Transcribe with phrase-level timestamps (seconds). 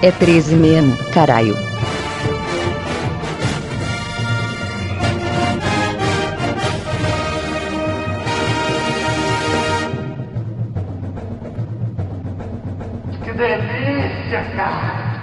[0.00, 1.56] É 13 mesmo, caralho.
[13.24, 15.18] Que delícia, cara!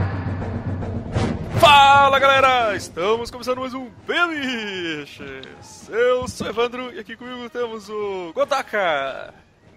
[1.57, 5.87] Fala galera, estamos começando mais um Beliches.
[5.87, 9.33] Eu sou Evandro e aqui comigo temos o Godaka,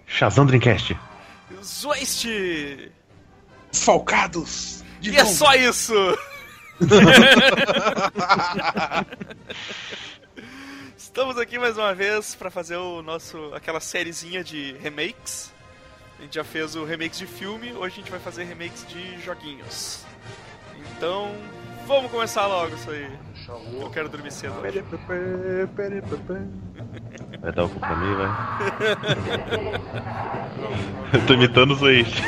[0.09, 0.99] Shazam Dreamcast.
[1.63, 2.91] Zoist
[3.73, 4.88] Falcados!
[5.01, 5.95] De e é só isso.
[10.97, 15.53] Estamos aqui mais uma vez para fazer o nosso aquela sériezinha de remakes.
[16.19, 19.21] A gente já fez o remakes de filme, hoje a gente vai fazer remakes de
[19.21, 20.05] joguinhos.
[20.97, 21.33] Então,
[21.87, 23.09] vamos começar logo isso aí.
[23.81, 24.55] Eu quero dormir cedo.
[24.61, 24.83] hoje.
[27.41, 28.29] Vai dar o cu pra mim, vai.
[31.15, 32.21] Eu tô imitando o Zoist.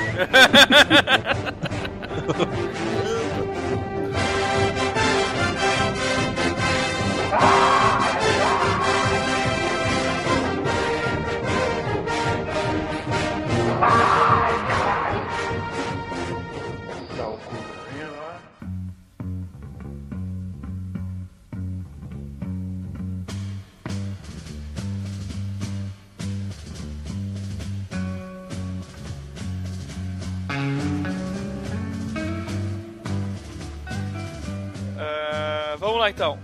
[36.01, 36.39] Vamos lá então.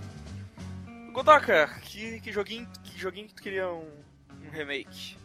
[1.12, 3.84] Godaka, que, que joguinho que joguinho que tu queria um,
[4.46, 5.16] um remake?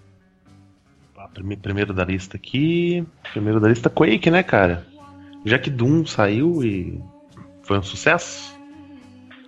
[1.14, 3.06] Tá, prime- Primeiro da lista aqui.
[3.34, 4.88] Primeiro da lista Quake, né, cara?
[5.46, 7.02] Já que Doom saiu e
[7.64, 8.58] foi um sucesso.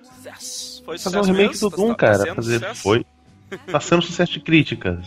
[0.03, 0.83] Sucesso.
[0.83, 1.69] Foi Fazer um sucesso remake mesmo?
[1.69, 2.35] do Tá- Doom, tá cara.
[2.35, 2.81] Fazer sucesso?
[2.83, 3.05] foi.
[3.71, 5.05] Tá sendo sucesso de críticas.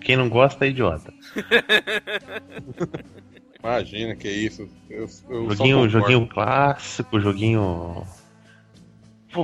[0.00, 1.12] Quem não gosta é idiota.
[3.62, 4.66] Imagina que isso.
[4.88, 8.06] Eu, eu Joguinho, joguinho clássico, joguinho.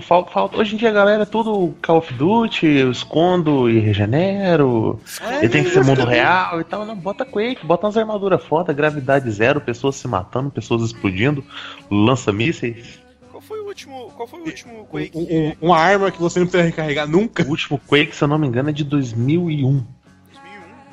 [0.01, 3.79] Falta, falta- Hoje em dia a galera é tudo Call of Duty, eu escondo e
[3.79, 4.99] regenero.
[5.39, 6.85] Ele tem que ser mundo real e tal.
[6.85, 11.45] Não, bota Quake, bota umas armaduras foda, gravidade zero, pessoas se matando, pessoas explodindo,
[11.89, 12.99] lança mísseis.
[13.31, 15.13] Qual foi o último, qual foi o último Quake?
[15.17, 17.45] Um- um- uma arma que você não precisa recarregar nunca.
[17.45, 19.71] O último Quake, se eu não me engano, é de 2001.
[19.71, 19.87] 2001?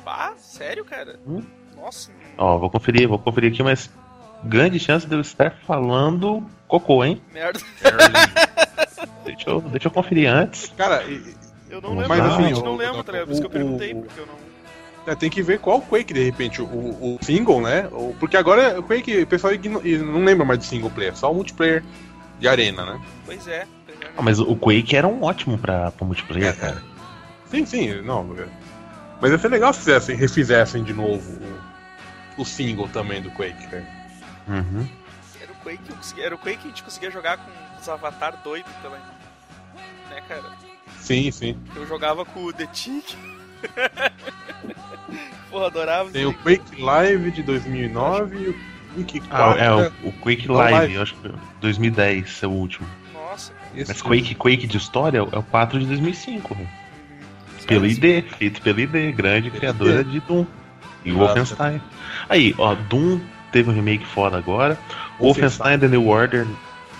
[0.06, 1.18] Ah, sério, cara?
[1.26, 1.42] Hum?
[1.76, 2.12] Nossa.
[2.38, 3.90] Ó, vou conferir, vou conferir aqui, mas
[4.44, 7.20] grande chance de eu estar falando cocô, hein?
[7.32, 7.58] Merda.
[9.24, 10.72] Deixa eu, deixa eu conferir antes.
[10.76, 11.34] Cara, e-
[11.70, 13.26] Eu não Mas lembro, assim, realmente o- não lembro, tá ligado?
[13.26, 15.12] Por isso que eu perguntei, porque eu não.
[15.12, 17.88] é, tem que ver qual Quake, de repente, o, o single, né?
[18.20, 19.52] Porque agora o Quake, o pessoal
[20.04, 21.82] não lembra mais de single player, só o multiplayer
[22.38, 23.00] de arena, né?
[23.26, 23.66] Pois é.
[23.86, 24.12] pois é.
[24.16, 26.80] Ah, mas o Quake era um ótimo pra, pra multiplayer, cara.
[27.50, 28.34] Sim, sim, não.
[28.38, 28.46] é.
[29.20, 31.40] Mas ia ser legal se fizessem, refizessem de novo
[32.38, 33.84] o, o single também do Quake, né?
[34.46, 34.86] Uhum.
[35.40, 35.82] Era o Quake
[36.18, 37.50] eu era o Quake que a gente conseguia jogar com
[37.84, 38.96] os avatar doidos pela.
[40.10, 40.44] Né, cara?
[40.98, 41.56] Sim, sim.
[41.76, 43.14] Eu jogava com o The Tick.
[45.50, 46.32] Porra, adorava Tem o.
[46.32, 48.48] Quake Live de 2009 e
[49.00, 49.60] o Quake 4.
[49.60, 50.94] Ah, é, o, o Quake Não, Live, Live.
[50.94, 52.88] eu acho que 2010 é o último.
[53.12, 53.84] Nossa, cara.
[53.86, 56.54] Mas Quake, Quake de história é o 4 de 2005.
[56.54, 56.68] velho.
[56.68, 57.66] Uhum.
[57.66, 60.46] Pelo ID, feito pela ID, grande criadora de Doom.
[61.04, 61.26] E o Nossa.
[61.34, 61.80] Wolfenstein.
[62.28, 63.20] Aí, ó, Doom
[63.52, 64.78] teve um remake foda agora.
[65.18, 66.46] Wolfenstein The New Order,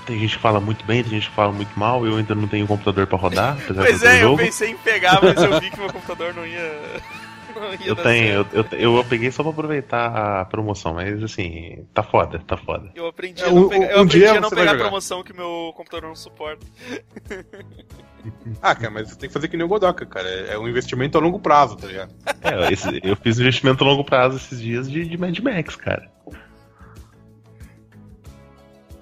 [0.06, 2.06] tem gente que fala muito bem, tem gente que fala muito mal.
[2.06, 4.38] Eu ainda não tenho computador pra rodar, Pois é, eu jogo.
[4.38, 6.72] pensei em pegar, mas eu vi que meu computador não ia.
[7.54, 11.22] Não ia Eu dar tenho, eu, eu, eu peguei só pra aproveitar a promoção, mas
[11.22, 12.90] assim, tá foda, tá foda.
[12.96, 14.76] Eu aprendi É, a não um- pegar, um eu aprendi dia a não pegar a
[14.76, 16.66] promoção que meu computador não suporta.
[18.60, 20.28] Ah, cara, mas você tem que fazer que nem o Godoka, cara.
[20.28, 22.12] É é um investimento a longo prazo, tá ligado?
[22.42, 26.10] É, esse- eu fiz investimento a longo prazo esses dias de, de Mad Max, cara.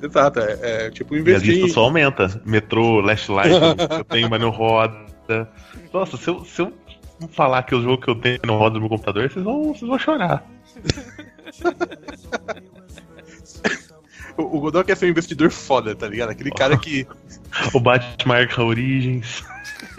[0.03, 1.55] Exato, é, é tipo E a investir.
[1.55, 2.41] lista só aumenta.
[2.45, 3.51] Metrô, Last Light,
[3.99, 5.49] eu- tenho, mas não roda.
[5.93, 6.73] Nossa, se eu, se eu
[7.31, 9.89] falar que o jogo que eu tenho não roda no meu computador, vocês vão, vocês
[9.89, 10.45] vão chorar.
[14.37, 16.31] O, o Godoka é ser um investidor foda, tá ligado?
[16.31, 17.07] Aquele cara que.
[17.75, 19.45] O Batman Arca Origins.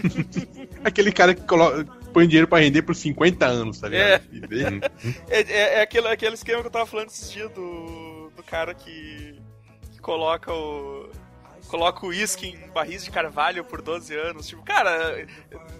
[0.83, 4.23] aquele cara que coloca, põe dinheiro pra render por 50 anos, tá ligado?
[5.29, 5.39] É.
[5.39, 8.73] É, é, é aquele, aquele esquema que eu tava falando esses dias do, do cara
[8.73, 9.32] que
[10.03, 11.09] coloca o.
[11.69, 14.45] Coloca o uísque em barris de carvalho por 12 anos.
[14.47, 15.25] Tipo, cara,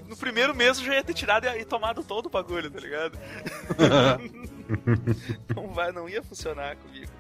[0.08, 3.20] no primeiro mês eu já ia ter tirado e, tomado todo o bagulho, tá ligado?
[5.56, 7.12] não, vai, não ia funcionar comigo.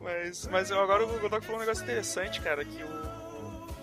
[0.00, 3.22] mas, mas eu- agora o Godok falou um negócio interessante, cara, que o.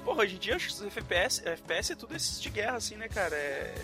[0.06, 2.96] Porra, hoje em dia acho que os FPS, FPS é tudo esses de guerra, assim,
[2.96, 3.36] né, cara?
[3.36, 3.76] É.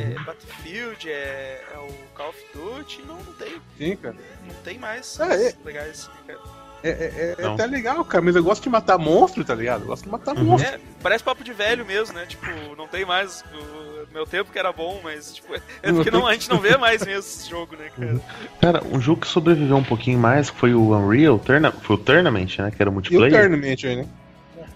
[0.00, 4.16] é Battlefield, é, é o Call of Duty, não, não tem, Sim, cara.
[4.46, 5.54] não tem mais É, é.
[5.64, 6.08] legais.
[6.26, 6.38] cara.
[6.84, 9.82] É, é, é até legal, cara, mas eu gosto de matar monstro, tá ligado?
[9.82, 10.42] Eu gosto de matar Uhum.
[10.42, 10.68] monstro.
[10.74, 12.26] É, parece papo de velho mesmo, né?
[12.26, 12.44] Tipo,
[12.76, 16.32] não tem mais o meu tempo que era bom, mas tipo, é porque não, a
[16.32, 18.20] gente não vê mais mesmo esse jogo, né, cara?
[18.60, 22.48] Cara, um jogo que sobreviveu um pouquinho mais foi o Unreal, Tourna foi o Tournament,
[22.58, 22.72] né?
[22.72, 23.32] Que era o E o multiplayer.
[23.40, 24.08] Tournament aí, né?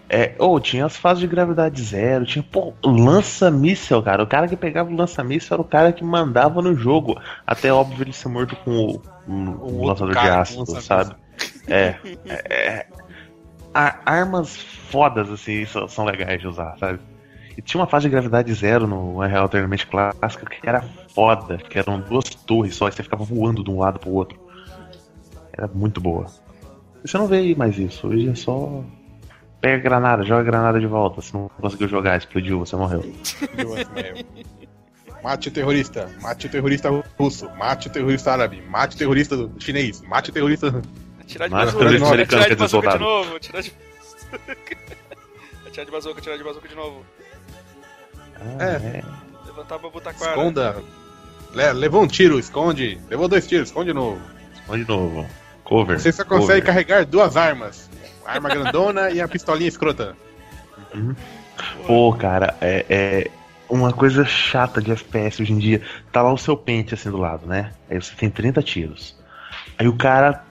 [0.08, 4.22] É, ou tinha as fases de gravidade zero, tinha, pô, lança-míssel, cara.
[4.22, 7.20] O cara que pegava o lança-míssel era o cara que mandava no jogo.
[7.46, 11.14] Até óbvio ele ser morto com o, um- O um lançador de ácido, sabe?
[11.66, 11.96] É.
[12.26, 12.86] é, é.
[13.74, 17.00] A- armas fodas, assim, são, são legais de usar, sabe?
[17.58, 21.78] E tinha uma fase de gravidade zero no Unreal Tournament clássico que era foda, que
[21.78, 24.38] eram duas torres só, e você ficava voando de um lado pro outro.
[25.52, 26.26] Era muito boa.
[27.04, 28.82] Você não vê mais isso, hoje é só.
[29.60, 31.20] Pega a granada, joga a granada de volta.
[31.22, 33.02] Se não conseguiu jogar, explodiu, você morreu.
[35.22, 36.88] Mate o terrorista, mate o terrorista
[37.18, 40.68] russo, mate o terrorista árabe, mate o terrorista chinês, mate o terrorista.
[41.20, 43.72] Atirar de terrorista americano, atirar de bazuca de novo, atirar de
[45.66, 47.04] Atirar de bazuca, atirar de bazuca de novo.
[48.60, 49.02] Ah, É.
[49.46, 50.30] Levantar pra butaquara.
[50.32, 50.76] Esconda.
[51.54, 53.00] Le- levou um tiro, esconde.
[53.08, 54.20] Levou dois tiros, esconde de novo.
[54.68, 55.26] Vamos de novo.
[55.64, 55.98] Cover.
[55.98, 56.64] Você só consegue cover.
[56.66, 57.90] carregar duas armas.
[58.26, 60.16] A arma grandona e a pistolinha escrota.
[61.86, 63.30] Pô, cara, é, é
[63.68, 65.82] uma coisa chata de FPS hoje em dia.
[66.12, 67.72] Tá lá o seu pente assim do lado, né?
[67.90, 69.16] Aí você tem 30 tiros.
[69.78, 70.44] Aí o cara.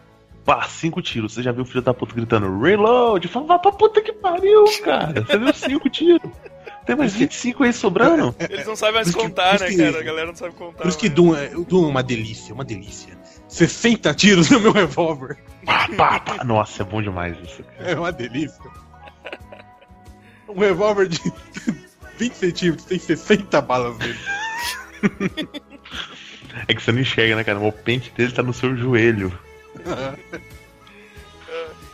[0.46, 1.34] Pá, 5 tiros.
[1.34, 3.28] Você já viu o filho da puta gritando reload?
[3.28, 5.24] Fala, vai pra puta que pariu, cara.
[5.26, 6.32] Você viu 5 tiros.
[6.86, 8.36] Tem mais 25 aí sobrando?
[8.48, 10.00] Eles não sabem mais que- contar, por né, que- cara?
[10.00, 10.84] A galera não sabe contar.
[10.84, 11.16] Por isso que mais.
[11.16, 13.18] Doom é, o Doom é uma delícia, uma delícia.
[13.48, 15.38] 60 tiros no meu revólver.
[15.66, 16.44] Pá, pá, pá.
[16.44, 17.64] Nossa, é bom demais isso.
[17.64, 17.92] cara.
[17.92, 18.64] É uma delícia.
[20.48, 21.20] Um revólver de
[22.18, 24.20] 20 centímetros tem 60 balas nele.
[26.68, 27.60] É que você não enxerga, né, cara?
[27.60, 29.38] O pente dele tá no seu joelho.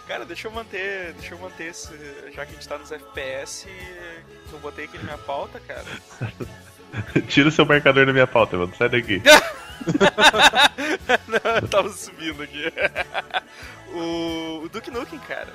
[0.08, 1.14] Cara, deixa eu manter.
[1.14, 1.88] Deixa eu manter esse.
[2.36, 3.68] Já que a gente tá nos FPS,
[4.52, 5.86] eu botei aqui na minha pauta, cara.
[7.30, 8.74] Tira o seu marcador da minha pauta, mano.
[8.78, 9.22] Sai daqui.
[11.28, 12.66] Não, eu tava subindo aqui.
[13.94, 15.54] o, o Duke Nukem, cara.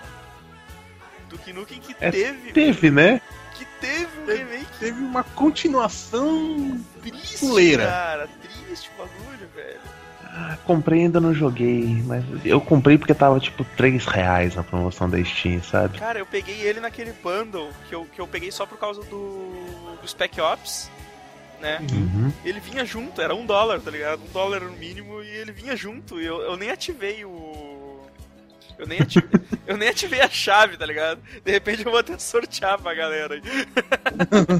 [1.28, 2.52] Duke Nukem que É, teve.
[2.52, 3.20] Teve, né?
[3.54, 7.86] Que teve um remake Teve uma continuação triste, fuleira.
[7.86, 8.28] cara.
[8.66, 9.80] Triste o bagulho, velho.
[10.38, 14.62] Ah, comprei e ainda não joguei, mas eu comprei porque tava tipo 3 reais na
[14.62, 15.98] promoção da Steam, sabe?
[15.98, 19.96] Cara, eu peguei ele naquele bundle que eu, que eu peguei só por causa do,
[20.02, 20.90] do Spec Ops,
[21.60, 21.78] né?
[21.92, 22.32] Uhum.
[22.44, 24.22] Ele vinha junto, era um dólar, tá ligado?
[24.22, 26.20] Um dólar no mínimo e ele vinha junto.
[26.20, 27.64] E eu, eu nem ativei o.
[28.78, 31.20] Eu nem, ativei, eu nem ativei a chave, tá ligado?
[31.42, 33.42] De repente eu vou até sortear pra galera aí.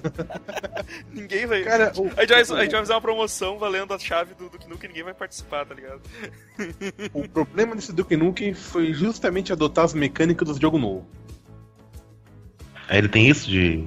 [1.13, 1.63] ninguém vai.
[1.63, 4.49] Cara, o, A gente, vai, a gente vai fazer uma promoção valendo a chave do
[4.49, 6.01] Duke Nukem e ninguém vai participar, tá ligado?
[7.13, 11.07] o problema desse Duke Nukem foi justamente adotar as mecânicas do jogo novo.
[12.89, 13.87] Aí ele tem isso de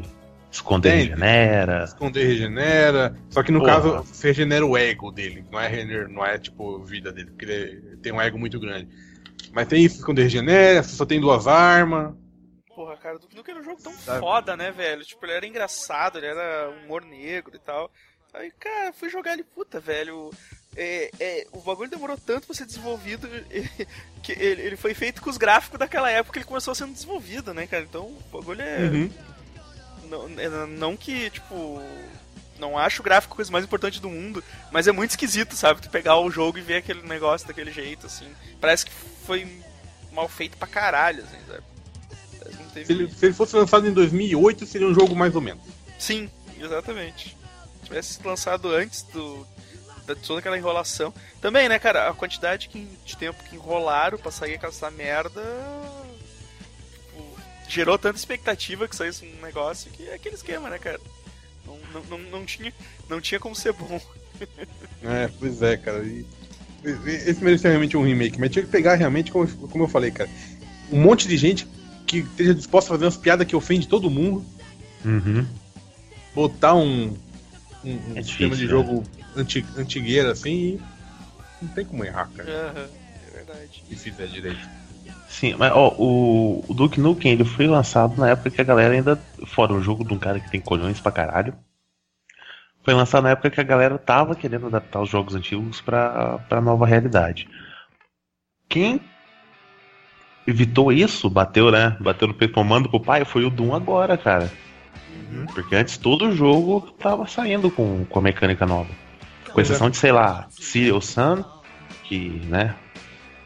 [0.51, 0.99] esconder Tem.
[0.99, 1.83] regenera.
[1.83, 3.15] Esconder regenera.
[3.29, 3.73] Só que no Porra.
[3.73, 5.45] caso, você regenera o ego dele.
[5.51, 8.87] Não é, regener, não é tipo vida dele, porque ele tem um ego muito grande.
[9.51, 12.13] Mas tem isso, esconder regenera, você só tem duas armas.
[12.75, 14.19] Porra, cara, o Duke Nukem era um jogo tão Sabe?
[14.19, 15.03] foda, né, velho?
[15.03, 17.91] Tipo, ele era engraçado, ele era humor negro e tal.
[18.33, 20.29] Aí, cara, fui jogar ele, puta, velho.
[20.77, 23.27] É, é, o bagulho demorou tanto pra ser desenvolvido
[24.21, 27.53] que ele, ele foi feito com os gráficos daquela época que ele começou sendo desenvolvido,
[27.53, 27.83] né, cara?
[27.83, 28.79] Então, o bagulho é.
[28.81, 29.11] Uhum.
[30.09, 31.81] Não, é- não que, tipo.
[32.57, 35.81] Não acho o gráfico a coisa mais importante do mundo, mas é muito esquisito, sabe?
[35.81, 38.28] Tu pegar o jogo e ver aquele negócio daquele jeito, assim.
[38.59, 38.92] Parece que
[39.25, 39.61] foi
[40.11, 41.63] mal feito pra caralho, assim, sabe?
[42.73, 45.63] Teve- Se ele, se ele fosse lançado em 2008, seria um jogo mais ou menos.
[45.97, 47.37] Sim, exatamente.
[47.80, 49.47] Se tivesse lançado antes do,
[50.06, 51.13] da toda aquela enrolação.
[51.42, 55.42] Também, né, cara, a quantidade que- de tempo que enrolaram pra sair aquela merda.
[57.69, 60.99] Gerou tanta expectativa que saísse um negócio que é aquele esquema, né, cara?
[61.66, 62.73] Não, não, não, não tinha,
[63.07, 64.02] não tinha como ser bom.
[65.02, 66.04] É, pois é, cara.
[66.04, 66.26] E,
[66.83, 70.11] e- esse merecia realmente um remake, mas tinha que pegar realmente, como, como eu falei,
[70.11, 70.30] cara,
[70.92, 71.66] um monte de gente
[72.06, 74.45] que esteja disposta a fazer umas piadas que ofende todo mundo,
[75.06, 75.45] Uhum.
[76.35, 77.18] botar um,
[77.83, 78.69] um, um É sistema difícil, de né?
[78.69, 79.06] jogo
[79.38, 80.81] anti, antigueiro assim e
[81.66, 82.90] não tem como errar, cara, Aham,
[83.28, 83.83] é verdade.
[83.90, 84.69] se fizer direito.
[85.39, 88.93] Sim, mas ó, o, o Duke Nukem ele foi lançado na época que a galera
[88.93, 89.15] ainda.
[89.45, 91.55] Fora o jogo de um cara que tem colhões pra caralho.
[92.83, 96.59] Foi lançado na época que a galera tava querendo adaptar os jogos antigos pra, pra
[96.59, 97.47] nova realidade.
[98.67, 98.99] Quem
[100.45, 101.95] evitou isso, bateu, né?
[102.01, 104.51] Bateu no peito tomando pro pai, foi o Doom agora, cara.
[105.53, 108.89] Porque antes todo jogo tava saindo com, com a mecânica nova.
[109.53, 111.45] Com exceção de, sei lá, Serial Sun,
[112.03, 112.75] que, né?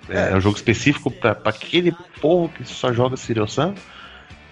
[0.10, 3.74] É, é um jogo específico pra, pra aquele povo que só joga Serial Sun.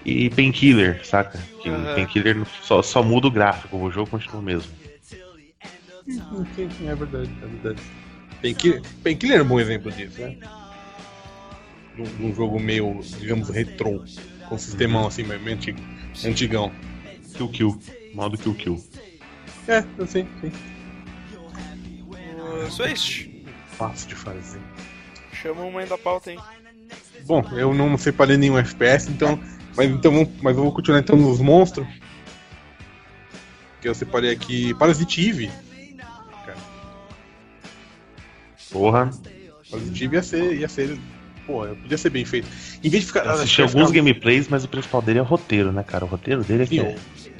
[0.03, 1.39] E Painkiller, saca?
[1.61, 1.95] Que Aham.
[1.95, 4.71] Painkiller só, só muda o gráfico, o jogo continua o mesmo.
[6.07, 7.81] Sim, sim, é verdade, é verdade.
[8.41, 10.33] Painkiller Painkiller é um bom exemplo disso, né?
[11.95, 14.01] De um, de um jogo meio, digamos, retrô.
[14.49, 15.79] Com um sistemão assim, meio antigo,
[16.25, 16.71] antigão.
[17.35, 17.81] Kill Kill.
[18.13, 18.83] Modo Kill Kill.
[19.67, 20.51] É, assim, sim.
[22.65, 23.27] O Switch,
[23.81, 24.59] Fácil de fazer.
[25.41, 26.39] Chama uma da pauta, hein?
[27.25, 29.39] Bom, eu não separei nenhum FPS, então.
[29.75, 31.87] Mas então vamos- mas eu vou continuar então nos monstros.
[33.79, 35.51] Que eu separei aqui Parasite Eve.
[38.71, 39.09] Porra.
[39.69, 40.53] Parasite Eve ia ser.
[40.59, 40.99] ia ser.
[41.45, 42.47] Pô, podia ser bem feito.
[42.83, 43.25] Em vez de ficar.
[43.25, 46.05] Eu assisti alguns gameplays, mas o principal dele é o roteiro, né, cara?
[46.05, 46.83] O roteiro dele é que é.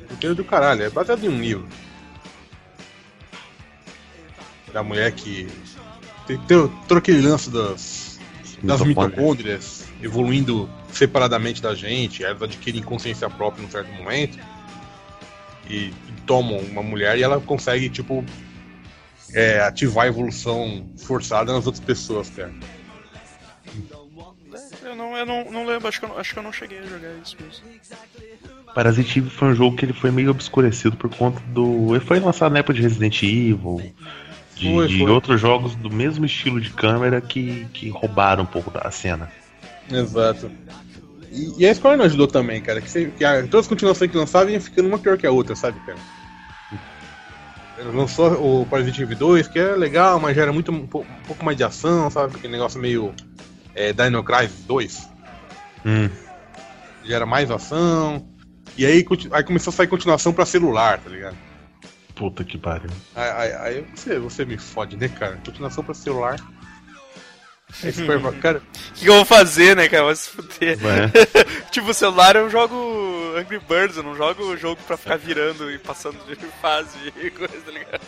[0.08, 1.68] o roteiro do caralho, é baseado em um livro.
[4.74, 5.48] Da mulher que.
[6.38, 8.20] Tem, tem todo aquele lance das,
[8.64, 9.86] das Mitocôndrias.
[10.02, 14.38] evoluindo separadamente da gente, elas adquirem consciência própria num certo momento.
[15.70, 15.94] E, e
[16.26, 18.24] tomam uma mulher e ela consegue, tipo.
[19.34, 22.52] é, ativar a evolução forçada nas outras pessoas, cara.
[24.84, 26.52] É, Eu não, eu não, não lembro, acho que, eu, não- acho que eu não
[26.52, 27.64] cheguei a jogar isso mesmo.
[28.76, 31.96] Parasite Eve foi um jogo que ele foi meio obscurecido por conta do.
[31.96, 33.94] Ele foi lançado na época de Resident Evil,
[34.62, 35.10] de, Foi, foi.
[35.10, 39.30] outros jogos do mesmo estilo de câmera que, que roubaram um pouco da cena.
[39.90, 40.52] Exato.
[41.32, 42.80] E, e a Square não ajudou também, cara.
[42.82, 45.32] Que, você- que a- todas as continuações que lançavam iam ficando uma pior que a
[45.32, 45.98] outra, sabe, cara?
[47.94, 51.24] Lançou o Parasite Eve 2, que é legal, mas já era muito, um, pou- um
[51.26, 52.36] pouco mais de ação, sabe?
[52.36, 53.14] Aquele negócio meio
[53.74, 55.10] é, Dino Crisis 2.
[55.86, 56.10] Hum.
[57.04, 58.28] Já era mais ação.
[58.78, 61.36] E aí, aí começou a sair continuação pra celular, tá ligado?
[62.22, 62.92] Puta que pariu.
[63.16, 65.40] Aí, aí- aí você, você me fode, né, cara?
[65.44, 66.36] Continuação pra celular.
[67.84, 70.04] Aí Square fala, cara, O que, que eu vou fazer, né, cara?
[70.04, 70.78] Vai se fuder.
[70.86, 71.64] É.
[71.72, 72.76] tipo, o celular eu jogo
[73.38, 77.32] Angry Birds, eu não jogo o jogo pra ficar virando e passando de fase e
[77.32, 78.02] coisa, tá ligado?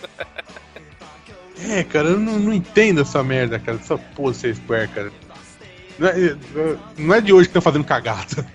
[1.59, 3.79] É, cara, eu não, não entendo essa merda, cara.
[3.79, 5.11] Essa porra de ser Square, cara.
[5.97, 6.35] Não é,
[6.97, 8.45] não é de hoje que estão fazendo cagada.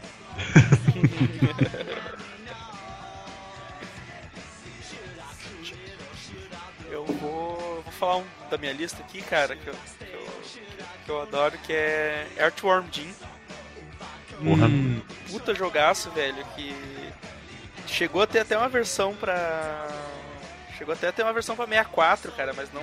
[7.98, 10.26] Falar um da minha lista aqui, cara, que eu, que eu,
[11.04, 13.12] que eu adoro, que é Earthworm Jim.
[14.42, 14.66] Porra.
[14.66, 15.00] Hum,
[15.30, 16.74] Puta jogaço, velho, que
[17.86, 19.88] chegou a ter até uma versão pra...
[20.76, 22.82] Chegou até a ter uma versão pra 64, cara, mas não...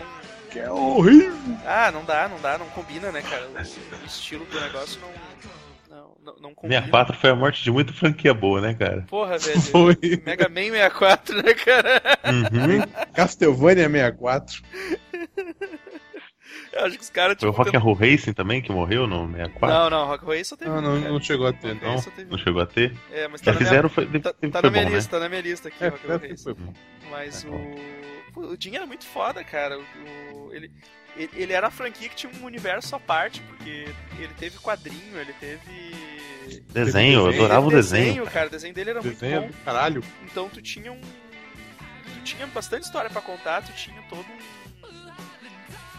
[0.51, 1.34] que é horrível.
[1.65, 3.48] Ah, não dá, não dá, não combina, né, cara?
[3.48, 5.25] O, estilo do negócio não...
[5.89, 6.81] Não, não, não combina.
[6.81, 9.05] 64 foi a morte de muita franquia boa, né, cara?
[9.07, 9.62] Porra, velho.
[9.72, 9.98] Foi.
[10.25, 12.01] Mega Man 64, né, cara?
[12.25, 12.81] Uhum.
[13.15, 14.62] Castlevania 64.
[16.72, 17.63] Eu acho que os caras, Foi o tipo...
[17.63, 19.67] Rock and Roll Racing também que morreu no 64?
[19.67, 21.12] Não, não, Rock Way só teve Ah, não, cara.
[21.12, 21.98] não chegou a ter, Rock não.
[21.98, 22.95] Só teve Não chegou a ter?
[23.12, 24.95] É, mas tá Já na minha, fizeram, foi, tá, foi tá na minha bom, né?
[24.95, 26.07] lista, tá na minha lista aqui, É, Rock
[26.53, 26.74] bom.
[27.10, 27.75] Mas Tá o...
[28.34, 29.79] Pô, o Jim era muito foda, cara.
[29.79, 29.81] O...
[30.38, 30.72] o- Ele...
[31.17, 31.29] ele...
[31.36, 33.88] ele era uma franquia que tinha um universo à parte, porque
[34.19, 35.95] ele teve quadrinho, ele teve...
[36.72, 38.25] Desenho, eu adorava o teve desenho.
[38.27, 38.48] cara.
[38.48, 39.57] O desenho dele era Desenho muito bom.
[39.60, 40.03] do caralho.
[40.25, 41.01] Então tu tinha um.
[41.01, 44.64] Tu tinha bastante história pra contar, tu tinha todo um.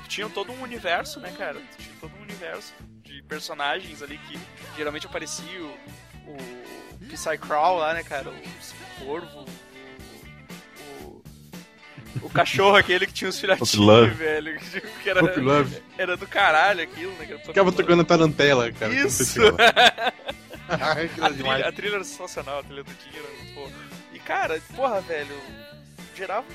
[0.08, 1.60] Tinha todo um universo, né, cara?
[1.78, 2.72] Tinha todo um universo
[3.02, 4.38] de personagens ali que
[4.76, 5.76] geralmente aparecia o.
[6.28, 8.30] O Psycrawl lá, né, cara?
[8.30, 9.46] O Corvo.
[11.02, 11.04] O.
[11.06, 11.22] O,
[12.26, 14.10] o cachorro aquele que tinha os filhotinhos, Love.
[14.14, 14.58] velho.
[14.58, 15.20] que- era,
[15.98, 17.26] era do caralho aquilo, né?
[17.26, 17.38] cara?
[17.40, 18.92] Ficava tocando a tarantela, cara.
[18.94, 19.40] Isso!
[20.68, 23.70] A é trilha, a trilha era sensacional, a trilha do boa.
[24.12, 25.40] E cara, porra, velho,
[26.16, 26.46] gerava.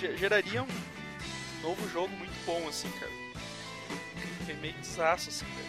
[0.00, 0.66] ge- Geraria um
[1.66, 3.10] novo jogo muito bom, assim, cara.
[4.46, 5.68] Remakezaço, assim, velho.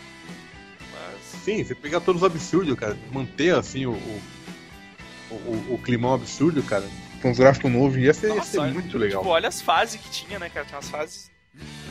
[0.91, 1.41] Mas.
[1.43, 2.95] Sim, você pegar todos os absurdos, cara.
[3.11, 3.93] Manter assim o.
[3.93, 6.87] o, o, o climão absurdo, cara.
[7.21, 9.21] Com os gráficos novos, ia ser, ia Nossa, ser olha, muito legal.
[9.21, 10.65] Tipo, olha as fases que tinha, né, cara?
[10.67, 11.31] Tinha umas fases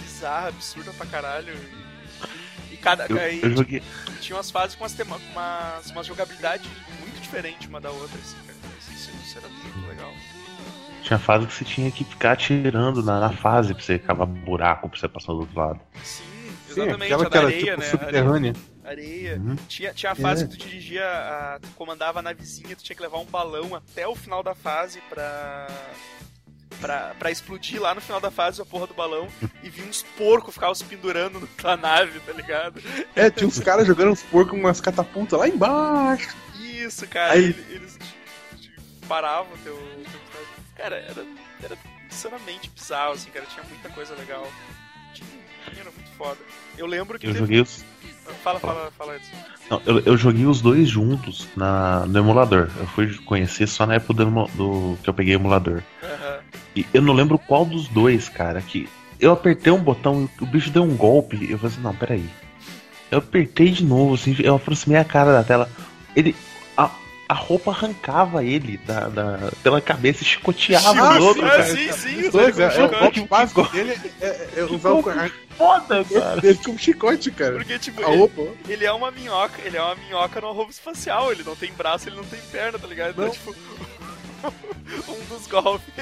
[0.04, 1.52] bizarras, absurdas pra caralho.
[2.70, 3.06] E, e cada.
[3.06, 3.82] Eu, e eu joguei.
[4.20, 6.70] tinha umas fases com umas, tema, com umas, uma jogabilidade
[7.00, 8.56] muito diferente uma da outra, assim, cara.
[8.78, 10.14] Isso, isso era muito legal.
[11.06, 14.88] Tinha fase que você tinha que ficar atirando na, na fase pra você cavar buraco
[14.88, 15.80] pra você passar do outro lado.
[16.02, 16.24] Sim,
[16.68, 17.86] Sim, exatamente, aquela a que da era areia, tipo né?
[17.86, 17.90] Areia.
[17.90, 18.52] subterrânea.
[18.84, 19.36] areia.
[19.36, 19.56] Uhum.
[19.68, 20.46] Tinha, tinha a fase É.
[20.48, 24.06] que tu dirigia, a, tu comandava a navezinha, tu tinha que levar um balão até
[24.08, 25.68] o final da fase pra.
[26.80, 29.28] Pra, pra explodir lá no final da fase a porra do balão
[29.62, 32.82] e vi uns porcos ficar se pendurando na tua nave, tá ligado?
[33.14, 36.36] É, tinha uns caras jogando uns porcos com umas catapultas lá embaixo.
[36.60, 37.32] Isso, cara.
[37.32, 40.20] Aí- ele- Eles te- te paravam o teu, teu.
[40.76, 41.24] Cara, era,
[41.62, 41.76] era
[42.10, 43.46] insanamente bizarro, assim, cara.
[43.46, 44.46] Tinha muita coisa legal.
[45.14, 45.28] Tinha,
[45.80, 46.38] era muito foda.
[46.76, 47.84] Eu lembro que Eu teve- joguei os.
[48.42, 49.30] Fala, fala, fala antes.
[49.70, 52.68] Não, eu, eu joguei os dois juntos na, no emulador.
[52.76, 55.82] Eu fui conhecer só na época do, do- que eu peguei o emulador.
[56.02, 56.38] Aham.
[56.74, 58.88] E eu não lembro qual dos dois, cara, que
[59.20, 61.36] eu apertei um botão e o bicho deu um golpe.
[61.36, 62.28] E eu falei assim, não, peraí.
[63.10, 65.70] Eu apertei de novo, assim, eu aproximei a cara da tela.
[66.14, 66.34] Ele.
[67.28, 71.64] A, roupa arrancava ele da, da- pela cabeça e chicoteava Ah, os outros, Ah, cara.
[71.64, 73.00] sim, sim, Os usou dois, ele é, é o chicote.
[73.00, 75.02] golpe básico dele é, é, é usar o
[75.56, 76.40] Foda, cara.
[76.40, 77.54] dele como chicote, cara.
[77.56, 78.42] Porque, tipo, A ele, roupa.
[78.68, 82.08] ele é uma minhoca, ele é uma minhoca numa roupa espacial, ele não tem braço,
[82.08, 83.10] ele não tem perna, tá ligado?
[83.10, 83.32] Então, Não.
[83.32, 83.54] tipo,
[85.08, 85.94] um dos golpes,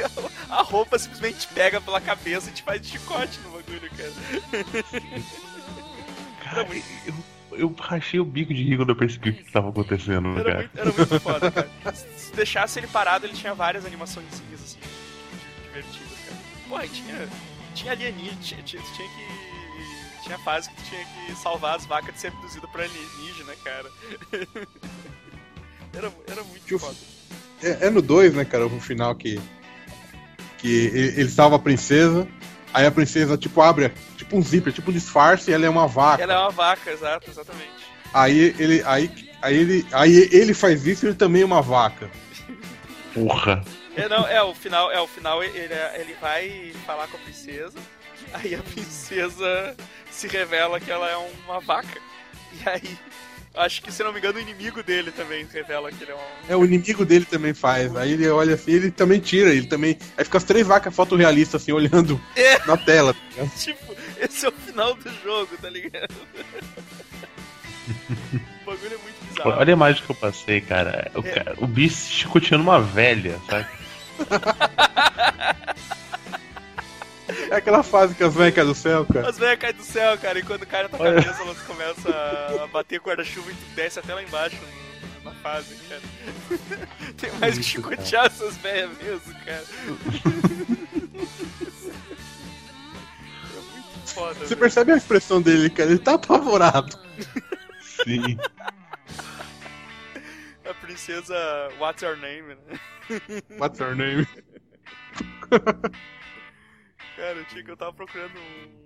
[0.50, 4.12] a roupa simplesmente pega pela cabeça e te faz de chicote no bagulho, cara.
[6.43, 6.66] Cara,
[7.07, 7.14] eu,
[7.56, 10.58] eu rachei o bico de rir quando eu percebi o que tava acontecendo, Era cara.
[10.58, 11.94] muito, era muito foda, cara.
[11.94, 14.78] Se deixasse ele parado, ele tinha várias animações assim,
[15.64, 16.37] divertidas, cara.
[16.68, 17.28] Porra, e tinha,
[17.75, 19.54] tinha alienígena, tinha, tinha, tinha que...
[20.25, 23.90] Tinha fase que tu tinha que salvar as vacas de ser abduzida por alienígena, cara.
[25.96, 26.96] Era, era muito Tio- foda.
[27.62, 29.40] É, é no 2, né, cara, o final que.
[30.58, 32.26] Que ele, ele salva a princesa,
[32.73, 33.92] aí a princesa, tipo, abre
[34.25, 36.23] tipo um zíper, tipo um disfarce e ela é uma vaca.
[36.23, 37.71] Ela é uma vaca, exato, exatamente.
[38.12, 38.83] Aí ele.
[38.87, 39.11] Aí,
[39.43, 39.87] aí ele.
[39.93, 42.11] Aí ele faz isso e ele também é uma vaca.
[43.12, 43.62] Porra.
[43.97, 45.57] É, não, é, o final, é, o final ele,
[45.95, 47.78] ele vai falar com a princesa,
[48.33, 49.76] aí a princesa
[50.11, 51.16] se revela que ela é
[51.47, 52.00] uma vaca.
[52.64, 52.99] E aí,
[53.57, 56.19] acho que, se não me engano, o inimigo dele também revela que ele é um.
[56.49, 57.95] É, o inimigo dele também faz.
[57.95, 59.97] Aí ele olha assim, ele também tira, ele também.
[60.16, 62.59] Aí fica as três vacas fotorrealistas assim, olhando É.
[62.66, 63.14] na tela.
[63.14, 63.50] tá ligado?
[63.59, 66.14] Tipo, esse é o final do jogo, tá ligado?
[68.62, 69.50] o bagulho é muito bizarro.
[69.50, 71.11] Olha a imagem que eu passei, cara.
[71.14, 71.31] O, É.
[71.31, 73.66] cara, o bicho chicoteando uma velha, sabe?
[77.50, 79.28] É aquela fase que as velhas caem do céu, cara.
[79.28, 81.23] As velhas caem do céu, cara, e quando cai na tua Olha.
[81.23, 82.13] cabeça, elas começam
[82.63, 84.56] a bater guarda-chuva e tu desce até lá embaixo
[85.23, 86.00] na fase, cara.
[87.17, 87.97] Tem mais que cara.
[87.97, 89.65] chicotear essas velhas mesmo, cara.
[94.15, 94.35] foda.
[94.35, 94.57] Você velho.
[94.61, 95.91] percebe a expressão dele, cara?
[95.91, 96.99] Ele tá apavorado.
[97.81, 98.39] Sim.
[100.69, 101.35] A princesa
[101.79, 102.81] What's Your Name, né?
[103.59, 104.27] What's your name?
[107.17, 108.85] Cara, eu, tinha, que- eu tava procurando um.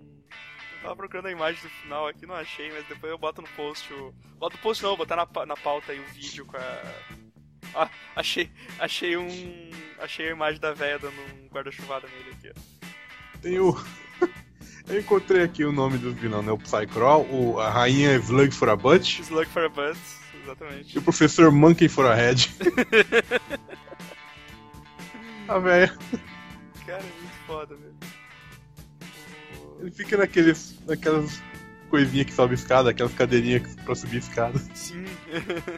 [0.75, 3.47] Eu tava procurando a imagem do final aqui, não achei, mas depois eu boto no
[3.49, 4.13] post o.
[4.37, 6.81] Boto no post não, vou botar na, na pauta aí o vídeo com a.
[7.75, 8.51] Ah, achei.
[8.79, 9.69] Achei um.
[9.99, 13.39] Achei a imagem da véia dando um guarda-chuvada nele aqui, ó.
[13.41, 13.73] Tem o.
[14.89, 16.51] Eu encontrei aqui o nome do vilão, né?
[16.51, 19.97] O Psycrawl, o, a rainha Slug for a Butt Slug for a Buzz,
[20.43, 20.95] exatamente.
[20.95, 22.49] e o professor Monkey for a Head.
[25.47, 25.95] a velha.
[26.85, 27.95] Cara, é muito foda, velho.
[29.79, 30.77] Ele fica naqueles.
[30.87, 31.41] naquelas
[31.89, 34.57] coisinhas que sobe escada, aquelas cadeirinhas pra subir escada.
[34.73, 35.05] Sim.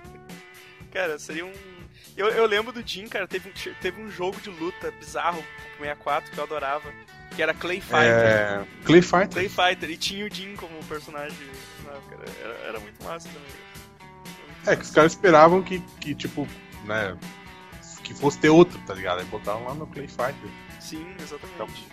[0.91, 1.51] cara, seria um.
[2.17, 5.41] Eu, eu lembro do Jim, cara, teve, um- teve um jogo de luta bizarro
[5.77, 6.91] pro 64 que eu adorava.
[7.35, 8.01] Que era Clay Fighter.
[8.01, 8.65] É.
[8.83, 9.29] Clay Fighter.
[9.29, 11.37] Clay Fighter, e tinha o Jim como personagem.
[12.43, 13.51] Era, era muito massa também.
[14.67, 16.47] É, que os caras esperavam que, que, tipo,
[16.85, 17.17] né.
[18.03, 19.19] Que fosse ter outro, tá ligado?
[19.19, 20.49] Aí botaram lá no Clay Fighter.
[20.79, 21.85] Sim, exatamente.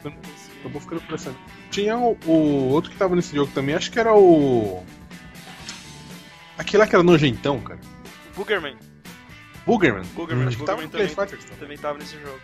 [0.60, 1.38] Acabou ficando parecendo.
[1.70, 4.84] Tinha o, o outro que tava nesse jogo também, acho que era o.
[6.56, 7.78] Aquele lá que era nojentão, cara.
[8.34, 8.76] Boogerman.
[9.64, 10.04] Boogerman.
[10.14, 11.08] Boogerman, Acho que tava no também.
[11.08, 11.38] Fighter.
[11.60, 12.40] Também tava nesse jogo.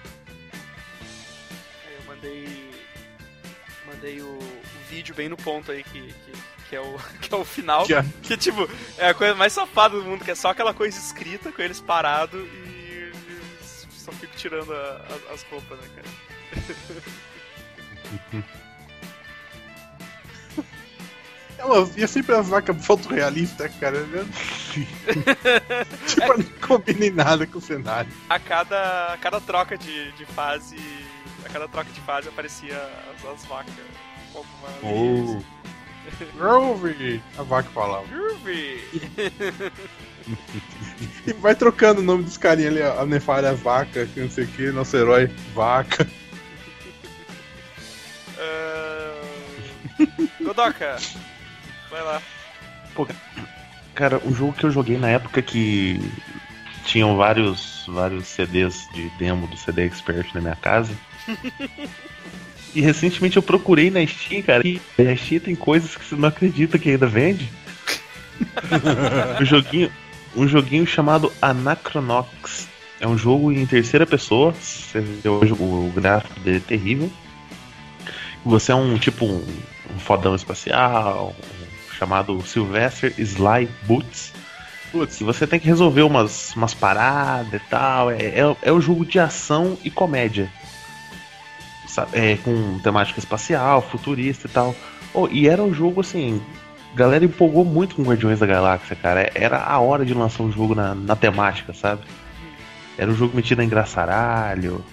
[1.86, 2.70] Aí eu mandei.
[3.94, 6.32] Mandei o, o vídeo bem no ponto aí que, que,
[6.70, 7.86] que é, o, que é o final.
[7.86, 10.74] Que é- Que, tipo, é a coisa mais safada do mundo, que é só aquela
[10.74, 15.88] coisa escrita com eles parados e eles só fico tirando a- a- as roupas, né,
[15.96, 16.08] cara?
[21.56, 24.00] Ela, e é sempre as vacas fotorrealistas, cara.
[24.00, 24.26] né?
[26.06, 28.10] tipo, não combina em nada com o cenário.
[28.28, 30.76] A cada, a cada troca de, de fase.
[31.44, 33.74] A cada troca de fase aparecia as, as vacas
[34.32, 34.68] com alguma.
[36.36, 37.22] Groovy!
[37.38, 38.06] A vaca falava.
[38.06, 38.82] Groovy!
[41.26, 44.48] E vai trocando o nome dos carinha ali, a Nefária Vaca, que não sei o
[44.48, 46.08] que, nosso herói, Vaca.
[48.38, 49.20] Ah,
[50.40, 50.96] Godoka,
[51.90, 52.22] vai lá.
[53.94, 56.00] Cara, um jogo que eu joguei na época que
[56.84, 60.94] tinham vários, vários CDs de demo do CD Expert na minha casa.
[62.74, 64.66] E recentemente eu procurei na Steam, cara.
[64.66, 67.50] E na Steam tem coisas que você não acredita que ainda vende.
[69.40, 69.90] o joguinho.
[70.36, 72.68] um joguinho chamado Anachronox.
[73.00, 74.52] É um jogo em terceira pessoa.
[74.52, 77.10] Você vê hoje o gráfico dele é terrível.
[78.44, 79.44] Você é um tipo um,
[79.94, 84.32] um fodão espacial, um chamado Sylvester Sly Boots.
[84.92, 88.10] Putz, você tem que resolver umas, umas paradas e tal.
[88.10, 90.50] É, é, é um jogo de ação e comédia.
[92.12, 94.74] É, com temática espacial, futurista e tal.
[95.12, 96.40] Oh, e era um jogo assim.
[96.92, 99.30] A galera empolgou muito com Guardiões da Galáxia, cara.
[99.34, 102.02] Era a hora de lançar um jogo na, na temática, sabe?
[102.96, 104.84] Era um jogo metido em engraçaralho.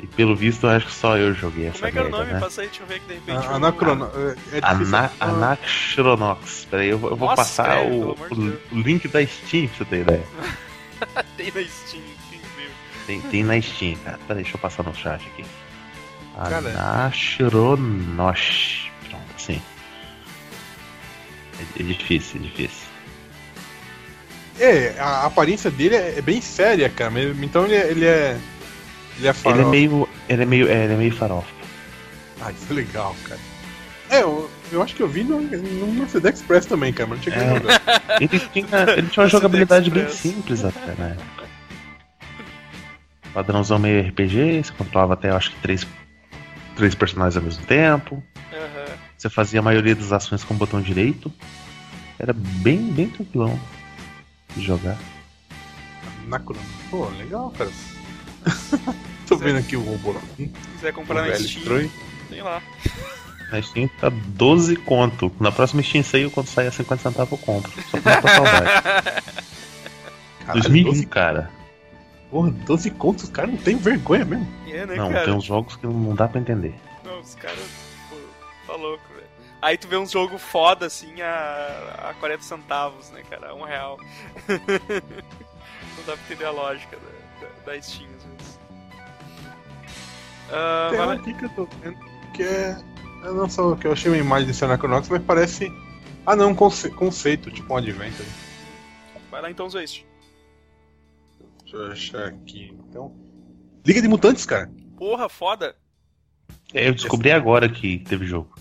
[0.00, 2.10] E pelo visto, eu acho que só eu joguei essa Como é que era o
[2.12, 2.32] merda, nome?
[2.34, 2.40] né?
[2.40, 3.46] Passa aí, deixa eu ver aqui de repente.
[3.46, 4.04] a- eu- Anacrono...
[4.52, 4.96] É, é difícil.
[4.96, 6.66] Ana Anaxronox.
[6.70, 9.84] Peraí, eu, vou- eu vou Nossa, passar o, o- o link da Steam pra você
[9.86, 10.22] ter ideia.
[11.36, 12.70] Tem na Steam, que incrível.
[13.08, 14.18] Tem, tem na Steam, cara.
[14.28, 15.44] Peraí, deixa eu passar no chat aqui.
[16.38, 16.68] Cara.
[16.70, 18.88] Anachronosh.
[19.08, 19.60] Pronto, sim.
[21.58, 22.88] É, é difícil, é difícil.
[24.60, 27.12] É, a aparência dele é, é bem séria, cara.
[27.42, 27.90] Então ele é.
[27.90, 28.38] Ele é,
[29.18, 29.62] ele é Ele farofa.
[29.62, 30.08] é meio.
[30.28, 30.68] Ele é meio.
[30.68, 31.52] É, ele é meio farofa.
[32.40, 33.40] Ah, isso é legal, cara.
[34.10, 37.24] É, eu, eu acho que eu vi no, no Mercedes Express também, cara, mas não
[37.24, 38.18] tinha que É.
[38.24, 41.44] Ele tinha, ele tinha uma jogabilidade bem simples até na época.
[43.34, 45.86] Padrãozão meio RPG, você controlava até eu acho que três,
[46.78, 48.22] três personagens ao mesmo tempo.
[48.52, 48.96] Aham.
[49.16, 51.30] Você fazia a maioria das ações com o botão direito.
[52.18, 53.58] Era bem, bem tranquilão
[54.56, 54.96] de jogar.
[56.24, 56.60] Anacrono.
[56.88, 57.70] Pô, legal, cara.
[59.26, 60.14] Tô vendo aqui o robô.
[60.36, 61.92] Se quiser O comprar na Steam, estranho.
[62.30, 62.62] tem lá.
[63.50, 65.32] Na Steam tá 12 conto.
[65.40, 67.72] Na próxima Steam Sale, quando sair a 50 centavos, eu compro.
[67.90, 68.66] Só pra saudade.
[70.44, 71.50] Caralho, 2001, 12, cara.
[72.30, 74.46] Porra, 12 contos, os caras não tem vergonha mesmo.
[74.68, 75.24] É, né, Não, cara?
[75.24, 76.74] tem uns jogos que não dá pra entender.
[77.04, 77.58] Não, os caras.
[78.10, 78.16] pô,
[78.66, 79.26] Tá louco, velho.
[79.60, 83.54] Aí tu vê uns jogos foda assim a, a 40 centavos, né, cara?
[83.54, 83.98] Um real.
[84.48, 88.58] não dá pra entender a lógica da, da, da Steam às vezes.
[90.50, 91.20] Ah, Tem um vai lá.
[91.20, 91.98] aqui que eu tô vendo
[92.34, 92.76] que é.
[93.24, 95.72] Eu não só que eu achei uma imagem desse Anacronox, mas parece.
[96.24, 98.28] Ah não, um conce- conceito, tipo um Adventure.
[99.30, 100.04] vai lá então, Zwist.
[101.70, 102.74] Deixa eu achar aqui.
[102.88, 103.14] Então.
[103.86, 104.70] Liga de Mutantes, cara.
[104.96, 105.76] Porra, foda.
[106.72, 108.54] É, Eu descobri agora que teve jogo.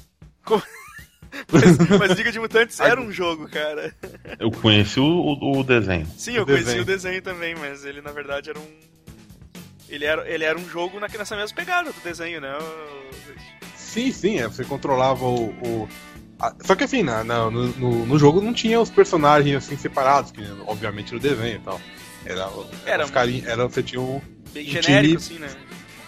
[1.51, 3.93] Mas, mas Liga de Mutantes era um jogo, cara.
[4.39, 6.07] Eu conheci o, o- o desenho.
[6.17, 6.81] Sim, eu O conheci desenho.
[6.83, 8.65] o desenho também, mas ele na verdade era um.
[9.89, 12.57] Ele era, ele era um jogo na, nessa mesma pegada do desenho, né?
[13.75, 15.49] Sim, sim, é, você controlava o.
[15.49, 15.89] o-
[16.39, 19.77] a- só que assim, na- na- no, no, no jogo não tinha os personagens assim
[19.77, 21.79] separados, que obviamente no desenho e tal.
[22.27, 22.49] Era, Era
[22.85, 24.21] era, um- carinha- era você tinha um
[24.53, 25.61] Bem Um genérico, time- assim, né?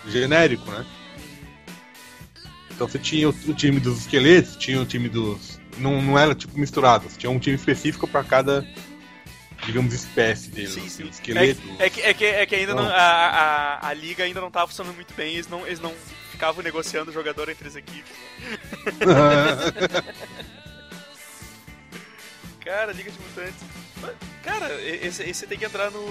[0.08, 0.86] genérico, né?
[2.72, 5.60] Então você tinha o, o time dos esqueletos, tinha o time dos.
[5.78, 8.66] Não, não era tipo misturado, você tinha um time específico pra cada,
[9.66, 10.72] digamos, espécie deles.
[10.74, 11.10] Sim, assim, sim.
[11.10, 11.62] Esqueleto.
[11.78, 12.90] É que, é que, é que ainda não, Não.
[12.92, 12.96] a,
[13.82, 15.94] a, a liga ainda não tava funcionando muito bem, eles não, eles não
[16.32, 18.12] ficavam negociando o jogador entre as equipes.
[22.70, 23.64] Cara, Liga de Mutantes.
[24.00, 26.06] Mas, Cara, esse, esse tem que entrar no.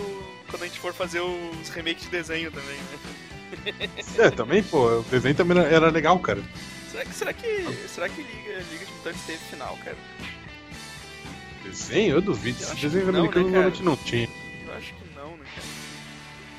[0.50, 3.88] Quando a gente for fazer os remakes de desenho também, né?
[4.18, 6.42] é, também, pô, o desenho também era, legal, cara.
[6.90, 9.96] Será que, será que, será que Liga, Liga de Mutantes teve final, cara?
[11.62, 12.16] Desenho?
[12.16, 12.58] Eu duvido.
[12.64, 14.28] Eu desenho não, americano né, normalmente não tinha.
[14.66, 15.66] Eu acho que não, né, cara?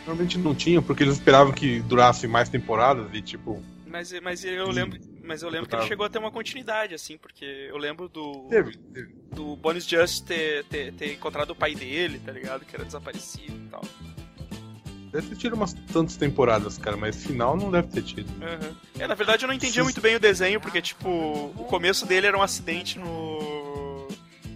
[0.05, 3.61] Normalmente não tinha, porque eles esperavam que durasse mais temporadas e tipo.
[3.85, 4.97] Mas, mas eu lembro,
[5.29, 5.87] mas eu lembro que ele Tava.
[5.87, 8.47] chegou a ter uma continuidade, assim, porque eu lembro do.
[8.49, 8.75] Teve.
[8.75, 9.13] teve.
[9.31, 12.65] do Bonus Just ter, ter, ter encontrado o pai dele, tá ligado?
[12.65, 13.81] Que era desaparecido e tal.
[15.11, 18.29] Deve ter tido umas tantas temporadas, cara, mas final não deve ter tido.
[18.29, 18.75] Uhum.
[18.99, 22.27] É, na verdade eu não entendia muito bem o desenho, porque, tipo, o começo dele
[22.27, 24.07] era um acidente no.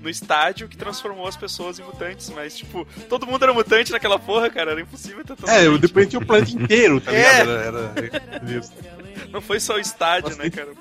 [0.02, 4.20] no estádio que transformou as pessoas em mutantes, mas, tipo, todo mundo era mutante naquela
[4.20, 7.16] porra, cara, era impossível ter tanta É, depois tinha o planeta inteiro, tá É.
[7.44, 7.50] ligado?
[7.52, 8.74] Era, era isso.
[9.32, 10.74] Não foi só o estádio, né, Nossa, cara?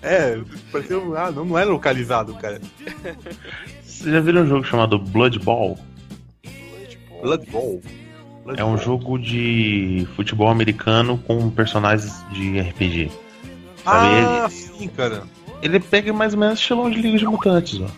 [0.00, 1.16] É, pareceu.
[1.16, 2.60] Ah, não, não era localizado, cara.
[3.82, 5.76] Vocês já viram um jogo chamado Blood Ball?
[7.20, 7.46] Blood.
[7.50, 13.10] Blood É um jogo de futebol americano com personagens de RPG.
[13.84, 15.24] Ah, sim, cara.
[15.62, 17.88] Ele pega mais ou menos estilão de Liga de Mutantes, ó.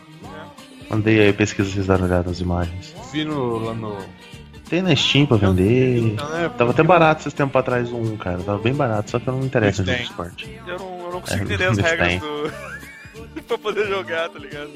[0.88, 2.94] Mandei aí pesquisa vocês darem uma olhada nas imagens.
[3.12, 3.96] Vi no, lá no.
[4.70, 6.14] Tem na Steam pra vender.
[6.42, 8.38] É, Tava até barato esses tempos atrás um, cara.
[8.38, 9.72] Tava bem barato, só que eu não me Tem.
[9.72, 10.60] jogo de esporte.
[10.66, 12.18] Eu não, eu não consigo É, entender as regras tem.
[12.20, 12.80] do.
[13.46, 14.70] pra poder jogar, tá ligado?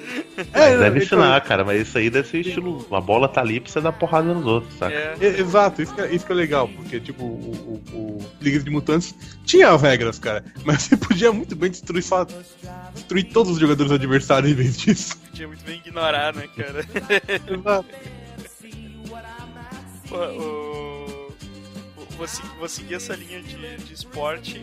[0.53, 2.85] É, deve então- ensinar, cara, mas isso aí deve ser estilo.
[2.91, 4.93] A bola tá ali pra você dar porrada nos outros, saca?
[4.93, 5.17] É.
[5.21, 8.59] É, Exato, isso que, é, isso que é legal, porque, tipo, o, o, o Liga
[8.59, 12.27] de Mutantes tinha as regras, cara, mas você podia muito bem destruir só.
[12.95, 15.17] destruir todos os jogadores adversários em vez disso.
[15.31, 16.85] Podia muito bem ignorar, né, cara?
[17.49, 17.87] Exato.
[20.17, 21.33] O,
[22.17, 22.27] vou,
[22.59, 24.61] vou seguir essa linha de, de esporte e,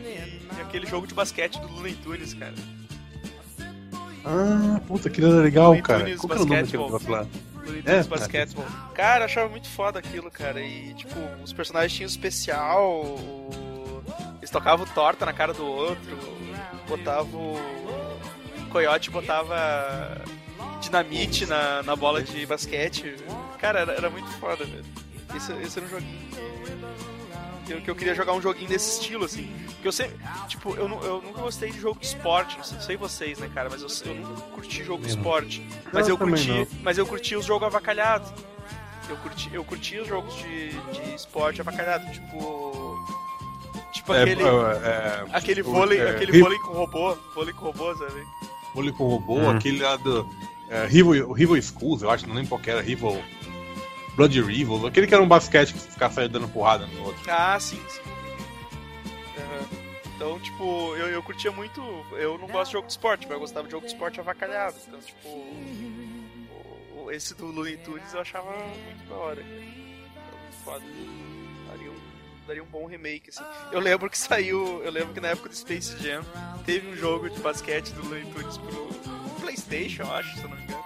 [0.58, 2.54] e aquele jogo de basquete do Looney Tunes, cara.
[4.24, 6.04] Ah, puta, aquilo era legal, Looney cara.
[6.04, 7.28] Tunes Qual que era o nome daquele negócio lá?
[7.66, 8.20] Looney É, Tunes cara.
[8.20, 8.66] Basketball.
[8.94, 10.62] Cara, eu achava muito foda aquilo, cara.
[10.62, 13.04] E, tipo, os personagens tinham especial.
[13.04, 14.04] o-
[14.38, 16.18] Eles tocavam torta na cara do outro.
[16.88, 17.56] Botava o.
[17.56, 20.22] o Coyote botava
[20.82, 23.16] dinamite na, na bola de basquete.
[23.60, 24.84] Cara, era, era muito foda, velho.
[25.36, 26.20] Esse, esse era um joguinho
[27.66, 29.50] que, eu, que eu queria jogar um joguinho desse estilo, assim.
[29.74, 30.18] Porque eu sempre.
[30.48, 32.58] Tipo, eu, eu nunca gostei de jogo de esporte.
[32.58, 33.70] Não sei, não sei vocês, né, cara?
[33.70, 35.66] Mas eu, eu nunca curti jogo de esporte.
[35.94, 36.50] Mas Eu eu curti.
[36.50, 36.68] não.
[36.84, 38.32] Mas eu curti os jogos avacalhados.
[39.10, 42.98] Eu curti, eu curti os jogos de, de esporte avacalhado, tipo.
[43.94, 44.44] Tipo É, aquele.
[44.44, 48.24] é, é, aquele vôlei, é, aquele vôlei com robô, vôlei com robô, sabe?
[48.74, 49.50] Vôlei com robô, Hum.
[49.50, 50.26] aquele lá do.
[50.70, 53.18] É, Rival, Rival Schools, eu acho, não lembro qual que era, Rival.
[54.16, 57.22] Blood Rival, aquele que era um basquete que ficava saindo dando porrada no outro.
[57.28, 58.02] Ah, sim, sim.
[59.38, 59.68] Aham.
[60.16, 61.82] Então, tipo, eu, eu curtia muito.
[62.14, 64.76] Eu não gosto de jogo de esporte, mas eu gostava de jogo de esporte avacalhado.
[64.88, 65.30] Então, tipo.
[67.12, 68.52] esse do Looney Tunes eu achava
[68.86, 69.44] muito da hora.
[70.64, 70.86] foda.
[71.70, 71.96] Daria um,
[72.46, 73.44] daria um bom remake, assim.
[73.72, 74.82] Eu lembro que saiu.
[74.84, 76.24] Eu lembro que na época do Space Jam
[76.66, 78.88] teve um jogo de basquete do Looney Tunes pro
[79.40, 80.84] PlayStation, eu acho, se eu não me engano.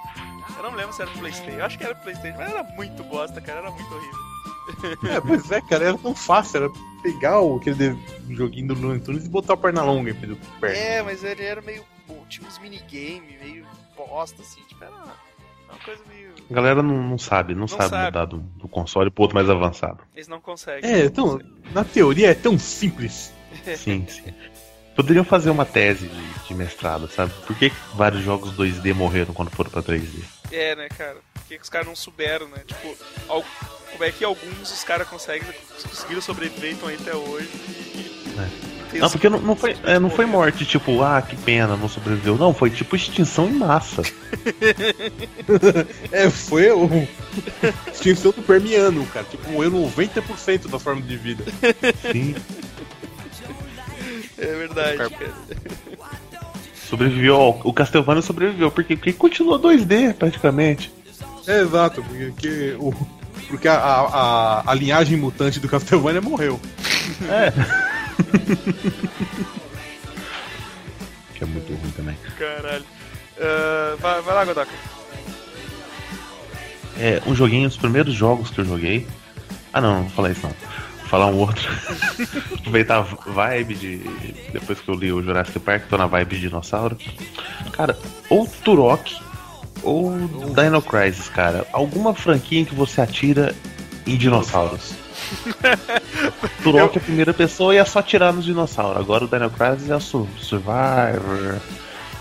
[0.57, 1.57] Eu não lembro se era pro PlayStation.
[1.59, 3.59] Eu acho que era pro PlayStation, mas era muito bosta, cara.
[3.59, 4.25] Era muito horrível.
[5.09, 6.69] É, pois é, cara, era tão fácil, era
[7.03, 7.95] pegar o, aquele
[8.29, 10.75] joguinho do Looney Tunes e botar a perna longa do perna.
[10.75, 11.83] É, mas ele era meio.
[12.27, 13.65] Tinha uns minigame, meio
[13.95, 14.61] bosta, assim.
[14.67, 16.33] Tipo, era uma coisa meio.
[16.49, 18.05] A galera não, não sabe, não, sabe, sabe.
[18.05, 19.99] mudar do, do console pro outro mais avançado.
[20.15, 20.89] Eles não conseguem.
[20.89, 21.39] É, então,
[21.71, 23.33] na teoria é tão simples.
[23.77, 24.33] Sim, sim.
[24.95, 27.31] Poderiam fazer uma tese de, de mestrado, sabe?
[27.45, 30.23] Por que vários jogos 2D morreram quando foram pra 3D?
[30.55, 31.17] É, né, cara?
[31.33, 32.57] Por que, que os caras não souberam, né?
[32.65, 32.95] Tipo,
[33.29, 33.45] al-
[33.91, 35.47] como é que alguns os caras conseguem,
[35.83, 37.49] conseguiram sobreviver então aí até hoje?
[37.53, 38.35] E...
[38.91, 41.87] tem Não, porque não, não foi, é, não foi morte, tipo, ah, que pena, não
[41.89, 42.37] sobreviveu.
[42.37, 44.01] Não, foi tipo extinção em massa.
[46.11, 46.87] É, foi o.
[47.91, 49.25] Extinção do Permiano, cara.
[49.25, 51.43] Tipo, morreu 90% da forma de vida.
[52.11, 52.35] Sim.
[54.37, 55.11] É verdade, cara.
[56.95, 60.89] Sobreviveu, ó, o Castlevania sobreviveu, porque, porque continuou 2D praticamente.
[61.45, 62.93] É, exato, porque, o,
[63.49, 66.57] porque a, a, a, a linhagem mutante do Castlevania morreu.
[67.29, 67.51] É.
[71.35, 72.15] que é muito ruim também.
[72.39, 72.85] Caralho.
[73.41, 74.71] Ah, vai, vai lá, Godaka.
[76.97, 79.05] É, um joguinho, os primeiros jogos que eu joguei.
[79.73, 80.55] Ah não, não vou falar isso não.
[81.15, 81.71] Falar um outro.
[82.59, 83.01] Aproveitar a
[83.31, 83.97] vibe de.
[84.51, 86.97] Depois que eu li o Jurassic Park, tô na vibe de dinossauro.
[87.71, 87.97] Cara,
[88.29, 89.15] ou Turok
[89.81, 90.11] ou
[90.53, 91.65] Dino Crisis, cara.
[91.71, 93.55] Alguma franquia em que você atira
[94.05, 94.91] em dinossauros.
[96.61, 98.99] Turok é a primeira pessoa e é só atirar nos dinossauros.
[98.99, 101.61] Agora o Dino Crisis é o Sur- Survivor,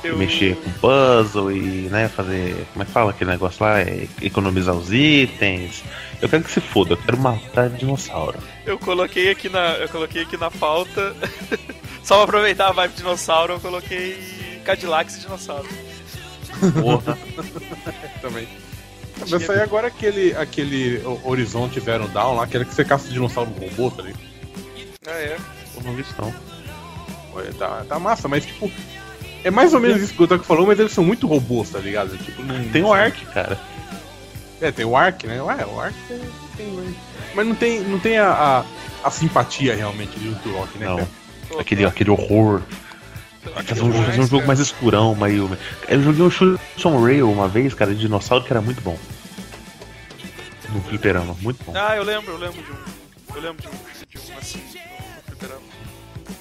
[0.04, 0.16] Eu...
[0.16, 2.64] mexer com puzzle e, né, fazer.
[2.72, 3.80] Como é que fala aquele negócio lá?
[3.80, 5.82] É economizar os itens.
[6.22, 8.38] Eu quero que se foda, eu quero matar dinossauro.
[8.66, 11.14] Eu coloquei aqui na, eu coloquei aqui na pauta,
[12.02, 15.68] só pra aproveitar a vibe dinossauro, eu coloquei Cadillacs e dinossauro.
[16.80, 17.18] Porra.
[18.22, 18.48] Também.
[19.26, 23.50] Vai sair agora aquele, aquele Horizonte Zero Down lá, que era que você caça dinossauro
[23.50, 24.22] no robô, tá ligado?
[25.06, 25.36] Ah, é.
[25.76, 26.34] Eu não vi isso não.
[27.34, 28.70] Olha, Tá, tá massa, mas tipo.
[29.42, 31.78] É mais ou menos isso que o Otaku falou, mas eles são muito robôs, tá
[31.78, 32.16] ligado?
[32.16, 32.66] Tipo, não...
[32.70, 33.60] Tem o Ark, cara.
[34.58, 35.42] É, tem o Ark, né?
[35.42, 36.18] Ué, o Ark tem,
[36.56, 36.96] tem?
[37.34, 38.64] Mas não tem, não tem a, a,
[39.06, 40.86] a simpatia realmente de um Turok, né?
[40.86, 40.96] Não.
[40.96, 41.08] cara?
[41.58, 42.62] Aquele, aquele horror.
[43.66, 45.50] Fazer um, fazer um jogo mais escurão, meio.
[45.86, 46.58] Eu joguei um Shoot
[47.02, 48.98] Rail uma vez, cara, de dinossauro que era muito bom.
[50.70, 51.72] No fliperama, muito bom.
[51.76, 52.76] Ah, eu lembro, eu lembro de um.
[53.36, 53.70] Eu lembro de um,
[54.08, 55.73] de um assim, no fliperama.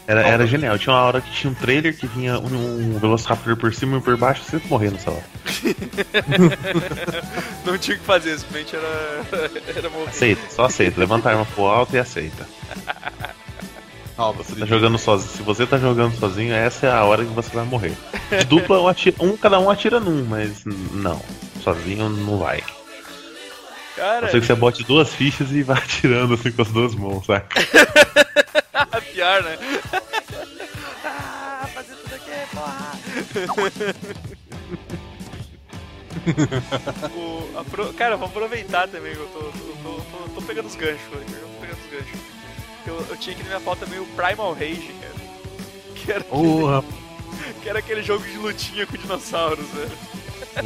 [0.06, 0.78] Era, era genial.
[0.78, 4.00] Tinha uma hora que tinha um trailer que vinha um, um Velociraptor por cima e
[4.00, 5.24] um por baixo, você morrer nessa hora.
[7.66, 9.22] Não tinha o que fazer, simplesmente era.
[9.78, 10.10] era morrer.
[10.10, 11.00] Aceita, só aceita.
[11.00, 12.46] Levanta a arma pro alto e aceita.
[14.16, 15.32] Ah, você Tá jogando sozinho.
[15.32, 17.94] Se você tá jogando sozinho, essa é a hora que você vai morrer.
[18.30, 21.20] De dupla, um, atira- um cada um atira num, mas não.
[21.64, 22.62] Sozinho não vai.
[23.96, 26.68] Cara, A não ser que você bote duas fichas e vá atirando assim com as
[26.68, 27.48] duas mãos, saca?
[29.14, 29.58] pior, né?
[31.06, 32.92] ah, fazer tudo aqui, porra!
[37.16, 41.02] o, apro- Cara, vou aproveitar também, eu tô, tô, tô, tô- tô pegando os ganchos
[41.12, 42.20] eu tô pegando os ganchos.
[42.86, 45.14] Eu, eu tinha aqui na minha pauta meio Primal Rage, cara.
[45.96, 46.84] Que era, Porra,
[47.64, 49.92] que era aquele jogo de lutinha com dinossauros, velho.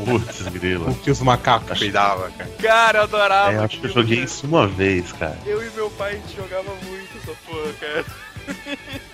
[0.05, 0.89] Putz, grilo.
[0.91, 2.49] O que os macacos peidavam, cara.
[2.61, 3.51] Cara, eu adorava.
[3.53, 4.25] É, eu acho que eu joguei cara.
[4.25, 5.37] isso uma vez, cara.
[5.45, 8.05] Eu e meu pai a gente jogava muito essa porra, cara.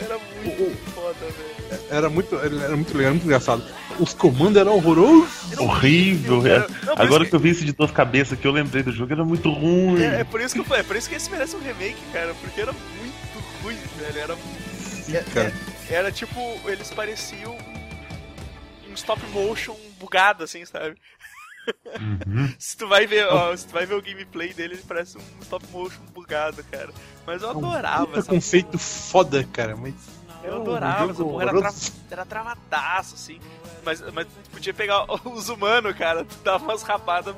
[0.00, 1.82] Era muito foda, velho.
[1.90, 3.64] Era muito, era muito legal, muito engraçado.
[3.98, 5.52] Os comandos eram horrorosos.
[5.52, 6.40] Era Horrível.
[6.40, 6.66] cara.
[6.82, 6.86] é.
[6.86, 9.12] Não, Agora isso que eu vi isso de duas cabeças que eu lembrei do jogo,
[9.12, 10.00] era muito ruim.
[10.00, 11.96] É, é por isso que eu falei, é por isso que esse merece um remake,
[12.12, 14.18] cara, porque era muito ruim, velho.
[14.20, 14.36] Era,
[14.80, 15.52] Sim, é- cara.
[15.90, 17.56] é- era tipo, eles pareciam
[18.98, 20.96] stop motion bugado, assim, sabe?
[22.00, 22.52] Uhum.
[22.58, 25.22] Se tu vai ver, ó, se tu vai ver o gameplay dele, ele parece um
[25.42, 26.88] stop motion bugado, cara.
[27.26, 29.76] Mas eu adorava Puta essa conceito foda, cara.
[29.76, 29.92] Mas
[30.42, 31.72] Eu É um adorava essa porra, era, tra
[32.10, 33.38] era travadaço, assim.
[33.84, 37.34] Mas, mas tu podia pegar os humanos, cara, tu dava umas rapadas,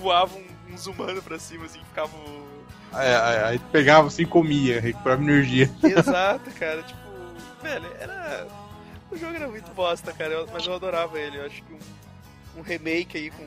[0.00, 2.18] voavam uns humanos pra cima, assim, ficavam.
[2.90, 5.70] aí, aí- pegava assim comia, recuperava energia.
[5.82, 6.98] Exato, cara, tipo.
[7.62, 8.46] Velho, era.
[9.14, 11.38] O jogo era muito bosta, cara, eu- mas eu adorava ele.
[11.38, 11.78] Eu acho que um,
[12.58, 13.44] um remake aí com.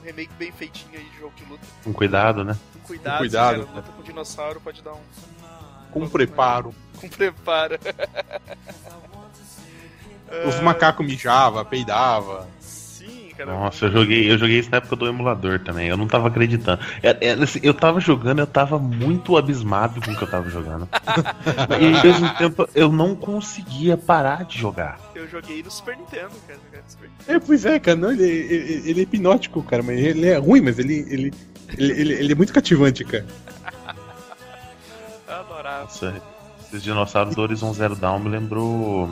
[0.00, 1.66] Um remake bem feitinho aí de jogo de luta.
[1.84, 2.56] Com cuidado, né?
[2.72, 5.00] Com cuidado, cuidado, cara, luta com dinossauro pode dar um.
[5.92, 6.74] Com preparo.
[7.00, 7.78] Com preparo.
[10.46, 12.46] Os macacos mijavam, peidavam.
[13.46, 15.88] Nossa, eu joguei, eu joguei isso na época do emulador também.
[15.88, 16.82] Eu não tava acreditando.
[17.02, 20.48] É- é, assim, eu tava jogando, eu tava muito abismado com o que eu tava
[20.50, 20.88] jogando.
[21.80, 24.98] e ao mesmo tempo eu não conseguia parar de jogar.
[25.14, 26.58] Eu joguei no Super Nintendo, cara.
[26.88, 27.36] Super Nintendo.
[27.36, 30.60] É, pois é, cara, não, ele, ele, ele é hipnótico, cara, mas ele é ruim,
[30.60, 31.32] mas ele, ele,
[31.76, 33.26] ele, ele, ele é muito cativante, cara.
[35.26, 35.82] Eu adorava.
[35.84, 36.22] Nossa,
[36.66, 39.10] esses dinossauros do Horizon Zero Dawn me lembrou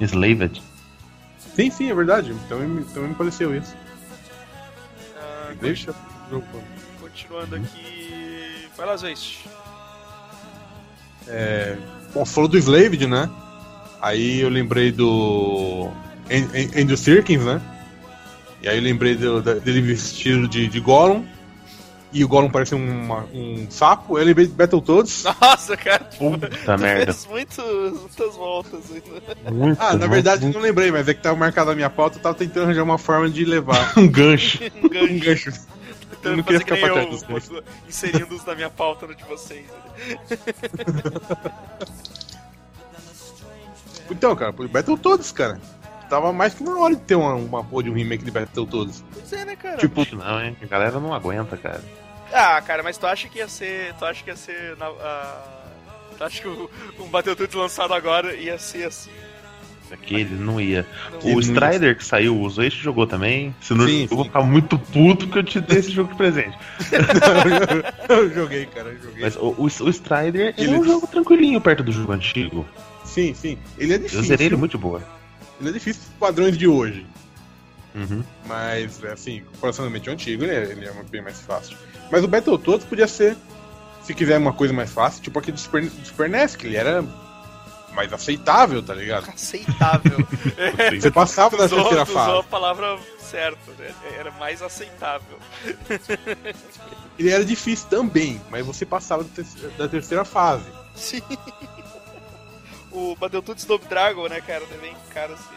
[0.00, 0.62] Slaved.
[1.58, 2.32] Sim, sim, é verdade.
[2.48, 3.74] Também, me- também me pareceu isso.
[5.16, 5.92] Ah, Deixa.
[7.00, 8.68] continuando aqui.
[8.76, 9.44] Vai lá, Zeist.
[11.26, 11.76] É,
[12.14, 13.28] bom, falou do Slaved, né?
[14.00, 15.90] Aí eu lembrei do.
[16.30, 17.60] An- An- Andrew Serkins, né?
[18.62, 21.24] E aí eu lembrei dele vestido de, de Gollum.
[22.10, 24.18] E o Gollum parece uma- um sapo.
[24.18, 25.24] Eu lembrei de Battletoads.
[25.40, 26.04] Nossa, cara.
[26.04, 27.12] tipo, Puta tu merda.
[27.12, 29.52] fez muitas, muitas voltas ainda.
[29.52, 30.54] Muito, Ah, na muito, verdade eu muito.
[30.56, 32.16] não lembrei, mas é que tava marcado na minha pauta.
[32.18, 34.58] Eu tava tentando arranjar uma forma de levar um gancho.
[34.82, 35.52] Um um gancho.
[36.10, 39.06] Tentando não queria que ficar nem pra eu, trás dos boto- inserindo-os na minha pauta
[39.06, 39.66] no de vocês.
[44.10, 45.60] Então, cara, Battletoads, cara.
[46.08, 49.04] Tava mais que na hora de ter uma, uma porra de um remake de Battletoads.
[49.12, 49.76] Pois é, né, cara?
[49.76, 50.56] Tipo, Não, hein?
[50.62, 51.82] A galera não aguenta, cara.
[52.32, 53.94] Ah, cara, mas tu acha que ia ser.
[53.98, 54.76] Tu acha que ia ser.
[54.76, 55.42] Na, a-
[56.16, 59.10] tu acha que o, um Battletoads lançado agora ia ser assim?
[59.90, 60.86] Aquele não ia.
[61.24, 61.34] Não.
[61.34, 63.54] O Strider que saiu, o Zoeste jogou também.
[63.60, 66.16] Se não Sim, eu vou ficar muito puto que eu te dei esse jogo de
[66.18, 66.54] presente.
[68.08, 69.22] eu joguei, cara, eu joguei.
[69.22, 70.74] Mas o, o, o Strider ele...
[70.74, 72.66] É um jogo tranquilinho perto do jogo antigo.
[73.04, 73.58] Sim, sim.
[73.78, 74.24] Ele é Eu difícil.
[74.24, 75.02] zerei ele muito de boa.
[75.60, 77.06] Ele é difícil pros padrões de hoje.
[77.94, 78.22] Uhum.
[78.46, 81.76] Mas, assim, comparativamente ao antigo, ele é, ele é bem mais fácil.
[82.10, 83.36] Mas o Battletoads podia ser,
[84.02, 86.76] se quiser uma coisa mais fácil, tipo aquele do Super, do Super NES, que ele
[86.76, 87.04] era
[87.92, 89.28] mais aceitável, tá ligado?
[89.28, 90.18] Aceitável.
[91.00, 92.48] Você passava da usou, terceira tu usou a fase.
[92.48, 93.92] palavra certa, né?
[94.16, 95.38] Era mais aceitável.
[97.18, 100.66] Ele era difícil também, mas você passava da terceira, da terceira fase.
[100.94, 101.22] Sim.
[102.92, 104.64] O Battletoads Double Dragon, né, cara?
[104.66, 105.54] Também, cara, assim.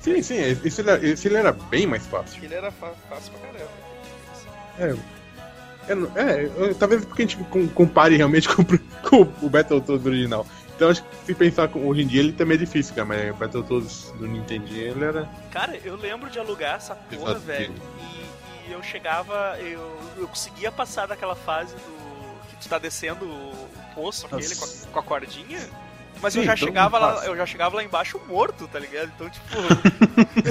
[0.00, 2.42] Sim, sim, esse ele, era, esse ele era bem mais fácil.
[2.42, 2.96] Ele era fácil
[3.32, 3.70] pra caramba.
[4.78, 10.46] É, é, é, talvez porque a gente com- compare realmente com, com o Battletoads original.
[10.74, 13.30] Então acho que se pensar com, hoje em dia ele também é difícil, cara, mas
[13.30, 15.28] o Battletoads do Nintendinho ele era.
[15.50, 17.40] Cara, eu lembro de alugar essa porra, Exato.
[17.40, 17.74] velho.
[18.00, 22.40] E, e eu chegava, eu, eu conseguia passar daquela fase do.
[22.48, 25.60] que tu tá descendo o poço aquele com a, com a cordinha.
[26.22, 29.10] Mas eu Sim, já então chegava lá, eu já chegava lá embaixo morto, tá ligado?
[29.14, 29.46] Então, tipo.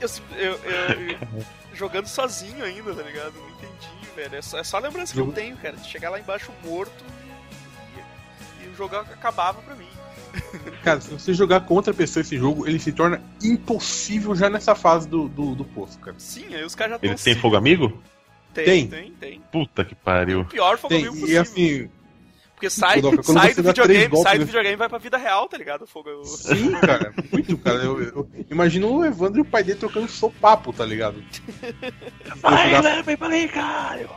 [0.00, 1.18] eu, eu- eu-
[1.72, 3.32] jogando sozinho ainda, tá ligado?
[3.34, 4.36] Não entendi, velho.
[4.36, 5.76] É só, é só a lembrança que eu tenho, cara.
[5.76, 7.04] De chegar lá embaixo morto
[8.62, 9.88] e, e o jogo acabava pra mim.
[10.82, 14.74] Cara, se você jogar com outra pessoa esse jogo, ele se torna impossível já nessa
[14.74, 16.16] fase do, do, do poço, cara.
[16.18, 18.02] Sim, aí os caras já Ele tem fogo amigo?
[18.52, 18.88] Tem, Tem.
[18.88, 19.40] tem, tem.
[19.52, 20.44] Puta que pariu.
[20.44, 21.42] Pior fogo Tem, amigo e possível.
[21.42, 21.90] assim,
[22.70, 25.48] Porque sai, sai do videogame, golpes sai do nesse- videogame e vai pra vida real,
[25.48, 25.86] tá ligado?
[25.86, 26.24] Fogo.
[26.24, 27.78] sim, cara, muito, cara.
[27.78, 31.22] Eu, eu imagino o Evandro e o pai dele trocando sopapo, tá ligado?
[32.36, 34.08] Vai, leva pra aí, cara!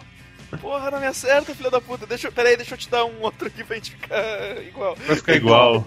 [0.62, 2.06] Porra, não me acerta, filha da puta.
[2.06, 4.96] Deixa, eu- pera aí, deixa eu te dar um outro aqui pra gente ficar igual.
[5.06, 5.86] Vai ficar É igual.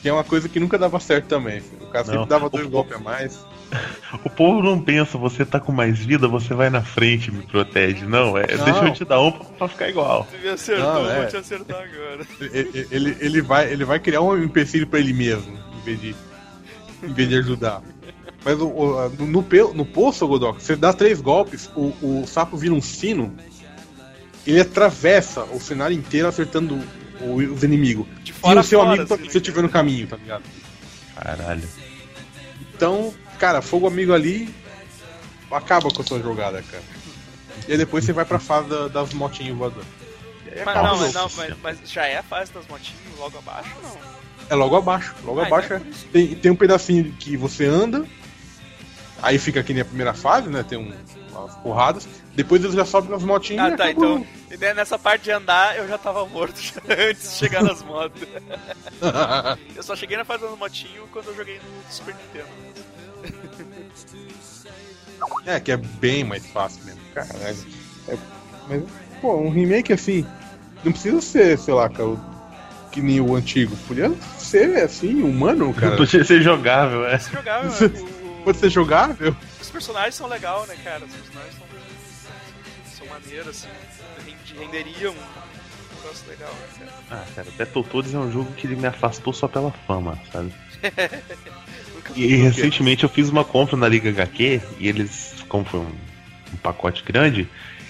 [0.00, 1.60] Que é uma coisa que nunca dava certo também.
[1.60, 1.82] filho.
[1.86, 2.12] O cara Não.
[2.14, 3.38] sempre dava dois golpes a mais.
[4.24, 7.42] O povo não pensa, você tá com mais vida, você vai na frente e me
[7.42, 8.06] protege.
[8.06, 8.46] Não, é.
[8.56, 8.64] Não.
[8.64, 10.26] Deixa eu te dar um pra, pra ficar igual.
[10.30, 11.16] Tu me acertou, Não, é.
[11.20, 12.26] vou te acertar agora.
[12.40, 16.16] Ele, ele, ele vai, ele vai criar um empecilho pra ele mesmo, em vez de
[17.02, 17.82] em vez de ajudar.
[18.44, 22.56] Mas o, o- no, pe- no poço, Godok, você dá três golpes, o, o sapo
[22.56, 23.34] vira um sino,
[24.46, 26.80] ele atravessa o cenário inteiro acertando
[27.20, 28.06] o- os inimigos.
[28.24, 29.68] De E fora o seu a fora, amigo assim, também, né, se eu estiver no
[29.68, 30.42] caminho, tá ligado?
[31.14, 31.68] Caralho.
[32.74, 34.52] Então, cara, fogo amigo ali
[35.50, 36.82] acaba com a sua jogada, cara.
[37.66, 39.86] E aí depois você vai pra fase da- das motinhas voadoras.
[40.64, 43.88] Mas não, mas, não mas, mas já é a fase das motinhas logo abaixo ou
[43.90, 43.98] não?
[44.50, 45.14] É logo abaixo.
[45.24, 46.06] Logo Ah, abaixo então é é- isso.
[46.06, 48.04] tem, tem um pedacinho que você anda,
[49.22, 50.62] aí fica aqui na primeira fase, né?
[50.66, 50.92] Tem um,
[51.30, 52.08] umas porradas.
[52.34, 54.98] Depois eles já sobem nas motinhas Ah, e tá, acaba o então e daí nessa
[54.98, 56.54] parte de andar eu já tava morto
[56.88, 58.22] antes de chegar nas motos.
[59.76, 62.48] Eu só cheguei na fase das motinhas quando eu joguei no Super Nintendo.
[65.46, 67.00] É, que é bem mais fácil mesmo.
[67.14, 67.56] Caralho.
[68.08, 68.18] É-
[68.68, 68.82] mas,
[69.20, 70.26] pô, um remake assim,
[70.84, 72.16] não precisa ser, sei lá, cara,
[72.92, 73.76] que nem o antigo.
[73.86, 75.96] Podia ser assim, humano, cara.
[75.96, 77.18] Podia ser jogável, é.
[77.18, 79.36] Você jogava, Isso- o- Pode ser jogável.
[79.60, 81.04] os personagens são legais, né, cara?
[81.04, 83.68] Os personagens são, são maneiros, assim,
[84.26, 86.92] rende- renderiam um negócio legal, né, cara?
[87.10, 90.52] Ah, cara, Battletoads é um jogo que ele me afastou só pela fama, sabe?
[92.16, 95.86] E recentemente eu fiz uma compra na Liga HQ e eles, como foi um,
[96.52, 97.48] um pacote grande,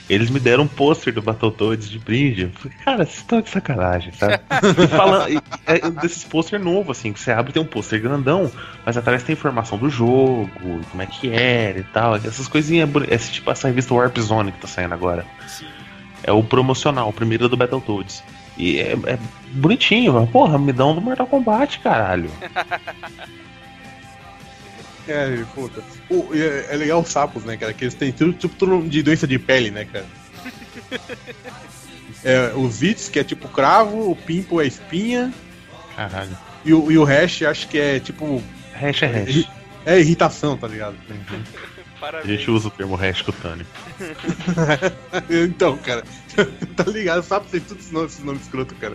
[0.09, 2.43] eles me deram um pôster do Battletoads de brinde.
[2.45, 4.41] Eu falei, cara, vocês estão de sacanagem, sabe?
[4.89, 8.51] falando, e- é desses pôster novo, assim, que você abre tem um pôster grandão,
[8.87, 10.51] mas atrás tem informação do jogo,
[10.91, 12.17] como é que era e tal.
[12.17, 15.27] Essas coisinhas, esse tipo essa revista Warp Zone que tá saindo agora.
[15.47, 15.67] Sim.
[16.23, 18.23] É o promocional, o primeiro do Battletoads.
[18.57, 19.19] E é, é
[19.53, 22.31] bonitinho, mas, porra, me dão do Mortal Kombat, caralho.
[25.09, 25.83] É, puta.
[26.11, 27.73] O- é, é legal os sapos, né, cara?
[27.73, 30.07] Que eles têm tudo, tipo tudo de doença de pele, né, cara?
[32.25, 35.33] É, os Vits, que é tipo cravo, o Pimpo é espinha,
[35.95, 36.37] Caralho.
[36.65, 38.43] e o, e o Hash acho que é tipo.
[38.75, 39.49] Hash é hash.
[39.87, 40.97] É irritação, tá ligado?
[41.97, 42.27] A Parabéns.
[42.39, 43.67] gente usa o termo hash cutâneo.
[45.47, 46.03] então, cara,
[46.77, 47.23] tá ligado?
[47.23, 48.95] Sapo tem todos esses nomes, esses nomes escroto, cara.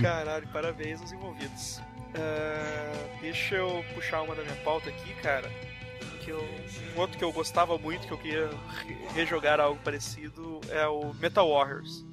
[0.00, 1.80] Caralho, parabéns aos envolvidos.
[2.18, 5.50] Ah, deixa eu puxar uma da minha pauta aqui, cara.
[6.20, 6.40] Que eu,
[6.96, 8.50] um outro que eu gostava muito, que eu queria
[8.84, 12.04] re- rejogar algo parecido, é o Metal Warriors.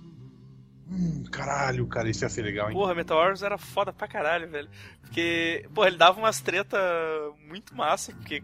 [0.89, 2.73] Hum, caralho, cara, isso ia ser legal, hein?
[2.75, 4.69] Porra, Metal Warriors era foda pra caralho, velho.
[5.01, 6.77] Porque, porra, ele dava umas treta
[7.47, 8.43] muito massa, porque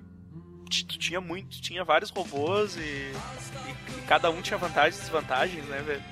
[0.65, 3.13] tu tinha muito, tinha vários robôs e, e-
[3.99, 6.03] e cada um tinha vantagens e desvantagens, né, velho?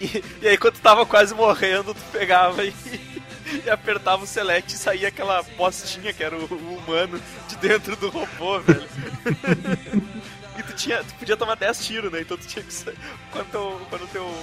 [0.00, 2.72] E, e aí quando tu tava quase morrendo, tu pegava e,
[3.66, 7.96] e apertava o select e saía aquela postinha que era o, o humano de dentro
[7.96, 8.86] do robô, velho.
[10.58, 12.20] e tu, tinha, tu podia tomar 10 tiros, né?
[12.20, 12.92] Então tu tinha que sa-
[13.32, 14.34] quando teu, quando teu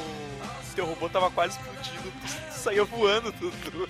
[0.75, 3.89] teu robô tava quase explodindo, tu, tu saía voando tudo.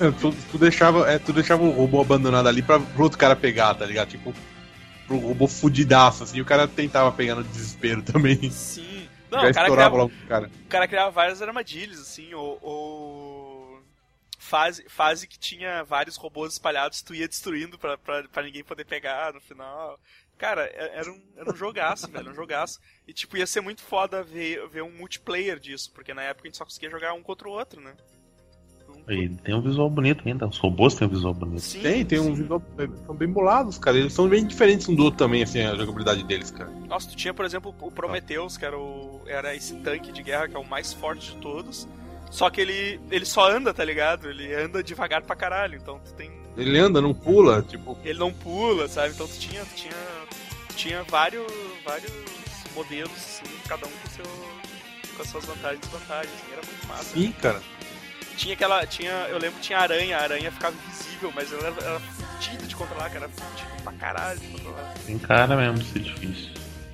[0.00, 3.36] É, tu, tu deixava, é, tu deixava o robô abandonado ali pra, pro outro cara
[3.36, 4.08] pegar, tá ligado?
[4.08, 4.32] Tipo,
[5.06, 8.50] pro robô fudidaço, assim, e o cara tentava pegar no desespero também.
[8.50, 9.06] Sim.
[9.30, 10.50] Não, Já o cara, criava, logo o cara.
[10.64, 13.33] o cara criava várias armadilhas, assim, ou, ou
[14.44, 18.84] fase, fase que tinha vários robôs espalhados, tu ia destruindo pra, pra, pra ninguém poder
[18.84, 19.98] pegar no final.
[20.36, 22.78] Cara, é- era um, era um jogaço, velho, um jogaço.
[23.08, 26.48] E, tipo, ia ser muito foda ver, ver um multiplayer disso, porque na época a
[26.50, 27.94] gente só conseguia jogar um contra o outro, né?
[28.88, 30.46] Um- E tem um visual bonito ainda.
[30.46, 31.60] Os robôs têm um visual bonito.
[31.60, 32.34] Sim, Tem, tem um sim.
[32.42, 32.62] visual.
[33.06, 33.96] São bem bolados, cara.
[33.98, 36.70] Eles são bem diferentes um do outro também, assim, a jogabilidade deles, cara.
[36.86, 40.48] Nossa, tu tinha, por exemplo, o Prometheus, que era, o, era esse tanque de guerra
[40.48, 41.88] que é o mais forte de todos.
[42.34, 44.28] Só que ele, ele só anda, tá ligado?
[44.28, 45.76] Ele anda devagar pra caralho.
[45.76, 46.32] Então tu tem.
[46.56, 47.96] Ele anda, não pula, tipo.
[48.04, 49.14] Ele não pula, sabe?
[49.14, 49.64] Então tu tinha.
[49.64, 49.94] Tu tinha,
[50.68, 51.46] tu tinha vários,
[51.84, 52.12] vários
[52.74, 54.24] modelos, assim, cada um com, seu,
[55.14, 56.34] com as suas vantagens e desvantagens.
[56.34, 57.04] assim, era muito massa.
[57.04, 57.62] Sim, cara.
[58.36, 58.84] Tinha aquela.
[58.84, 62.66] Tinha, eu lembro que tinha aranha, a aranha ficava invisível, mas ela era, era fodida
[62.66, 63.26] de controlar, cara.
[63.26, 64.94] Era pra caralho de controlar.
[65.06, 66.50] Tem cara mesmo de ser difícil.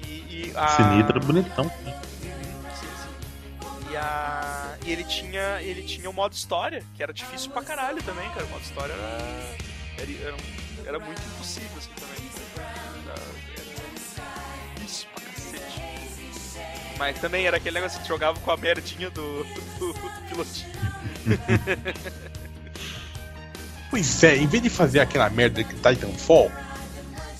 [0.06, 1.16] E, e a...
[1.16, 1.64] É bonitão.
[1.64, 1.99] Sim, sim.
[3.90, 4.76] E, a...
[4.84, 8.44] e ele tinha ele tinha o modo história, que era difícil pra caralho também, cara.
[8.44, 9.56] O modo história era,
[9.98, 10.36] era, era,
[10.86, 12.30] era muito impossível assim também.
[13.06, 13.20] Era,
[13.52, 13.64] era
[14.76, 15.82] difícil pra cacete.
[16.98, 20.70] Mas também era aquele negócio que jogava com a merdinha do, do, do pilotinho.
[23.90, 26.50] Pois é, em vez de fazer aquela merda que Titanfall,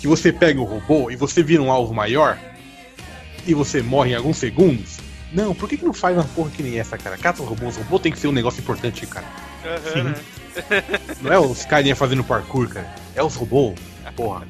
[0.01, 2.36] que você pega o robô e você vira um alvo maior
[3.46, 4.98] e você morre em alguns segundos.
[5.33, 7.16] Não, por que, que não faz uma porra que nem essa, cara?
[7.16, 9.26] Cata os robôs, o robô tem que ser um negócio importante, cara.
[9.64, 10.03] Aham, Sim.
[10.03, 10.14] né?
[11.22, 12.93] Não é os carinha fazendo parkour, cara.
[13.14, 13.78] É os robôs.
[14.16, 14.47] Porra.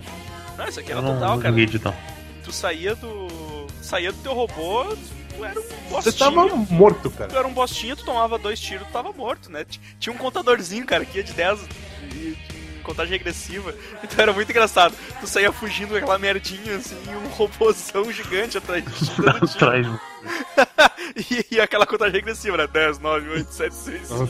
[0.56, 1.54] Não, isso aqui era não, total, não cara.
[1.84, 1.94] não.
[2.42, 3.66] Tu saía do.
[3.82, 4.96] saía do teu robô,
[5.36, 6.12] tu era um Você bostinho.
[6.34, 7.30] tava morto, cara.
[7.30, 9.64] Tu era um bostinho, tu tomava dois tiros, tu tava morto, né?
[9.98, 11.60] Tinha um contadorzinho, cara, que ia de 10,
[12.08, 13.74] de, de contagem regressiva.
[14.02, 14.94] Então era muito engraçado.
[15.20, 19.46] Tu saía fugindo com aquela merdinha assim e um robôzão gigante atrás de ti, dando
[19.46, 20.00] tiro.
[21.30, 22.66] E, e aquela contagem regressiva, né?
[22.68, 24.28] 10, 9, 8, 7, 6, 5.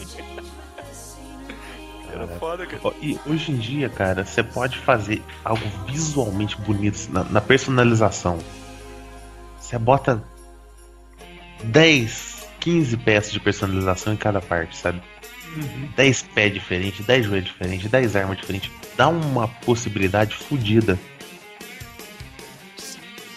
[2.12, 2.94] Era foda, cara.
[3.00, 8.38] E hoje em dia, cara, você pode fazer algo visualmente bonito na, na personalização.
[9.58, 10.22] Você bota
[11.64, 15.02] 10, 15 peças de personalização em cada parte, sabe?
[15.96, 18.70] 10 pés diferentes, 10 joelhos diferentes, 10 armas diferentes.
[18.96, 20.98] Dá uma possibilidade fodida.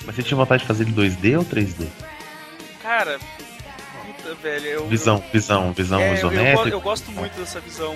[0.05, 1.87] Mas você tinha vontade de fazer ele 2D ou 3D?
[2.83, 3.17] Cara,
[4.05, 4.67] puta, velho.
[4.67, 7.95] Eu, Visão, visão, visão É, eu, eu, isométrica, eu gosto muito dessa visão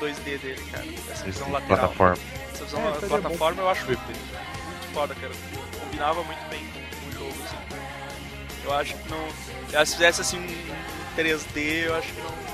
[0.00, 0.84] 2D dele, cara.
[1.10, 1.78] Essa visão lateral.
[1.78, 2.16] plataforma.
[2.52, 5.32] Essa visão É, plataforma eu acho muito, muito foda, cara.
[5.80, 6.60] Combinava muito bem
[7.00, 7.56] com o jogo, assim.
[8.64, 9.84] Eu acho que não.
[9.84, 12.46] Se fizesse assim um 3D, eu acho que não.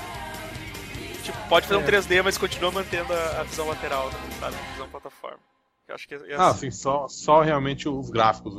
[1.23, 1.85] Tipo, pode fazer um É.
[1.85, 4.55] 3D, mas continua mantendo a, a visão lateral, sabe?
[4.55, 5.39] A visão plataforma.
[5.87, 6.69] Eu acho que é, é Ah, assim.
[6.69, 8.55] sim, só, só realmente os gráficos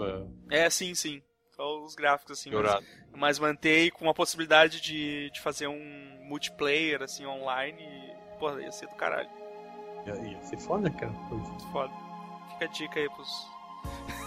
[0.50, 1.20] é, É, sim, sim.
[1.56, 2.50] Só os gráficos, assim.
[2.50, 2.84] Mas,
[3.14, 7.80] mas manter com a possibilidade de, de fazer um multiplayer, assim, online.
[7.80, 9.28] E, porra, ia ser do caralho.
[10.06, 11.12] Ia, ia ser foda, cara.
[11.12, 11.92] Muito foda.
[12.52, 13.54] Fica a dica aí pros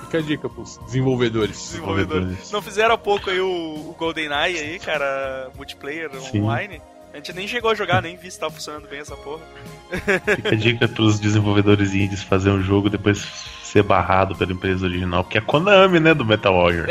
[0.02, 1.58] Fica a dica pros desenvolvedores.
[1.58, 2.52] desenvolvedores.
[2.52, 6.42] Não fizeram há pouco aí o, o GoldenEye aí, cara, multiplayer Sim.
[6.42, 6.82] online.
[7.14, 9.44] A gente nem chegou a jogar, nem vi se tava funcionando bem essa porra.
[10.36, 13.26] Fica a dica pros desenvolvedores indies fazer um jogo e depois
[13.78, 16.88] ser barrado pela empresa original, porque é a Konami, né, do Metal Warrior.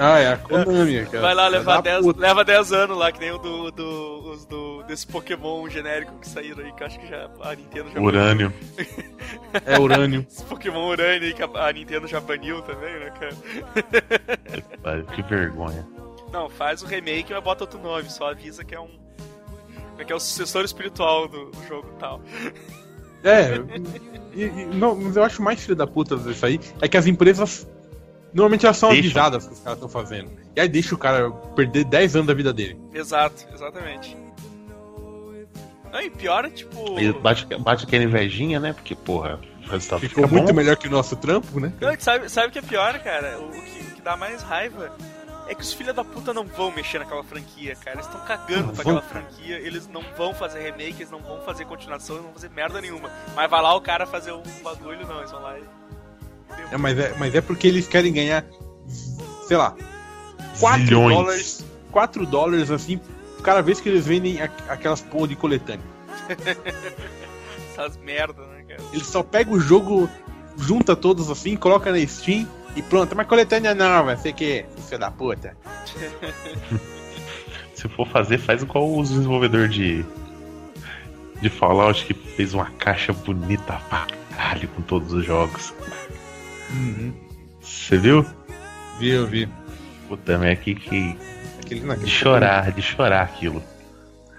[0.00, 1.20] Ah, é a Konami, cara.
[1.20, 2.20] Vai lá levar da 10, puta.
[2.20, 6.28] leva 10 anos lá, que nem o do, do, os do desse Pokémon genérico que
[6.28, 8.52] saíram aí, que eu acho que já a Nintendo já Urânio.
[9.64, 10.26] É urânio.
[10.28, 15.02] Esse Pokémon Urânio aí que a, a Nintendo já baniu também, né, cara?
[15.14, 15.86] Que vergonha.
[16.32, 18.90] Não, faz o remake, mas bota outro nome, só avisa que é um.
[20.06, 22.20] que é o sucessor espiritual do, do jogo e tal.
[23.24, 23.60] É,
[24.34, 27.06] e, e- não, mas eu acho mais filho da puta disso aí é que as
[27.06, 27.66] empresas
[28.32, 29.04] normalmente elas são Deixam.
[29.06, 30.30] avisadas que os caras estão fazendo.
[30.54, 32.78] E aí deixa o cara perder 10 anos da vida dele.
[32.94, 34.16] Exato, exatamente.
[35.92, 37.00] Não, e pior é tipo.
[37.00, 38.74] E bate, bate aquela invejinha, né?
[38.74, 40.54] Porque, porra, o resultado Ficou fica muito bom.
[40.54, 41.72] melhor que o nosso trampo, né?
[41.80, 43.38] Não, sabe, sabe o que é pior, cara?
[43.38, 44.92] O, o que, o que dá mais raiva
[45.48, 47.96] é que os filha da puta não vão mexer naquela franquia, cara.
[47.96, 51.64] Eles estão cagando pra aquela franquia, eles não vão fazer remake, eles não vão fazer
[51.64, 53.10] continuação, eles não vão fazer merda nenhuma.
[53.34, 55.64] Mas vai lá o cara fazer um bagulho, não, eles vão lá e.
[56.70, 58.44] É, mas, é, mas é porque eles querem ganhar,
[59.46, 59.74] sei lá,
[60.60, 61.16] 4 Zilhões.
[61.16, 61.64] dólares.
[61.90, 63.00] 4 dólares assim,
[63.42, 65.84] cada vez que eles vendem aquelas porra de coletânea.
[67.72, 68.82] Essas merda, né, cara?
[68.92, 70.10] Eles só pegam o jogo,
[70.58, 72.46] junta todos assim, coloca na Steam
[72.76, 73.16] e pronto.
[73.16, 75.56] Mas coletânea nova, sei que, filho da puta.
[77.74, 80.04] Se for fazer, faz igual os desenvolvedores de.
[81.40, 85.72] De Fallout que fez uma caixa bonita pra caralho com todos os jogos.
[87.60, 88.26] Você viu?
[88.98, 89.48] Vi, eu vi.
[90.08, 91.16] Puta, mas que, que.
[91.60, 93.62] Aquele, não, De aquele chorar, de chorar aquilo.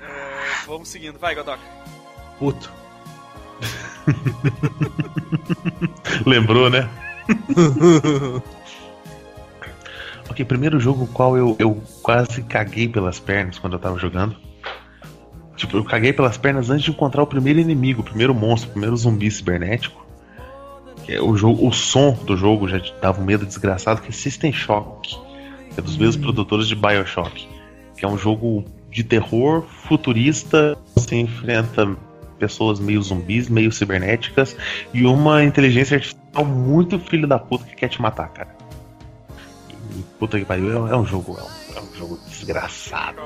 [0.01, 1.63] É, vamos seguindo, vai, Godoka.
[2.37, 2.69] Puto.
[6.25, 6.89] Lembrou, né?
[10.29, 14.35] Ok, primeiro jogo qual eu, eu quase caguei pelas pernas quando eu tava jogando.
[15.55, 18.71] Tipo, eu caguei pelas pernas antes de encontrar o primeiro inimigo, o primeiro monstro, o
[18.71, 20.07] primeiro zumbi cibernético.
[21.03, 24.11] Que é o, jogo, o som do jogo já dava um medo desgraçado, que é
[24.11, 25.17] System Shock.
[25.73, 27.45] Que é dos mesmos produtores de Bioshock.
[27.97, 30.77] Que é um jogo de terror futurista.
[30.95, 31.97] Você enfrenta
[32.39, 34.55] pessoas meio zumbis, meio cibernéticas
[34.93, 38.55] e uma inteligência artificial muito filho da puta que quer te matar, cara.
[39.97, 43.19] E, puta que pariu, é, é um jogo, é um, é um jogo desgraçado.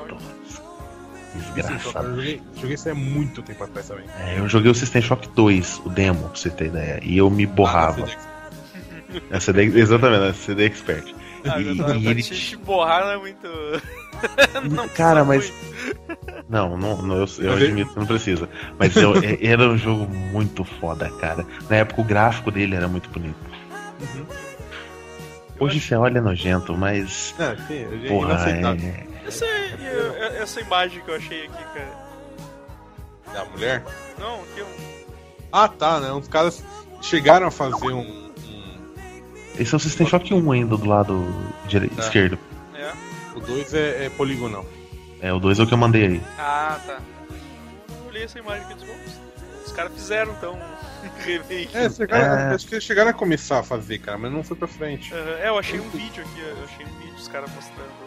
[1.34, 2.08] Desgraçado.
[2.08, 4.04] eu joguei, joguei isso há muito tempo atrás também.
[4.20, 7.28] É, eu joguei o System Shock 2, o demo, pra você ter ideia, e eu
[7.28, 8.06] me borrava.
[8.08, 11.12] Ah, É CD, exatamente, é CD Expert.
[11.44, 11.64] Ah, E-
[12.02, 13.48] e ele te, borrar não é muito.
[14.70, 15.73] não Cara, mas- muito.
[16.48, 18.48] Não, não, não, eu, eu admito que não precisa.
[18.78, 21.46] Mas eu- é- era um jogo muito foda, cara.
[21.70, 23.36] Na época o gráfico dele era muito bonito.
[25.58, 27.34] Hoje você olha nojento, mas.
[27.38, 29.06] Não, sim, eu já- Porra, é.
[29.26, 32.04] Essa, é- essa imagem que eu achei aqui, cara.
[33.32, 33.82] Da mulher?
[34.18, 35.04] Não, aqui é um.
[35.52, 36.12] Ah, tá, né?
[36.12, 36.62] Os caras
[37.00, 38.00] chegaram a fazer um.
[38.00, 38.32] um-
[39.58, 41.24] Esse é o System Shock 1 ainda do lado
[41.66, 41.88] dire...
[41.88, 42.02] Tá.
[42.02, 42.38] esquerdo.
[42.74, 42.92] É.
[43.36, 44.66] o 2 é, é poligonal.
[45.24, 46.22] É, o 2 é o que eu mandei aí.
[46.38, 46.98] Ah, tá.
[48.02, 50.58] Eu olhei essa imagem aqui "Bom, os- os caras fizeram então
[51.24, 51.70] remake.
[51.76, 52.54] É, chegaram, É.
[52.54, 55.14] acho que eles chegaram a começar a fazer, cara, mas não foi pra frente.
[55.14, 58.04] Aham, É, eu achei um vídeo aqui, eu achei um vídeo dos caras mostrando.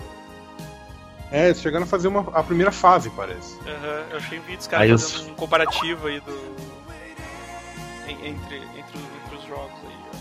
[1.32, 3.58] É, eles chegaram a fazer uma, a primeira fase, parece.
[3.62, 6.56] Aham, eu achei um vídeo dos Aí caras os- fazendo um comparativo aí do,
[8.08, 9.96] en- entre, entre, os- entre os jogos aí.
[10.14, 10.18] ó.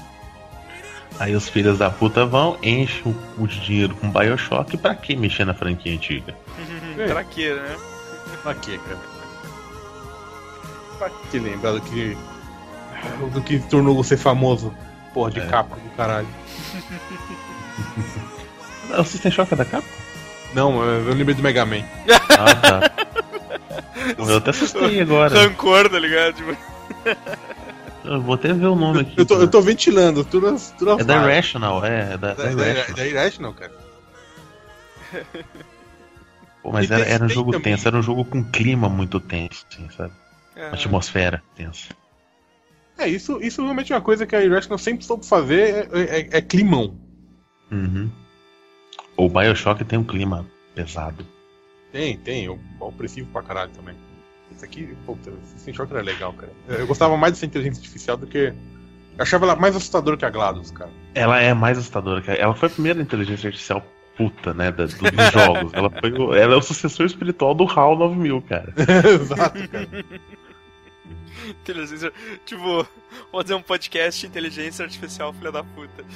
[1.19, 3.03] Aí os filhos da puta vão, enchem
[3.39, 6.35] o, o dinheiro com Bioshock pra que mexer na franquia antiga?
[6.99, 7.07] É.
[7.09, 7.77] pra quê, né?
[8.43, 8.99] Pra quê, cara?
[10.99, 12.17] Pra que lembrar do que.
[13.33, 14.73] do que tornou você famoso?
[15.13, 15.47] Porra de É.
[15.47, 16.29] capa do caralho.
[18.99, 19.87] O System Shock é da capa?
[20.55, 21.83] Não, eu lembrei do Mega Man.
[22.31, 22.91] Ah, tá.
[24.17, 25.35] Eu até assustei agora.
[25.39, 26.35] Rancor, tá ligado?
[26.35, 26.57] Tipo,
[28.05, 29.15] Eu vou até ver o nome aqui.
[29.19, 31.17] Eu tô, eu tô ventilando tudo tudo É da.
[31.17, 32.97] Irrational, é, é da, da Da, da, Irrational.
[32.97, 33.73] da Irrational, cara.
[36.67, 39.65] Pô, mas era, era um jogo também- tenso, era um jogo com clima muito tenso,
[39.71, 40.13] assim, sabe?
[40.57, 41.91] é, Atmosfera tensa.
[42.99, 46.29] É, isso, isso realmente é uma coisa que a Irrational sempre soube fazer, é, é,
[46.39, 46.99] é climão.
[47.71, 48.11] Uhum.
[49.17, 50.45] O Bioshock tem um clima
[50.75, 51.25] pesado.
[51.93, 53.95] Tem, tem, eu opressivo pra caralho também.
[54.51, 56.53] Isso aqui, puta, System Shock era legal, cara.
[56.67, 58.39] Eu gostava mais dessa inteligência artificial do que.
[59.17, 60.91] Eu achava ela mais assustadora que a GLaDOS, cara.
[61.15, 62.37] Ela é mais assustadora, cara.
[62.39, 63.87] Ela foi a primeira inteligência artificial
[64.17, 65.73] puta, né, da- do- dos jogos.
[65.75, 68.73] Ela, foi o- ela é o sucessor espiritual do HAL 9000, cara.
[69.21, 69.89] Exato, cara.
[71.49, 72.13] inteligência.
[72.45, 72.87] Tipo, vou
[73.43, 76.05] fazer um podcast de inteligência artificial, filha da puta.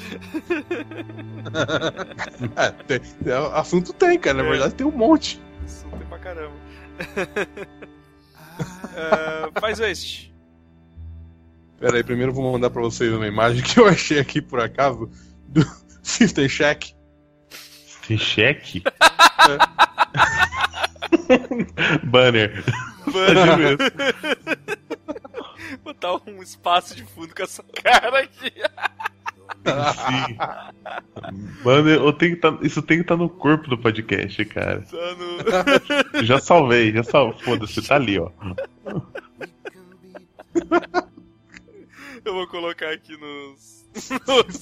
[2.57, 4.39] É, tem- é, assunto tem, cara.
[4.43, 4.51] Na É.
[4.51, 5.41] verdade tem um monte.
[5.67, 6.55] Isso tem pra caramba.
[8.95, 10.35] Ah, faz este.
[11.79, 14.61] Pera aí, primeiro eu vou mandar pra vocês uma imagem que eu achei aqui por
[14.61, 15.09] acaso
[15.49, 15.65] do
[16.03, 16.95] System Shack.
[18.19, 18.83] Cheque?
[22.05, 22.65] Banner.
[23.07, 23.79] Mano,
[25.83, 28.53] botar um espaço de fundo com essa cara aqui.
[29.65, 30.37] Sim.
[31.63, 34.83] Banner, eu tenho que tá- isso tem que estar no corpo do podcast, cara.
[34.83, 35.65] Tá
[36.15, 36.25] no...
[36.25, 37.41] Já salvei, já salvei.
[37.41, 38.31] Foda-se, tá ali, ó.
[42.25, 43.81] Eu vou colocar aqui nos.
[44.27, 44.61] nos,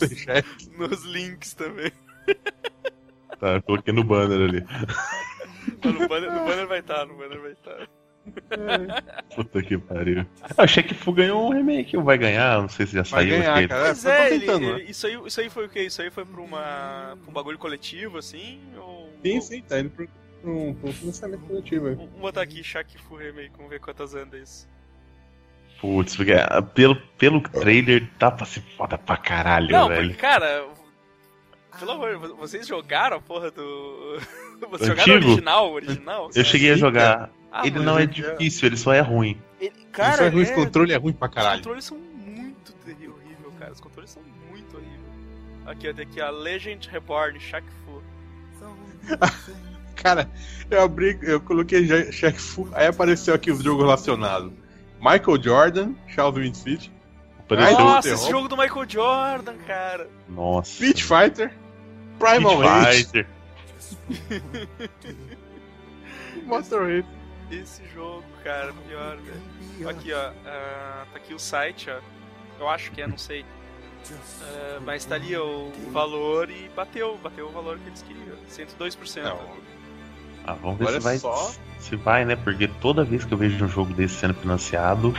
[0.78, 1.92] nos links também.
[3.40, 4.64] Tá, eu coloquei no banner ali.
[5.84, 7.86] No banner, no banner vai estar, no banner vai estar.
[9.34, 10.26] Puta que pariu.
[10.56, 13.10] Ah, o Shaq Fu ganhou um remake, ou vai ganhar, não sei se já Vai
[13.26, 13.84] saiu ganhar, cara.
[13.86, 14.90] Pois eu é, ele- tentando, ele- né?
[14.90, 15.82] isso, aí, isso aí foi o quê?
[15.84, 18.60] Isso aí foi pra, uma, pra um bagulho coletivo, assim?
[18.76, 20.08] Ou, Sim, sim, tá indo pro,
[20.42, 21.94] pro, pro financiamento coletivo aí.
[21.94, 24.68] Vamos botar aqui Shaq Fu Remake, vamos ver quantas anda isso.
[25.80, 30.08] Putz, porque ah, pelo, pelo trailer tá pra ser foda pra caralho, Não, velho.
[30.08, 30.66] porque, cara,
[31.78, 34.18] pelo amor, vo- vocês jogaram a porra do.
[34.70, 35.30] Vocês jogaram o Antigo?
[35.32, 35.70] original?
[35.70, 36.30] o original?
[36.34, 37.30] Eu cheguei a jogar.
[37.52, 39.40] Ah, ele não é ele difícil, ele só é ruim.
[39.60, 41.58] ele- cara, é ruim, esse é- controle é ruim pra Os caralho.
[41.58, 43.72] controles são muito terrível, horrível, cara.
[43.72, 44.98] Os controles são muito horríveis.
[45.66, 48.02] Aqui, ó, tem aqui a Legend Reborn, Shaq Fu.
[49.96, 50.30] Cara,
[50.70, 54.52] eu abri, eu coloquei Shaq Fu, aí apareceu aqui os jogos relacionados.
[55.00, 56.34] Michael Jordan, Charles
[57.48, 57.76] Pareceu.
[57.78, 60.08] Ai, Nossa, esse jogo do Michael Jordan, cara.
[60.28, 60.70] Nossa.
[60.84, 61.52] Street Fighter,
[62.18, 63.26] Primal Rage, Race.
[67.50, 69.88] Esse jogo, cara, pior, velho.
[69.88, 70.30] Aqui, ó.
[70.46, 71.98] ah, tá aqui o site, ó.
[72.60, 73.44] Eu acho que é, não sei.
[74.42, 78.36] Ah, mas tá ali ó, o valor e bateu, bateu o valor que eles queriam.
[78.50, 79.22] 102%.
[79.22, 79.38] Não,
[80.46, 81.18] Ah, vamos ver Agora se vai.
[81.18, 82.36] só- Se vai, né?
[82.36, 85.14] Porque toda vez que eu vejo um jogo desse sendo financiado,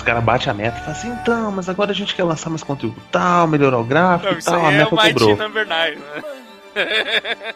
[0.00, 2.48] os caras batem a meta e falam assim, então, mas agora a gente quer lançar
[2.48, 5.36] mais conteúdo tal, melhorar o gráfico Não, e tal, a é meta.
[5.36, 7.54] Number 9, né?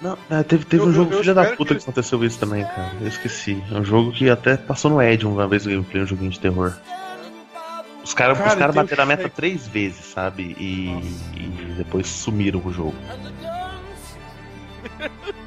[0.00, 2.22] Não, é, teve, teve Eu- um jogo eu- eu filha da puta que que, aconteceu
[2.24, 2.90] isso também, cara.
[3.00, 3.62] Eu esqueci.
[3.70, 6.40] É um jogo que até passou no Ed uma vez o gameplay, um joguinho de
[6.40, 6.74] terror.
[8.02, 10.56] Os caras Cara, os cara tem bateram a meta três vezes, sabe?
[10.58, 10.88] E,
[11.36, 12.94] e depois sumiram o jogo.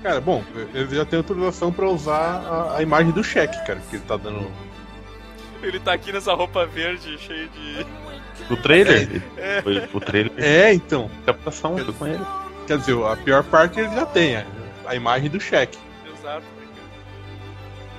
[0.01, 0.41] Cara, bom,
[0.73, 4.15] eles já têm autorização pra usar a, a imagem do cheque, cara, que ele tá
[4.17, 4.49] dando.
[5.67, 7.85] Ele tá aqui nessa roupa verde, cheio de.
[8.51, 9.21] O trailer?
[9.63, 11.09] Foi o trailer É, então.
[11.25, 12.23] captação, foi com ele.
[12.67, 14.45] Quer dizer, a pior parte ele já tem, a,
[14.85, 15.77] a imagem do cheque.
[16.05, 16.67] Exato, né?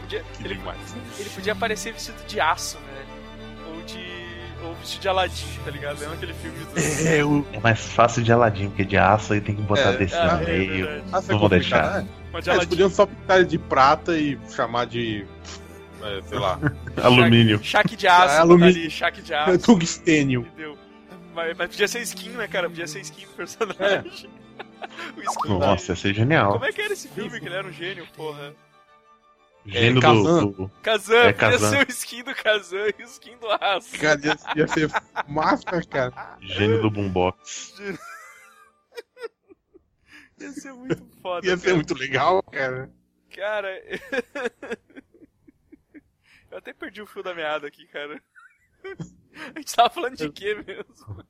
[0.02, 0.78] Podia- ele, demais.
[1.18, 3.74] ele podia aparecer vestido de aço, velho.
[3.76, 4.18] Ou de.
[4.64, 5.98] Ou vestido de Aladdin, tá ligado?
[6.00, 7.06] Lembra aquele filme do.
[7.08, 7.46] É, o.
[7.52, 10.36] É mais fácil de Aladdin, porque de aço aí tem que botar É, desse ah,
[10.36, 10.86] no é meio.
[10.86, 11.04] verdade.
[11.12, 12.02] Ah, você Não vou deixar.
[12.02, 12.08] né?
[12.32, 15.26] Mas de É, Eles podiam só pintar ele de prata e chamar de.
[16.02, 16.58] É, sei lá.
[17.02, 17.60] Alumínio.
[17.62, 18.68] Chaque de aço, Ah, alumínio.
[18.68, 19.58] ali, chaque de aço.
[19.58, 20.40] Tungstênio.
[20.42, 20.78] Entendeu?
[21.34, 22.68] Mas, mas podia ser skin, né, cara?
[22.68, 24.30] Podia ser skin do personagem.
[25.16, 26.52] o skin Nossa, ia ser genial.
[26.52, 27.38] Como é que era esse filme?
[27.40, 28.54] Que ele era um gênio, porra.
[29.66, 30.46] Gênio Kazan.
[30.46, 31.70] do, Kazan, É, podia Kazan.
[31.70, 33.98] ser o skin do Kazan e o skin do aço.
[34.00, 34.90] Cara, ia, ia ser
[35.28, 36.36] massa, cara.
[36.40, 37.74] Gênio do Boombox.
[40.40, 41.44] Ia ser muito foda.
[41.46, 41.74] Ia ser cara.
[41.74, 42.88] muito legal, cara.
[43.34, 43.82] Cara.
[46.50, 48.20] Eu até perdi o fio da meada aqui, cara.
[49.54, 51.24] A gente tava falando de quê mesmo?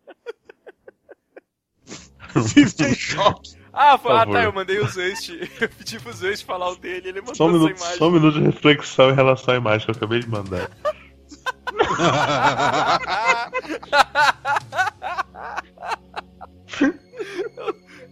[2.94, 3.58] Shock.
[3.72, 5.30] Ah, foi, ah tá, eu mandei o Zust.
[5.60, 7.98] Eu pedi pro Zust falar o dele ele mandou Só um, essa minuto, imagem.
[7.98, 10.70] só um minuto de reflexão em relação à imagem que eu acabei de mandar.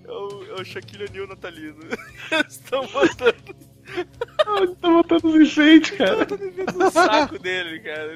[0.06, 1.78] É o, é o Shaquille O'Neal natalino.
[2.48, 3.56] Estão botando,
[3.88, 6.16] Ele tá botando os enfeites, cara.
[6.16, 8.12] botando enfeite no saco dele, cara.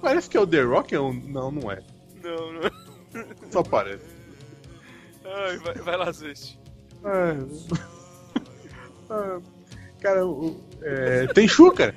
[0.00, 1.50] Parece que é o The Rock ou não?
[1.50, 1.82] Não é.
[2.22, 2.62] Não, não.
[3.50, 4.04] Só parece.
[5.24, 6.58] Ai, vai, vai lá, Zust.
[7.04, 7.36] Ah,
[9.10, 9.40] ah,
[10.00, 11.94] cara, o- é, tem Shu, cara.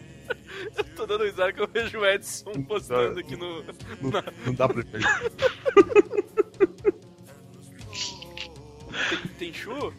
[0.95, 3.63] Tô dando risada que eu vejo o Edson postando aqui no.
[4.01, 6.25] Não, não dá pra ver.
[9.37, 9.93] Tem Shu?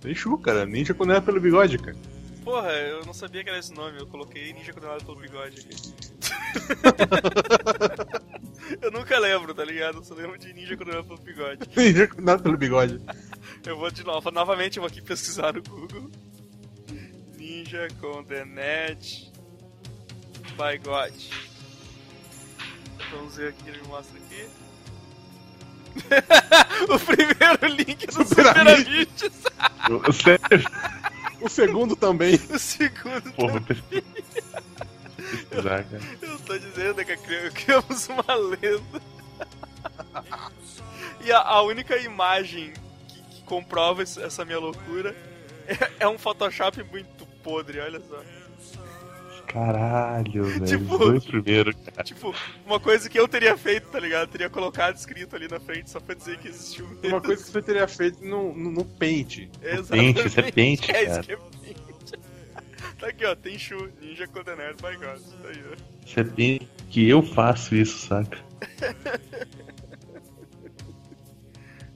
[0.00, 0.66] Tem Shu, cara.
[0.66, 1.96] Ninja condenado pelo bigode, cara.
[2.48, 5.76] Porra, eu não sabia que era esse nome, eu coloquei Ninja Condenado pelo Bigode aqui.
[8.80, 9.98] eu nunca lembro, tá ligado?
[9.98, 11.68] Eu só lembro de Ninja Condenado pelo Bigode.
[11.76, 13.02] Ninja condenado pelo bigode.
[13.66, 16.10] Eu vou de novo, novamente eu vou aqui pesquisar no Google.
[17.36, 19.30] Ninja Condened
[20.56, 21.12] by God.
[23.10, 24.48] Vamos ver aqui, ele me mostra aqui.
[26.88, 28.86] o primeiro link do Super Super Amish.
[28.86, 29.08] Amish.
[29.88, 30.40] Eu, eu sério,
[31.40, 32.34] O segundo também.
[32.50, 34.02] O segundo porra, vou pesquisar,
[35.84, 36.00] cara.
[36.22, 39.00] Eu tô dizendo né, que cri- criamos uma lenda.
[41.20, 42.72] e a, a única imagem
[43.08, 45.14] que, que comprova essa minha loucura
[45.66, 48.20] é, é um Photoshop muito podre, olha só.
[49.48, 50.64] Caralho, velho.
[50.66, 52.04] Tipo- dois primeiros, cara.
[52.04, 52.34] Tipo,
[52.66, 54.28] uma coisa que eu teria feito, tá ligado?
[54.30, 57.08] Teria colocado escrito ali na frente só pra dizer que existiu mesmo.
[57.08, 59.48] Uma coisa que você teria feito no, no, no Paint.
[59.62, 60.14] Exatamente.
[60.22, 61.22] Pente, isso é pente, É isso cara.
[61.24, 61.78] que é pente.
[62.98, 63.34] Tá aqui, ó.
[63.36, 65.20] Tem Shu, Ninja Condenado by God.
[65.42, 65.76] Tá aí, ó.
[66.04, 68.38] Isso é bem que eu faço isso, saca?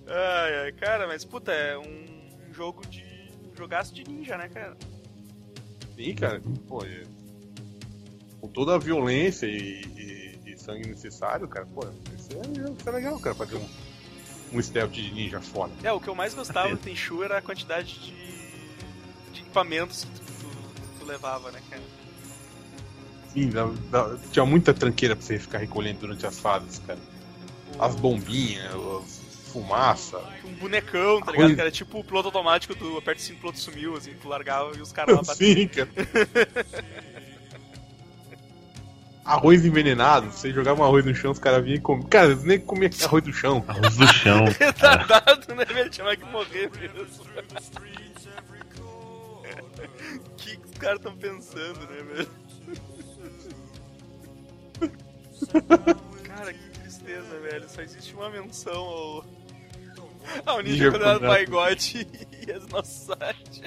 [0.06, 2.06] Ai, ai, cara, mas puta, é um
[2.52, 3.02] jogo de.
[3.52, 4.76] um jogaço de ninja, né, cara?
[5.96, 6.40] Sim, cara.
[6.68, 7.02] Pô, é-
[8.42, 11.86] com toda a violência e, e- e sangue necessário, cara, pô,
[12.18, 13.68] isso é, isso é legal, cara, fazer um,
[14.52, 15.72] um stealth de ninja foda.
[15.84, 18.10] É, o que eu mais gostava do Tenchu era a quantidade de,
[19.32, 21.82] de equipamentos que tu, tu- tu levava, né, cara?
[23.32, 26.98] Sim, dá- dá- tinha muita tranqueira pra você ficar recolhendo durante as fases, cara.
[27.78, 29.22] O- As bombinhas, as
[29.52, 30.18] fumaça.
[30.44, 31.54] Um bonecão, tá ligado?
[31.54, 34.26] Que era tipo o piloto automático do aperta o cinto, o piloto sumiu, assim, tu
[34.28, 35.54] largava e os caras lá batiam.
[35.54, 35.88] Sim, cara.
[39.24, 42.08] arroz envenenado, você jogava um arroz no chão, os caras vinham e comiam.
[42.08, 43.64] Cara, eles nem comiam arroz do chão.
[43.68, 44.44] Arroz do chão.
[44.58, 45.90] Retardado, né, velho?
[45.90, 47.24] Tinha mais que morrer mesmo.
[50.24, 52.28] O que que os caras estão pensando, né, velho?
[56.24, 57.68] Cara, que tristeza, velho.
[57.68, 59.24] Só existe uma menção ao.
[60.46, 61.20] Ao Ninja Ninja Condenado.
[61.20, 61.80] by God
[62.46, 63.62] e as nosso site.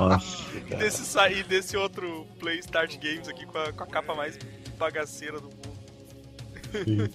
[0.00, 3.86] Nossa, E desse, sa- e desse outro Play Start Games aqui com a, com a
[3.86, 4.38] capa mais
[4.78, 7.10] bagaceira do mundo.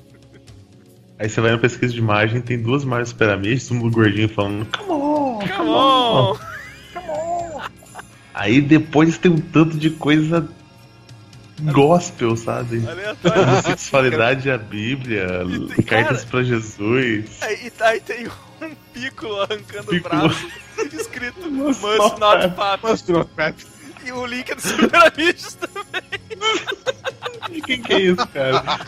[1.18, 4.66] Aí você vai na pesquisa de imagem, tem duas imagens super amigas, um gordinho falando,
[4.68, 6.38] come on, Come on!
[8.34, 10.48] Aí depois tem um tanto de coisa
[11.62, 12.84] gospel, sabe?
[12.88, 13.42] Aleatório.
[13.44, 15.28] Homossexualidade, a Bíblia,
[15.76, 17.26] tem- cartas cara- pra Jesus.
[17.42, 18.28] Aí, aí tem
[18.62, 20.48] um piccolo arrancando o braço,
[20.94, 22.80] escrito Must Must not Not.
[22.84, 23.66] Mas tu não pet.
[24.06, 26.04] E o link é do Super Amigos também.
[27.52, 28.64] E quem que é isso, cara?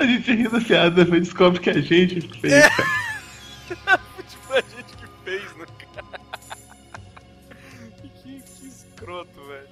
[0.00, 2.52] A gente ri da piada, depois descobre que a gente fez.
[2.52, 2.68] É.
[9.04, 9.68] escroto, velho.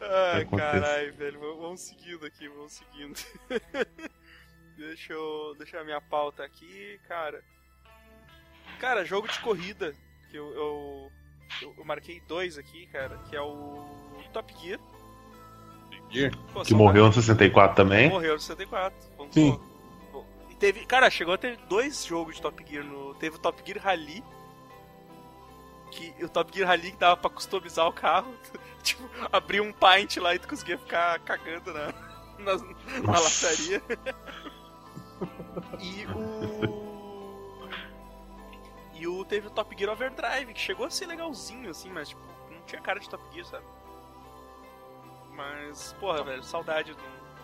[0.00, 1.40] Ai, caralho, velho.
[1.58, 3.18] Vamos seguindo aqui, vamos seguindo.
[4.76, 7.42] Deixa eu deixar a minha pauta aqui, cara.
[8.80, 9.94] Cara, jogo de corrida.
[10.30, 11.12] Que eu, eu,
[11.62, 13.16] eu, eu marquei dois aqui, cara.
[13.28, 13.84] Que é o
[14.32, 14.80] Top Gear.
[16.52, 18.08] Pô, Que morreu no 64 também.
[18.08, 18.96] Morreu no 64.
[19.16, 19.58] Vamos Sim.
[20.12, 23.38] Pô, E teve, cara, chegou a ter dois jogos de Top Gear no, teve o
[23.38, 24.22] Top Gear Rally
[25.94, 28.34] que o Top Gear Rally que dava pra customizar o carro,
[28.82, 31.86] tipo, abria um paint lá e tu conseguia ficar cagando na
[32.38, 32.56] na,
[33.02, 33.82] na lataria.
[35.80, 36.84] e o
[38.94, 42.22] e o teve o Top Gear Overdrive que chegou a ser legalzinho assim, mas tipo,
[42.50, 43.64] não tinha cara de Top Gear, sabe?
[45.30, 47.02] Mas, porra, velho, saudade do.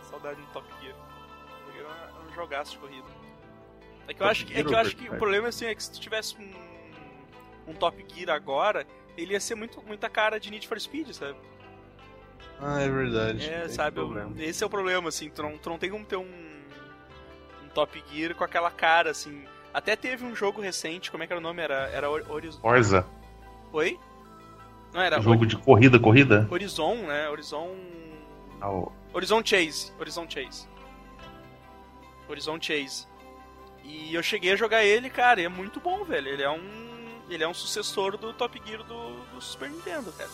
[0.08, 0.94] Saudade do Top Gear.
[0.94, 3.08] Top Gear é um jogaço de corrida.
[4.06, 5.82] É que eu acho que, é que, eu acho que o problema assim, é que
[5.82, 6.52] se tu tivesse um,
[7.66, 8.86] um Top Gear agora,
[9.16, 11.36] ele ia ser muito, muita cara de Need for Speed, sabe?
[12.60, 13.44] Ah, é verdade.
[13.48, 14.00] É, Tem sabe?
[14.38, 16.22] Esse é o problema, assim, tu não, tu não tem como ter um,
[17.64, 19.44] um Top Gear com aquela cara, assim.
[19.72, 21.62] Até teve um jogo recente, como é que era o nome?
[21.62, 22.60] Era, era Hor- Horizon.
[22.60, 23.06] Forza.
[23.72, 23.98] Oi?
[24.92, 26.48] Não, era Jogo de corrida, corrida?
[26.50, 27.28] Horizon, né?
[27.28, 27.76] Horizon.
[28.60, 29.92] Ah, o- Horizon Chase.
[29.98, 30.68] Horizon Chase.
[32.28, 33.06] Horizon Chase.
[33.84, 36.28] E eu cheguei a jogar ele, cara, e é muito bom, velho.
[36.28, 36.89] Ele é um.
[37.30, 40.28] Ele é um sucessor do Top Gear do, do Super Nintendo, cara.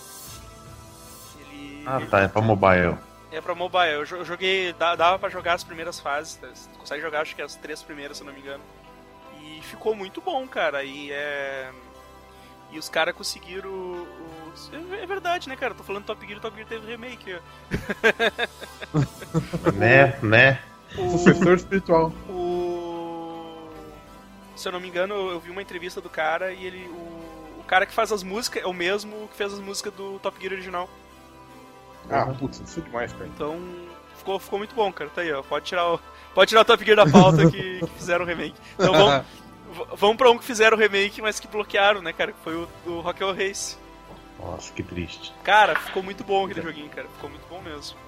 [1.40, 1.84] Ele.
[1.86, 2.96] Ah, ele- tá, é pra mobile.
[3.30, 3.92] É pra mobile.
[3.92, 4.72] Eu jo- eu joguei.
[4.72, 6.36] Dava pra jogar as primeiras fases.
[6.36, 6.48] tá?
[6.48, 8.62] Tu consegue jogar, acho que as três primeiras, se eu não me engano.
[9.42, 10.82] E ficou muito bom, cara.
[10.84, 11.70] E é.
[12.72, 14.06] E os caras conseguiram.
[14.52, 15.74] os- É é verdade, né, cara?
[15.74, 17.38] Tô falando Top Gear, Top Gear teve remake.
[19.74, 20.60] Né, né?
[20.94, 22.12] Sucessor espiritual.
[22.28, 22.45] O.
[24.56, 26.88] Se eu não me engano, eu vi uma entrevista do cara e ele.
[26.88, 30.18] O, o cara que faz as músicas é o mesmo que fez as músicas do
[30.18, 30.88] Top Gear original.
[32.10, 33.26] Ah, putz, isso é demais, cara.
[33.26, 33.60] Então
[34.16, 35.10] ficou, ficou muito bom, cara.
[35.10, 35.42] Tá aí, ó.
[35.42, 36.00] Pode tirar o,
[36.34, 38.56] pode tirar o Top Gear da pauta que, que fizeram o remake.
[38.74, 39.26] Então vamos,
[39.94, 42.32] vamos pra um que fizeram o remake, mas que bloquearam, né, cara?
[42.32, 43.76] Que foi o, o Rock'n'Roll Race.
[44.38, 45.32] Nossa, que triste.
[45.42, 47.08] Cara, ficou muito bom aquele joguinho, cara.
[47.08, 47.98] Ficou muito bom mesmo.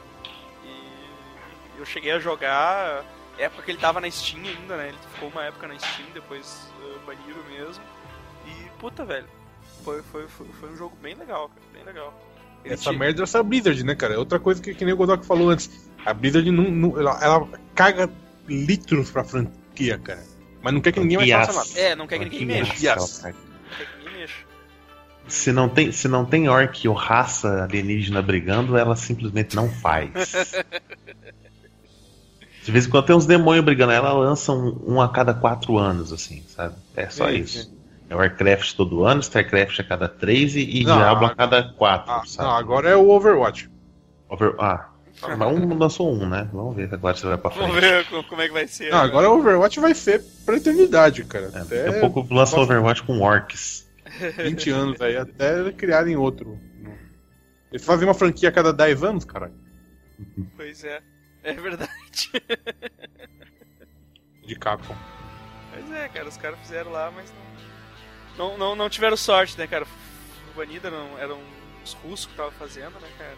[0.65, 3.05] E eu cheguei a jogar.
[3.39, 4.89] Época que ele tava na Steam ainda, né?
[4.89, 7.83] Ele ficou uma época na Steam, depois uh, baniram mesmo.
[8.47, 9.27] E puta, velho.
[9.85, 11.61] Foi, foi, foi, foi um jogo bem legal, cara.
[11.73, 12.13] Bem legal.
[12.65, 14.15] Ele Essa te- merda é essa Blizzard, né, cara?
[14.15, 15.89] É outra coisa que, que nem o Godok falou antes.
[16.05, 18.11] A Blizzard não, não- ela, ela caga
[18.49, 20.25] litros pra franquia, cara.
[20.61, 21.81] Mas não quer que ninguém mais faça nada.
[21.81, 22.73] É, não quer que ninguém mexa.
[22.73, 23.23] Yes.
[23.23, 24.49] Não quer que ninguém mexa.
[25.29, 30.11] Se não tem, se não tem orc ou raça alienígena brigando, ela simplesmente não faz.
[32.69, 35.79] De vez em quando tem uns demônios brigando, ela lança um, um a cada quatro
[35.79, 36.75] anos, assim, sabe?
[36.95, 37.75] É só Sim, isso.
[38.11, 42.13] É Warcraft todo ano, StarCraft a cada três e, e Não, Diablo a- cada quatro,
[42.13, 42.47] Ah, sabe?
[42.47, 43.71] não, agora é o Overwatch.
[44.29, 44.91] Over- Ah,
[45.23, 46.47] mas um lançou um, né?
[46.53, 47.69] Vamos ver agora se vai pra frente.
[47.69, 48.91] Vamos ver co- como é que vai ser.
[48.93, 51.51] Não, agora o Overwatch vai ser pra eternidade, cara.
[51.55, 53.89] É, até daqui a pouco lança Overwatch com orcs.
[54.45, 56.61] 20 anos aí, até criarem outro.
[57.73, 59.55] Eles fazem uma franquia a cada 10 anos, caralho.
[60.55, 61.01] Pois é.
[61.49, 61.91] É verdade.
[64.45, 64.97] De Capcom.
[65.73, 67.33] Pois é, cara, os caras fizeram lá, mas
[68.37, 69.87] não, não, não, não tiveram sorte, né, cara?
[70.53, 71.39] O Banida não, eram
[71.85, 73.35] os russos que estavam fazendo, né, cara?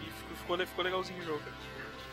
[0.00, 1.56] E ficou, ficou, ficou legalzinho o jogo, cara.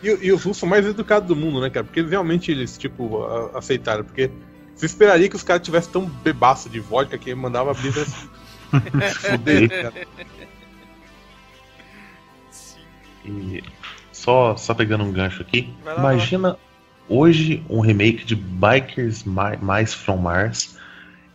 [0.01, 1.85] E, e os russos são mais educados do mundo, né, cara?
[1.85, 4.03] Porque realmente eles, tipo, a- aceitaram.
[4.03, 4.29] Porque
[4.75, 9.69] você esperaria que os caras tivessem tão bebaço de vodka que mandava a se fuder,
[9.69, 9.93] cara.
[13.29, 13.63] E
[14.11, 16.57] só, só pegando um gancho aqui, lá, imagina
[17.07, 20.77] hoje um remake de Bikers Mais From Mars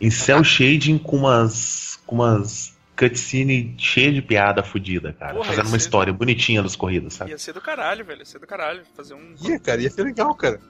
[0.01, 5.35] em cel shading com umas, com umas cutscene cheia de piada fodida, cara.
[5.35, 7.31] Porra, fazendo uma história bonitinha das corridas, sabe?
[7.31, 8.21] Ia ser do caralho, velho.
[8.21, 8.83] Ia ser do caralho.
[8.97, 9.35] Fazer um.
[9.43, 10.61] Ia, cara, ia ser legal, cara.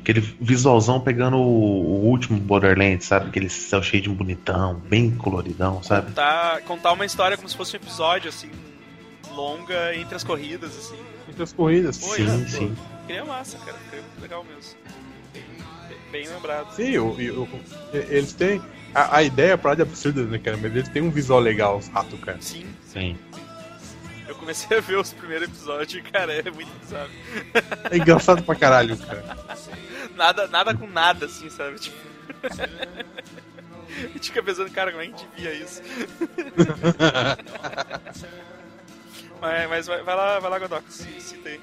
[0.00, 3.28] Aquele visualzão pegando o, o último Borderlands, sabe?
[3.28, 6.08] Aquele cel shading bonitão, bem coloridão, sabe?
[6.08, 8.50] Contar, contar uma história como se fosse um episódio, assim,
[9.40, 10.98] longa entre as corridas, assim.
[11.28, 11.98] Entre as corridas.
[11.98, 12.76] Pô, Sim, ia- sim.
[13.06, 13.76] Seria massa, cara.
[13.88, 14.78] Seria muito legal mesmo.
[15.32, 16.72] Bem, bem lembrado.
[16.74, 17.60] Sim, o- o- o-
[17.92, 18.62] eles têm.
[18.94, 20.56] A, a ideia é pra de absurda, né, cara?
[20.56, 22.38] Mas eles têm um visual legal, os ratos, cara.
[22.40, 23.16] Sim, Sim.
[24.28, 27.10] eu comecei a ver os primeiros episódios e, cara, é muito bizarro.
[27.90, 29.24] É engraçado pra caralho, cara.
[30.16, 31.78] Nada, nada com nada, assim, sabe?
[31.78, 31.96] Tipo.
[33.90, 35.82] A gente fica pensando, cara, como é que a gente via isso?
[39.40, 41.60] mas mas vai, vai lá, vai lá, Godok, c- cita aí.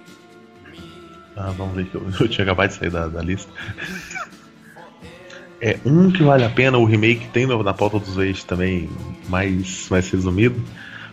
[1.36, 3.52] Ah, vamos ver que eu, eu tinha acabado de sair da, da lista.
[5.60, 8.90] É um que vale a pena, o remake tem no- na pauta dos eixos também,
[9.28, 10.62] mais, mais resumido.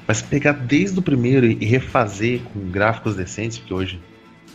[0.07, 4.03] Mas pegar desde o primeiro e refazer com gráficos decentes, porque hoje,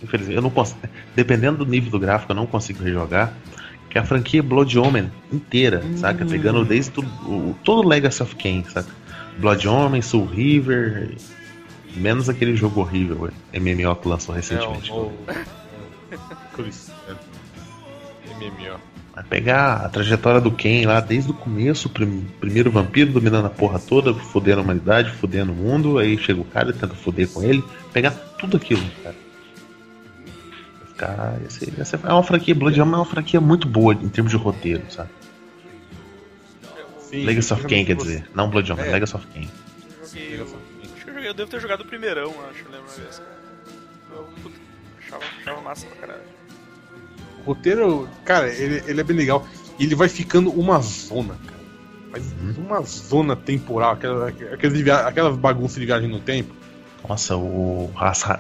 [0.04, 0.80] infelizmente, eu não consigo.
[1.16, 3.34] Dependendo do nível do gráfico, eu não consigo rejogar.
[3.90, 6.24] Que é a franquia Blood Omen inteira, saca?
[6.24, 8.90] Pegando desde tudo, o, todo o Legacy of Kain, saca?
[9.40, 11.16] Blood Omen, Soul River,
[11.96, 14.90] menos aquele jogo horrível, MMO que lançou recentemente.
[14.90, 15.14] É, o, o,
[16.54, 16.92] Cruz.
[17.08, 17.14] é.
[18.36, 18.80] MMO.
[19.14, 23.50] Vai pegar a trajetória do Ken lá desde o começo, prim- primeiro vampiro dominando a
[23.50, 27.28] porra toda, fodendo a humanidade, fodendo o mundo, aí chega o cara e tenta foder
[27.28, 27.62] com ele,
[27.92, 29.16] pegar tudo aquilo, cara.
[31.50, 34.38] Ser- ia ser- é uma franquia, Blood é uma franquia muito boa em termos de
[34.38, 35.10] roteiro, sabe?
[37.00, 38.76] Sim, Legacy of Kain, quer dizer, não Blood É.
[38.76, 39.50] Legacy of Kain.
[40.06, 40.46] Joguei.
[41.30, 43.22] Eu devo ter jogado o primeirão, acho, eu lembro uma vez.
[44.12, 44.28] Eu
[45.00, 46.24] achava, achava massa pra caralho.
[47.40, 49.46] O roteiro, cara, ele, ele é bem legal.
[49.78, 51.60] E ele vai ficando uma zona, cara.
[52.12, 52.24] Mas
[52.58, 56.54] uma zona temporal, aquela, aquelas, via- aquelas bagunças de viagem no tempo.
[57.08, 57.90] Nossa, o,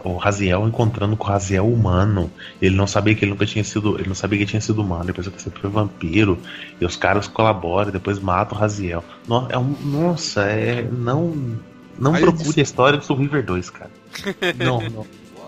[0.03, 2.29] o Raziel encontrando com o Raziel humano.
[2.61, 3.97] Ele não sabia que ele nunca tinha sido.
[3.97, 6.37] Ele não sabia que ele tinha sido humano, ele pensou que sempre foi vampiro.
[6.81, 9.01] E os caras colaboram, depois matam o Raziel.
[9.27, 10.81] No- é um, nossa, é.
[10.81, 11.57] Não.
[11.99, 13.91] Não Aí procure diz- a história do Soul River 2, cara.
[14.57, 15.05] Não, não.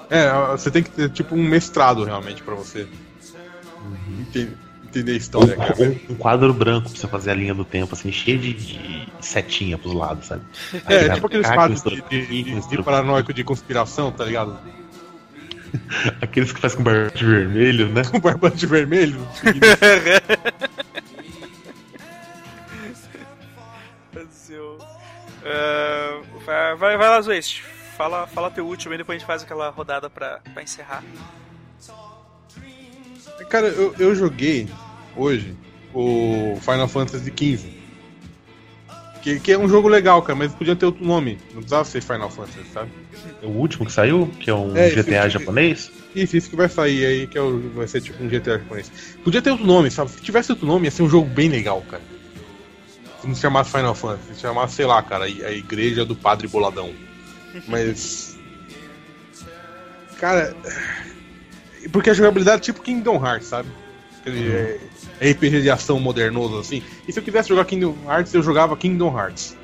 [0.10, 2.86] É, você tem que ter tipo um mestrado realmente pra você
[4.20, 4.50] ente-
[4.84, 5.74] entender a história, cara.
[5.82, 9.08] Um, um quadro branco pra você fazer a linha do tempo, assim, cheio de, de
[9.22, 10.42] setinha pros lados, sabe?
[10.90, 14.60] É, Aí, tipo aqueles quadros de, de, de, instru- paranoico de conspiração, tá ligado?
[16.22, 18.04] Aqueles que faz com barbante vermelho, né?
[18.04, 19.26] Com barbante vermelho.
[24.30, 24.78] Seu.
[25.46, 27.62] Ah, vai, vai, vai lá, Zwist.
[27.98, 31.04] Fala, fala teu último e depois a gente faz aquela rodada pra, pra encerrar.
[33.50, 34.68] Cara, eu, eu joguei
[35.16, 35.56] hoje
[35.94, 37.82] o Final Fantasy XV.
[39.22, 41.38] Que, que é um jogo legal, cara, mas podia ter outro nome.
[41.50, 42.90] Não precisava ser Final Fantasy, sabe?
[43.44, 45.92] O último que saiu, que é um É, GTA esse- japonês.
[46.16, 48.92] Isso, isso que vai sair aí, que é o, vai ser tipo um GTA japonês.
[49.24, 50.10] Podia ter outro nome, sabe?
[50.10, 52.02] Se tivesse outro nome, ia ser um jogo bem legal, cara.
[53.22, 56.48] Se não se chamasse Final Fantasy, se chamasse, sei lá, cara, a igreja do Padre
[56.48, 56.92] Boladão.
[57.68, 58.38] Mas.
[60.20, 60.56] Cara.
[61.92, 63.70] Porque a jogabilidade é tipo Kingdom Hearts, sabe?
[64.20, 64.80] Aquele é,
[65.32, 66.82] RPG de ação modernoso assim.
[67.08, 69.58] E se eu quisesse jogar Kingdom Hearts, eu jogava Kingdom Hearts.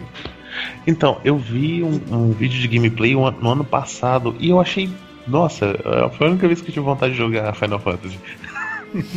[0.86, 4.88] então, eu vi um, um vídeo de gameplay um no ano passado e eu achei.
[5.26, 8.18] Nossa, é, foi a única vez que eu tive vontade de jogar Final Fantasy.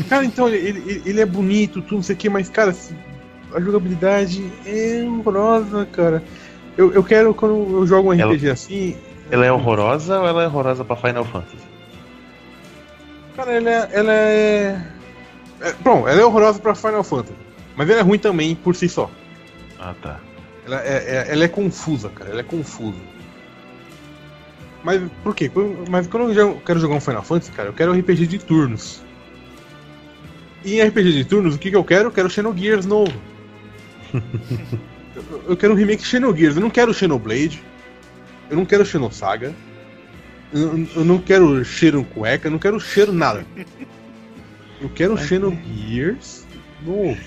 [0.09, 2.75] Cara, então ele, ele, ele é bonito, tudo, não sei o que, mas, cara,
[3.53, 6.23] a jogabilidade é horrorosa, cara.
[6.77, 8.97] Eu, eu quero, quando eu jogo um Ela- RPG assim.
[9.31, 11.57] Ela é horrorosa ou ela é horrorosa pra Final Fantasy?
[13.35, 13.89] Cara, ela é.
[13.93, 14.81] Ela é...
[15.61, 15.73] é.
[15.81, 17.37] Bom, ela é horrorosa pra Final Fantasy.
[17.75, 19.09] Mas ela é ruim também por si só.
[19.79, 20.19] Ah, tá.
[20.65, 22.31] Ela é, é- ela é confusa, cara.
[22.31, 22.97] Ela é confusa.
[24.83, 25.51] Mas por quê?
[25.89, 29.01] Mas quando eu quero jogar um Final Fantasy, cara, eu quero um RPG de turnos.
[30.63, 32.07] E em RPG de turnos, o que, que eu quero?
[32.07, 33.13] Eu quero Xenogears novo.
[35.15, 36.55] eu, eu quero um remake de Xenogears.
[36.55, 37.63] Eu não quero Xenoblade.
[38.49, 39.53] Eu não quero Xenosaga.
[40.53, 42.47] Eu, eu não quero cheiro cueca.
[42.47, 43.45] Eu não quero cheiro nada.
[44.81, 46.45] Eu quero Xenogears
[46.83, 47.17] novo.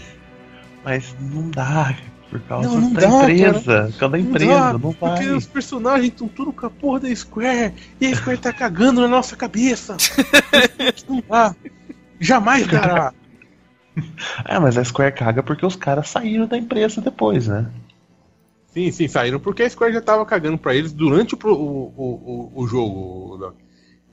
[0.85, 1.95] Mas não dá,
[2.33, 3.89] por causa Não, não da dá, empresa.
[3.93, 5.33] Por causa da empresa, dá, não, Porque vai.
[5.33, 9.09] os personagens estão tudo com a porra da Square e a Square tá cagando na
[9.09, 9.97] nossa cabeça.
[11.09, 11.55] não dá.
[12.18, 13.12] Jamais dará.
[14.45, 17.70] Ah, mas a Square caga porque os caras saíram da empresa depois, né?
[18.72, 22.53] Sim, sim, saíram porque a Square já tava cagando pra eles durante o, o, o,
[22.55, 23.36] o, jogo.
[23.36, 23.55] Doc.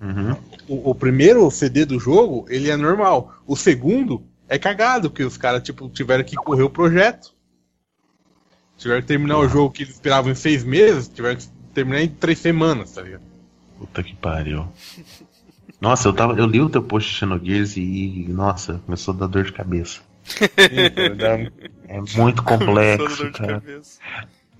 [0.02, 0.36] Uhum.
[0.68, 3.34] O, o primeiro CD do jogo, ele é normal.
[3.48, 7.34] O segundo é cagado, porque os caras tipo, tiveram que correr o projeto.
[8.78, 12.10] Tiveram que terminar o jogo que eles esperavam em seis meses, tiveram que terminar em
[12.10, 13.24] três semanas, tá ligado?
[13.78, 14.68] Puta que pariu.
[15.80, 19.28] Nossa, eu, tava, eu li o teu post de Xenogears e, nossa, começou a dar
[19.28, 20.02] dor de cabeça.
[21.92, 23.64] É muito complexo, cara.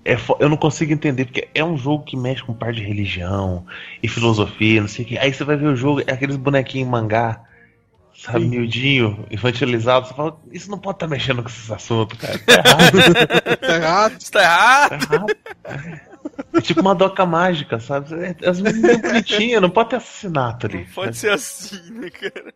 [0.04, 3.64] É eu não consigo entender, porque é um jogo que mexe com parte de religião
[4.02, 5.18] e filosofia, não sei o que.
[5.18, 7.40] Aí você vai ver o jogo, é aqueles bonequinhos em mangá,
[8.16, 8.48] sabe, Sim.
[8.48, 10.08] miudinho, infantilizado.
[10.08, 12.38] Você fala, isso não pode estar mexendo com esses assuntos, cara.
[13.60, 14.88] Tá errado, tá errado.
[14.90, 15.36] Tá errado!
[15.62, 16.09] tá errado.
[16.52, 18.14] É tipo uma doca mágica, sabe?
[18.14, 20.78] É- As meninas bem bonitinhas, não pode ter assassinato ali.
[20.84, 22.52] Não pode ser assim, né, cara?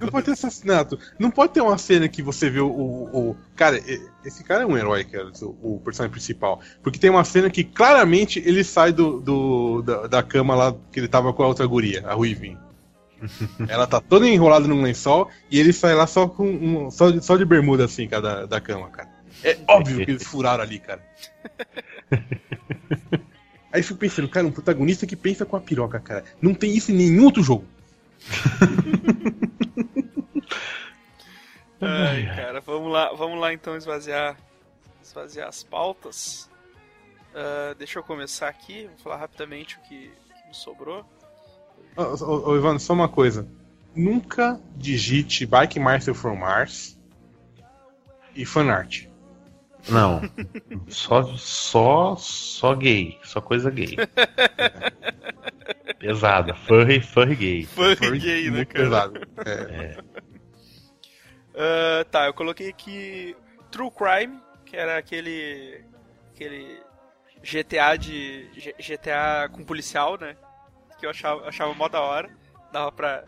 [0.00, 0.98] Não pode ter assassinato.
[1.18, 2.68] Não pode ter uma cena que você vê o.
[2.68, 3.80] o- o- Cara,
[4.24, 6.60] esse cara é um herói, cara, o, o personagem principal.
[6.82, 11.00] Porque tem uma cena que claramente ele sai do, do- da, da cama lá que
[11.00, 12.58] ele tava com a outra guria, a Ruivinha.
[13.66, 17.24] Ela tá toda enrolada num lençol e ele sai lá só com um, só, de,
[17.24, 19.08] só de bermuda assim, cara, da, da cama, cara.
[19.42, 21.02] É óbvio que eles furaram ali, cara.
[23.76, 26.24] Aí eu fico pensando, cara, um protagonista que pensa com a piroca, cara.
[26.40, 27.66] Não tem isso em nenhum outro jogo.
[31.78, 34.34] Ai, cara, vamos lá, vamos lá então esvaziar,
[35.02, 36.48] esvaziar as pautas.
[37.34, 41.04] Ah, deixa eu começar aqui, vou falar rapidamente o que, que me sobrou.
[41.94, 43.46] Ô, ô, ô, Ivan, só uma coisa.
[43.94, 46.98] Nunca digite Bike Master from Mars
[48.34, 49.04] e fanart.
[49.88, 50.20] Não.
[50.88, 53.18] Só, só, só gay.
[53.22, 53.96] Só coisa gay.
[55.98, 56.54] Pesada.
[56.54, 57.64] Furry, furry gay.
[57.64, 58.84] Furry gay, né, Muito cara?
[58.84, 59.20] pesado.
[59.46, 59.96] É.
[61.54, 63.36] Ah, tá, eu coloquei aqui
[63.70, 65.84] True Crime, que era aquele.
[66.34, 66.80] aquele
[67.42, 68.48] GTA de.
[68.54, 70.36] G- GTA com policial, né?
[70.98, 72.30] Que eu achava, achava mó da hora.
[72.72, 73.24] Dava pra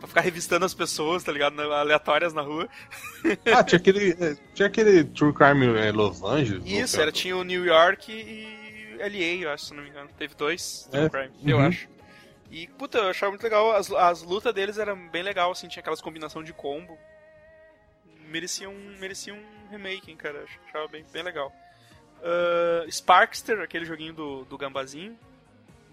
[0.00, 1.60] pra ficar revistando as pessoas, tá ligado?
[1.60, 2.68] Aleatórias na rua.
[3.54, 6.64] Ah, tinha aquele, é, tinha aquele True Crime é, Los Angeles.
[6.66, 10.08] Isso, era, tinha o New York e LA, eu acho, se não me engano.
[10.18, 11.66] Teve dois True É, Crime, eu uhum.
[11.66, 11.88] acho.
[12.50, 13.70] E, puta, eu achava muito legal.
[13.76, 16.98] As, as lutas deles eram bem legal, assim, tinha aquelas combinação de combo.
[18.28, 20.44] Merecia um, merecia um remake, hein, cara.
[20.44, 21.52] Ach- Achava bem, bem legal.
[22.22, 25.16] Ah, Sparkster, aquele joguinho do, do Gambazinho.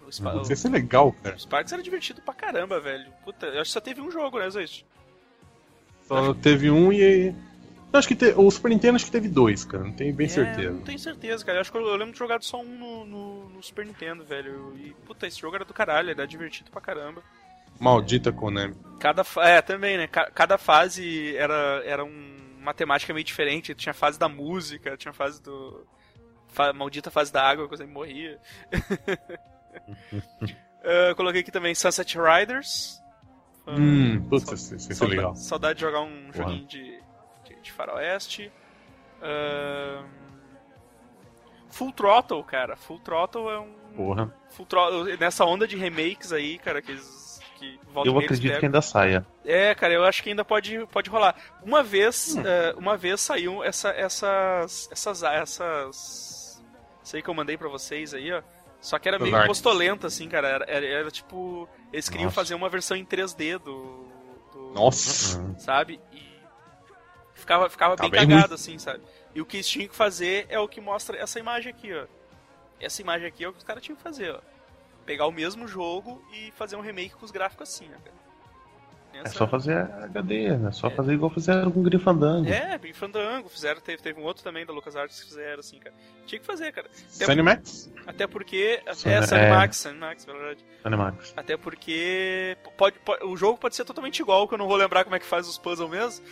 [0.08, 1.36] O, Isso ia ser legal, cara.
[1.36, 3.10] o Sparks era divertido pra caramba, velho.
[3.24, 4.84] Puta, eu acho que só teve um jogo, né, Zoist?
[6.06, 7.34] Só teve um e.
[7.92, 8.26] Eu acho que te...
[8.36, 9.84] o Super Nintendo acho que teve dois, cara.
[9.84, 10.70] Não tenho bem É, certeza.
[10.70, 11.58] Não tenho certeza, cara.
[11.58, 14.24] Eu acho que eu, eu lembro de jogar só um no, no- no Super Nintendo,
[14.24, 14.74] velho.
[14.76, 17.22] E, puta, esse jogo era do caralho, era divertido pra caramba.
[17.80, 18.74] Maldita Konami.
[18.98, 20.06] Cada É, também, né?
[20.06, 23.74] Ca- Cada fase era, era um, uma temática meio diferente.
[23.74, 25.86] Tinha fase da música, tinha fase do.
[26.48, 28.38] fa- maldita fase da água, que eu sempre morria.
[30.84, 33.02] Ah, coloquei aqui também Sunset Riders.
[33.66, 35.34] Ah, Hum, putz, isso isso ser saudade, legal.
[35.34, 36.48] saudade de jogar um Porra.
[36.48, 37.02] joguinho de,
[37.44, 38.50] de, de faroeste.
[39.20, 40.04] Ahn,
[41.70, 42.76] Full Throttle, cara.
[42.76, 43.72] Full Throttle é um.
[43.96, 44.32] Porra.
[44.50, 47.28] Full Throttle, nessa onda de remakes aí, cara, que eles.
[47.56, 49.26] Que Eu acredito que ainda saia.
[49.44, 51.34] É, cara, eu acho que ainda pode, pode rolar.
[51.62, 52.42] Uma vez, Hum.
[52.46, 56.62] eh, uma vez saiu essa, essas, essas, essas,
[57.12, 58.40] aí que eu mandei pra vocês aí, ó.
[58.80, 60.48] Só que era meio postolenta, assim, cara.
[60.48, 62.34] Era, era, era tipo, eles queriam Nossa.
[62.36, 64.06] fazer uma versão em 3D do,
[64.52, 65.54] do- Nossa.
[65.58, 66.00] Sabe?
[66.12, 66.22] E
[67.34, 68.54] ficava, ficava Tá bem, bem cagado, ruim.
[68.54, 69.02] assim, sabe?
[69.34, 72.06] E o que eles tinham que fazer é o que mostra essa imagem aqui, ó.
[72.80, 74.40] Essa imagem aqui é o que os caras tinham que fazer, ó.
[75.04, 78.27] Pegar o mesmo jogo e fazer um remake com os gráficos assim, ó, cara.
[79.12, 80.70] É Essa- só fazer HD, né?
[80.70, 82.48] Só fazer igual fizeram com o Grifandango.
[82.48, 85.94] É, Big Fandango, fizeram, teve, teve um outro também da LucasArts que fizeram, assim, cara.
[86.24, 86.86] Tinha que fazer, cara.
[87.08, 87.90] Cinemax?
[88.06, 88.80] Até porque.
[88.94, 89.90] Sun- é, Sunmax, é.
[89.90, 90.64] Sunmax, verdade.
[90.84, 91.34] Animax.
[91.36, 92.56] Até porque.
[92.76, 95.18] Pode, pode- o jogo pode ser totalmente igual, que eu não vou lembrar como é
[95.18, 96.24] que faz os puzzles mesmo.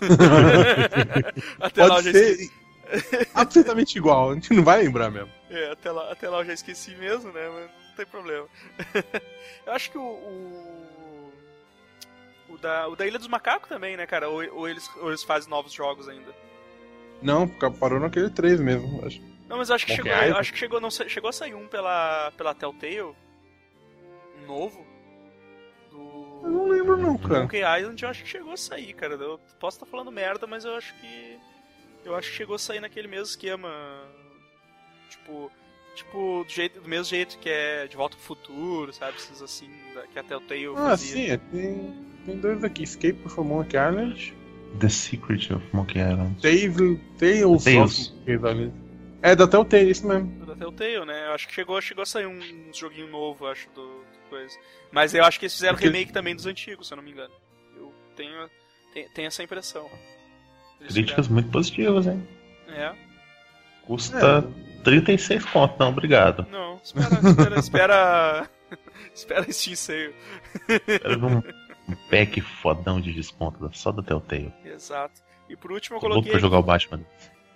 [1.60, 2.52] até lá eu Pode já esqueci.
[3.34, 5.30] absolutamente igual, a gente não vai lembrar mesmo.
[5.50, 7.48] É, até lá, até lá eu já esqueci mesmo, né?
[7.48, 8.46] Mas não tem problema.
[9.66, 10.02] eu acho que o.
[10.02, 10.93] O,
[12.54, 14.28] o da, o da Ilha dos Macacos também, né, cara?
[14.28, 16.34] Ou, ou eles, ou eles fazem novos jogos ainda.
[17.22, 17.48] Não,
[17.78, 19.20] parou naquele 3 mesmo, eu acho.
[19.48, 20.40] Não, mas eu acho que chegou, eu Island?
[20.40, 24.84] acho que chegou, não, chegou a sair um pela, pela Telltale, um novo,
[25.92, 27.40] Eu do não lembro não, cara.
[27.42, 29.14] Monkey Island, eu acho que chegou a sair, cara.
[29.14, 31.38] Eu posso estar falando merda, mas eu acho que
[32.04, 33.70] eu acho que chegou a sair naquele mesmo esquema,
[35.08, 35.50] tipo,
[35.94, 39.70] tipo do, jeito, do mesmo jeito que é De Volta pro Futuro, sabe, esses assim,
[40.12, 41.16] que a Telltale Ah, fazia.
[41.16, 41.94] sim, é, tem,
[42.24, 42.82] tem dois aqui.
[42.82, 44.34] Escape from Monkey Island.
[44.80, 46.40] The Secret of Monkey Island.
[46.40, 48.08] Tale, Tales, Tales.
[48.08, 48.72] of Monkey Island.
[49.22, 50.44] É, da Telltale, isso mesmo.
[50.44, 51.28] Da Telltale, né?
[51.28, 52.40] Eu acho que chegou, chegou a sair um,
[52.74, 54.54] joguinho novo, acho, do, do coisa.
[54.92, 57.12] Mas eu acho que eles fizeram Porque- remake também dos antigos, se eu não me
[57.12, 57.32] engano.
[57.76, 58.50] Eu tenho,
[58.92, 59.88] tenho, tenho essa impressão.
[60.80, 62.26] Eles Críticas muito positivas, hein?
[62.68, 62.92] É.
[63.86, 64.46] Custa
[64.82, 66.46] 36 conto, não, obrigado.
[66.50, 68.50] Não, espera, espera, espera.
[69.14, 70.14] espera Steam Sale.
[70.86, 71.42] Era um,
[71.88, 74.52] um pack fodão de desconto só da Telltale.
[74.64, 75.20] Exato.
[75.48, 76.32] E por último eu Tô louco coloquei.
[76.32, 77.00] pra jogar o Batman.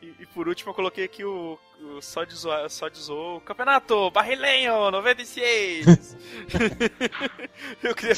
[0.03, 1.59] E, e por último eu coloquei aqui o.
[1.81, 6.17] o só, de zoar, só de zoar o Campeonato Barrilenho 96!
[7.83, 8.15] eu, queria,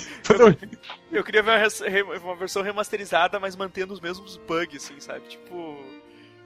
[1.12, 5.26] eu queria ver uma, uma versão remasterizada, mas mantendo os mesmos bugs, assim, sabe?
[5.28, 5.78] Tipo.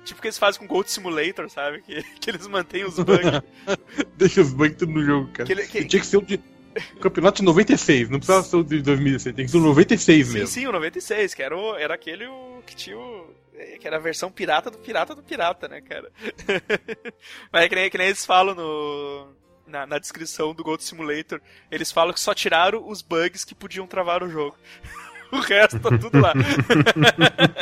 [0.04, 1.80] Tipo o que eles fazem com Gold Simulator, sabe?
[1.80, 3.40] Que, que eles mantêm os bugs.
[4.18, 5.46] Deixa os bugs tudo no jogo, cara.
[5.46, 6.38] Que ele- que- Tinha que ser o de.
[7.00, 10.32] Campeonato de 96, não precisava ser o de 2016, tem que ser o 96 sim,
[10.32, 10.48] mesmo.
[10.48, 13.32] sim, o 96, que era, o, era aquele o, que tinha o.
[13.80, 16.10] Que era a versão pirata do pirata do pirata, né, cara?
[17.52, 19.28] Mas é que nem, que nem eles falam no.
[19.66, 21.40] Na, na descrição do Gold Simulator,
[21.70, 24.56] eles falam que só tiraram os bugs que podiam travar o jogo.
[25.32, 26.34] o resto tá tudo lá.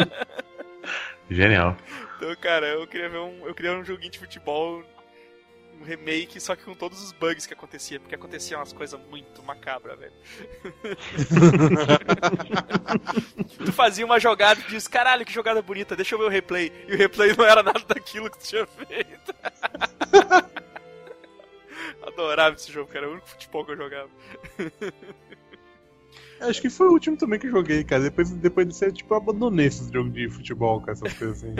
[1.31, 1.77] Genial.
[2.17, 3.47] Então, cara, eu queria ver um.
[3.47, 4.83] Eu queria um joguinho de futebol,
[5.83, 9.43] um remake, só que com todos os bugs que acontecia, porque aconteciam umas coisas muito
[9.43, 10.13] macabras, velho.
[13.67, 16.73] tu fazia uma jogada e diz, caralho, que jogada bonita, deixa eu ver o replay.
[16.87, 19.35] E o replay não era nada daquilo que tu tinha feito.
[22.07, 23.07] Adorava esse jogo, cara.
[23.07, 24.11] Era o único futebol que eu jogava.
[26.41, 28.03] Acho que foi o último também que eu joguei, cara.
[28.03, 31.55] Depois, depois disso, eu, tipo, eu abandonei esses jogos de futebol, com essas coisas assim.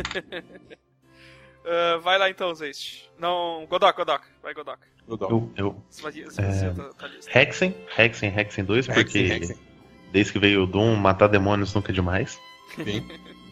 [1.65, 3.09] Ah, vai lá então, Zeist.
[3.19, 4.25] Não, Godok, Godok.
[4.43, 4.79] Vai, Godok.
[5.07, 5.19] Dou.
[5.31, 7.39] Eu, eu Esvazia, esvazia tua lista.
[7.39, 9.57] Hexen, Hexen, Hexen 2, porque Hexen, Hexen.
[10.13, 12.39] desde que veio o Doom, matar demônios nunca é demais.
[12.77, 13.07] Sim.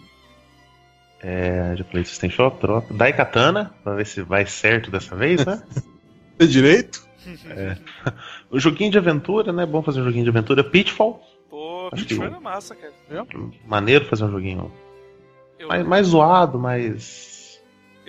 [1.22, 2.94] É, de PlayStation Shop, troca.
[2.94, 5.62] Daikatana, pra ver se vai certo dessa vez, né?
[6.38, 7.06] Tem direito?
[8.50, 9.66] o joguinho de aventura, né?
[9.66, 10.64] Bom fazer um joguinho de aventura.
[10.64, 11.20] Pitfall,
[11.50, 12.94] Pô, Beach que- Run é massa, cara.
[13.66, 14.72] Maneiro fazer um joguinho
[15.58, 17.29] Eu, mais, mais zoado, mais.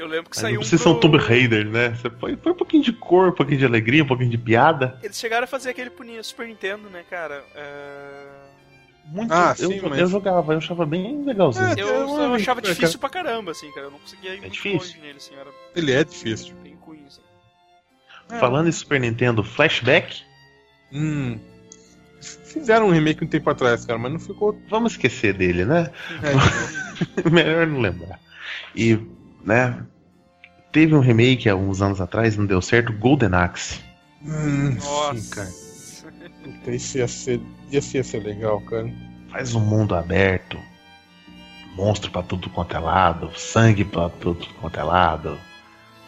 [0.01, 1.89] Eu lembro que mas saiu não um precisa um pro- Tomb Raider, né?
[1.95, 4.97] Você põe, põe um pouquinho de cor, um pouquinho de alegria, um pouquinho de piada.
[5.03, 7.43] Eles chegaram a fazer aquele pro Super Nintendo, né, cara?
[7.55, 8.51] É,
[9.05, 11.65] Muito, Ah, eu, sim, eu mas- jogava, eu achava bem legalzinho.
[11.67, 13.87] É, Eu, é eu uma achava aventura, difícil pra caramba, assim, cara.
[13.87, 14.77] Eu não conseguia ir muito difícil?
[14.79, 15.35] longe nele, assim.
[15.35, 16.53] Era Ele é difícil.
[16.63, 17.21] bem ruim, assim.
[18.39, 20.21] Falando em Super Nintendo Flashback,
[20.93, 21.39] Hum.
[22.45, 24.55] Fizeram um remake um tempo atrás, cara, mas não ficou.
[24.69, 25.89] vamos esquecer dele, né?
[26.21, 26.33] É,
[27.31, 28.19] Melhor não lembrar.
[28.75, 28.99] E,
[29.43, 29.83] né?
[30.71, 33.79] Teve um remake há uns anos atrás, não deu certo, Golden Axe.
[34.23, 35.15] hum, Nossa.
[35.19, 35.49] sim, cara.
[36.43, 37.41] Puta, Isso ia ser,
[37.71, 38.89] isso ia ser legal, cara.
[39.29, 40.57] Faz um mundo aberto,
[41.75, 45.37] monstro pra tudo quanto é lado, sangue pra tudo quanto é lado.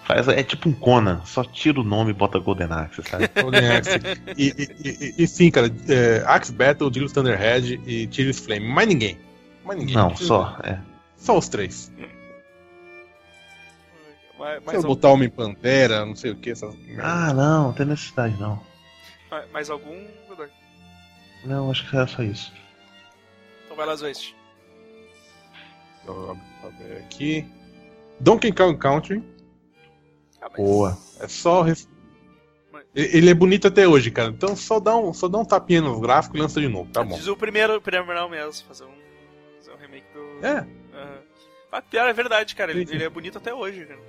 [0.03, 3.29] Faz, é tipo um Conan, só tira o nome e bota Golden Axe, sabe?
[3.41, 3.91] Golden Axe.
[4.37, 8.67] E, e, e- e sim, cara, é, Axe Battle, Deagle Thunderhead e Tears Flame.
[8.67, 9.17] Mais ninguém.
[9.63, 9.95] Mais ninguém.
[9.95, 10.57] Não, só.
[10.63, 10.77] É.
[11.15, 11.89] Só os três.
[14.43, 16.75] Mas, Se mas, eu al- botar Homem Pantera, não sei o que, essas.
[17.01, 18.61] Ah, não, não tem necessidade não.
[19.31, 20.05] mas- mais algum?
[21.45, 22.51] Não, acho que era só isso.
[23.65, 24.35] Então vai lá, Zwest.
[26.05, 26.37] Eu
[26.99, 27.45] aqui.
[28.19, 29.23] Donkey Kong Country.
[30.41, 30.97] Ah, mas- Boa.
[31.19, 31.65] É só.
[32.95, 34.29] Ele é bonito até hoje, cara.
[34.29, 37.03] Então só dá um, só dá um tapinha nos gráficos e lança de novo, tá
[37.03, 37.15] bom.
[37.15, 38.93] Diz o primeiro, o primeiro mesmo, fazer um,
[39.57, 40.45] fazer um remake do...
[40.45, 41.17] É, Aham.
[41.71, 42.71] Ah, pior, é verdade, cara.
[42.71, 43.99] Ele, ele é bonito até hoje, cara.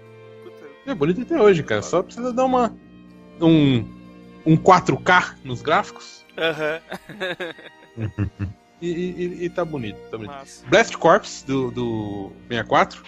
[0.86, 1.82] É bonito até hoje, cara.
[1.82, 2.74] Só precisa dar uma.
[3.40, 3.84] Um.
[4.46, 6.78] Um 4K nos gráficos Aham.
[8.80, 10.32] e, e- e- e tá bonito, tá bonito.
[10.32, 10.66] Massa.
[10.68, 13.02] Blast Corps do, do 64.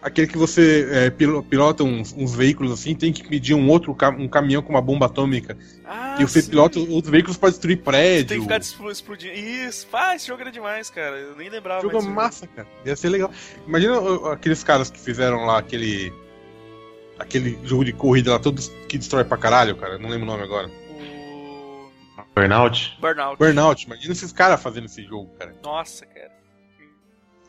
[0.00, 3.96] Aquele que você é, pilo- pilota uns, uns veículos assim, tem que medir um outro
[4.18, 5.58] um caminhão com uma bomba atômica.
[5.84, 6.50] Ah, e você sim.
[6.50, 8.26] pilota outros veículos pra destruir prédio.
[8.28, 9.32] Tem que ficar expl- explodindo.
[9.34, 11.16] Isso, pá, esse jogo era demais, cara.
[11.16, 11.80] Eu nem lembrava.
[11.80, 12.68] Jogo mais desse massa, cara.
[12.84, 13.32] Ia ser legal.
[13.66, 13.94] Imagina
[14.32, 16.12] aqueles caras que fizeram lá aquele.
[17.18, 19.98] Aquele jogo de corrida lá, todos que destrói pra caralho, cara.
[19.98, 20.68] Não lembro o nome agora.
[20.68, 21.90] O.
[22.34, 22.96] Burnout?
[23.00, 23.38] Burnout.
[23.38, 25.54] Burnout, imagina esses caras fazendo esse jogo, cara.
[25.62, 26.34] Nossa, cara.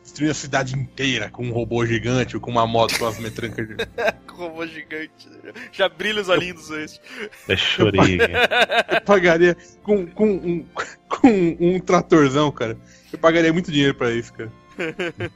[0.02, 3.68] Destruir a cidade inteira com um robô gigante ou com uma moto com as metrancas.
[3.68, 3.76] de-
[4.26, 5.28] Com robô gigante.
[5.72, 7.00] Já brilha os olhinhos Zwest.
[7.48, 8.22] É chorinho.
[8.94, 10.66] Eu pagaria com, com, um,
[11.10, 12.78] com um tratorzão, cara.
[13.12, 14.50] Eu pagaria muito dinheiro pra isso, cara.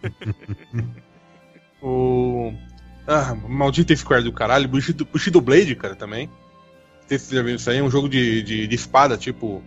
[1.83, 2.55] o.
[3.07, 4.69] Ah, maldita Square do caralho.
[4.69, 6.27] Bushido, Bushido Blade, cara, também.
[6.27, 7.79] Não sei se vocês já viram isso aí.
[7.79, 9.63] É um jogo de, de, de espada, tipo.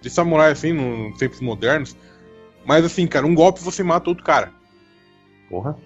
[0.00, 1.96] De samurai, assim, nos tempos modernos.
[2.64, 4.52] Mas assim, cara, um golpe você mata outro cara.
[5.48, 5.76] Porra.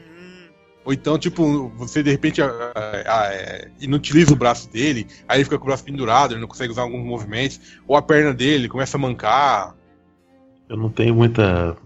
[0.85, 2.73] Ou então, tipo, você de repente ah,
[3.07, 6.47] ah, é, inutiliza o braço dele, aí ele fica com o braço pendurado, ele não
[6.47, 9.75] consegue usar alguns movimentos, ou a perna dele começa a mancar.
[10.69, 11.77] Eu não tenho muita.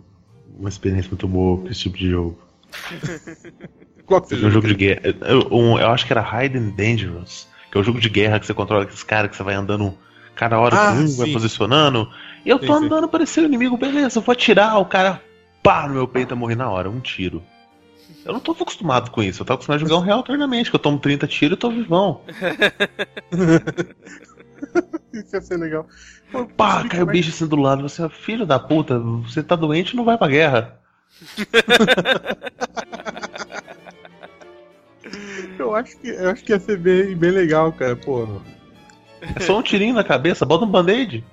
[0.58, 2.38] Uma experiência muito boa com esse tipo de jogo.
[4.10, 5.02] Qual que seja Um jogo de guerra.
[5.20, 8.46] Eu, um- eu acho que era Hidden Dangerous, que é o jogo de guerra que
[8.46, 9.96] você controla aqueles caras que você vai andando
[10.34, 11.30] cada hora Ah, um, vai sim.
[11.30, 12.10] É posicionando.
[12.44, 12.86] E eu tô Sim, sim.
[12.86, 15.22] andando, apareceu o inimigo, beleza, eu vou atirar, o cara
[15.62, 17.40] pá no meu peito e morrer na hora, um tiro.
[18.24, 20.74] Eu não tô acostumado com isso, eu tô acostumado a jogar um real eternamente, que
[20.76, 22.22] eu tomo 30 tiros e tô vivão.
[25.14, 25.86] Isso ia ser legal.
[26.32, 29.40] Pô, Pá, sabe cai o é bicho assim do lado, você, filho da puta, você
[29.42, 30.80] tá doente não vai pra guerra.
[35.58, 38.26] Eu acho que, eu acho que ia ser bem, bem legal, cara, pô.
[39.36, 41.24] É só um tirinho na cabeça, bota um band-aid.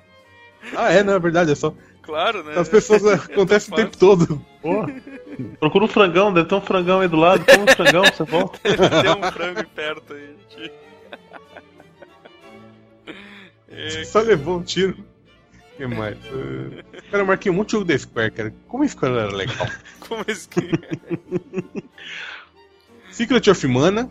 [0.76, 1.74] Ah, é, não é verdade, é só.
[2.02, 2.54] claro, né?
[2.58, 3.76] As pessoas acontecem o fácil.
[3.76, 4.45] tempo todo.
[4.62, 4.94] Porra.
[5.60, 8.60] Procura um frangão, deve ter um frangão aí do lado, come um frangão, você volta.
[8.64, 10.36] Tem um frango perto aí.
[10.49, 10.72] gente.
[13.70, 14.98] É, Só levou um tiro.
[15.74, 16.18] O que mais?
[17.12, 18.54] Cara, eu marquei um monte de jogo da Square, cara.
[18.68, 19.68] Como a Square era legal?
[20.08, 20.72] como esse que...
[23.18, 24.07] Secret of Mana.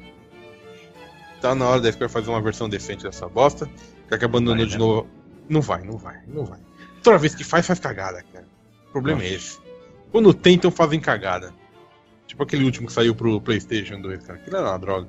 [1.40, 3.70] Tá na hora da Square fazer uma versão decente dessa bosta.
[4.10, 4.78] Já que abandonou Vai, de né?
[4.78, 5.08] novo.
[5.48, 6.58] Não vai, não vai, não vai.
[7.04, 8.44] Toda vez que faz, faz cagada, cara.
[8.88, 9.60] O problema é esse.
[10.10, 11.54] Quando tentam, fazem cagada.
[12.26, 14.40] Tipo aquele último que saiu pro PlayStation 2, cara.
[14.40, 15.08] Aquilo era uma droga.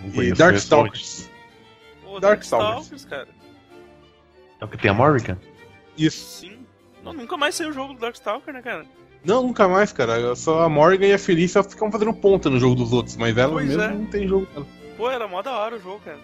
[0.00, 1.30] Não E conheço, Darkstalkers.
[2.02, 2.88] Pô, Darkstalkers.
[2.88, 3.28] Darkstalkers, cara.
[4.58, 5.38] É o que tem a Morrigan?
[5.98, 6.40] Isso.
[6.40, 6.66] Sim.
[7.04, 8.86] Não, nunca mais saiu o jogo do Darkstalker, né, cara?
[9.26, 10.34] Não, nunca mais, cara.
[10.36, 13.52] Só a Morgan e a Felícia ficam fazendo ponta no jogo dos outros, mas ela
[13.52, 13.88] Pois mesmo é.
[13.88, 14.66] não tem jogo dela.
[14.96, 16.18] Pô, era mó da hora o jogo, cara.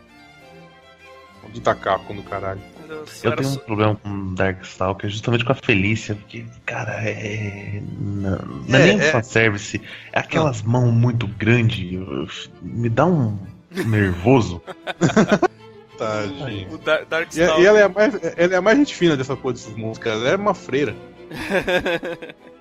[1.52, 2.60] De tacar com do caralho.
[2.88, 7.82] Era, Eu tenho um problema com Darkstalker justamente com a Felícia, porque, cara, é.
[8.00, 8.38] Não,
[8.68, 9.10] não É, é, nem um é.
[9.10, 12.28] fanservice, é aquelas mãos muito grandes, eu-
[12.62, 13.36] me dá um
[13.70, 14.62] nervoso.
[15.98, 16.72] Tá tadinho.
[16.72, 17.62] O Dar E, Darkstalker.
[17.62, 19.98] e ela, é a mais, ela é a mais gente fina dessa porra desses monstros,
[19.98, 20.16] cara.
[20.16, 20.96] Ela é uma freira.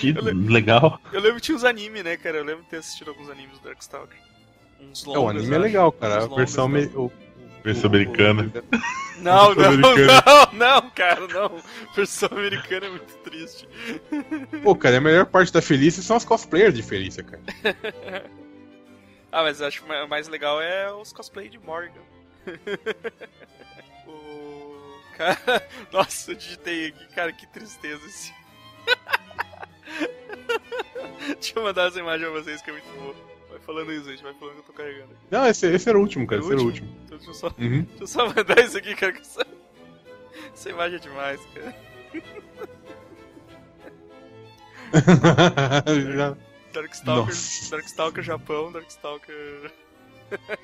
[0.00, 0.98] Que legal.
[1.12, 2.38] Eu lembro que tinha os animes, né, cara?
[2.38, 4.16] Eu lembro de ter assistido alguns animes do Darkstalker.
[4.80, 6.24] Uns É, longas, o anime é legal, cara.
[6.26, 6.68] Uns A versão.
[6.68, 7.12] me- o-
[7.62, 8.50] Versão americana.
[9.20, 10.22] Não, não, Americana.
[10.54, 11.62] não, não, cara, não.
[11.94, 13.68] Versão americana é muito triste.
[14.64, 17.42] Pô, cara, a melhor parte da Felícia são as cosplayers de Felícia, cara.
[19.30, 22.00] Ah, mas eu acho que o mais legal é os cosplay de Morgan.
[24.06, 24.98] o...
[25.18, 28.32] Cara, nossa, eu digitei aqui, cara, que tristeza esse.
[31.40, 33.14] Deixa eu mandar essa imagem pra vocês que é muito boa.
[33.50, 35.20] Vai falando isso, gente, vai falando que eu tô carregando aqui.
[35.30, 36.40] Não, esse, esse era o último, cara.
[36.40, 36.88] Esse era o último.
[37.04, 37.82] Então deixa eu só, Uhum.
[37.82, 39.12] deixa eu só mandar isso aqui, cara.
[39.12, 39.46] Que essa...
[40.54, 41.74] essa imagem é demais, cara.
[46.16, 46.36] Já-
[46.72, 47.70] Darkstalker, Nossa.
[47.72, 49.72] Darkstalker Japão, Darkstalker.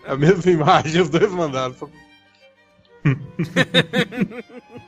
[0.04, 1.74] a mesma imagem, os dois mandaram.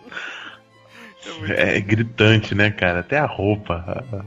[1.47, 1.77] É.
[1.77, 3.01] É gritante, né, cara?
[3.01, 4.25] Até a roupa.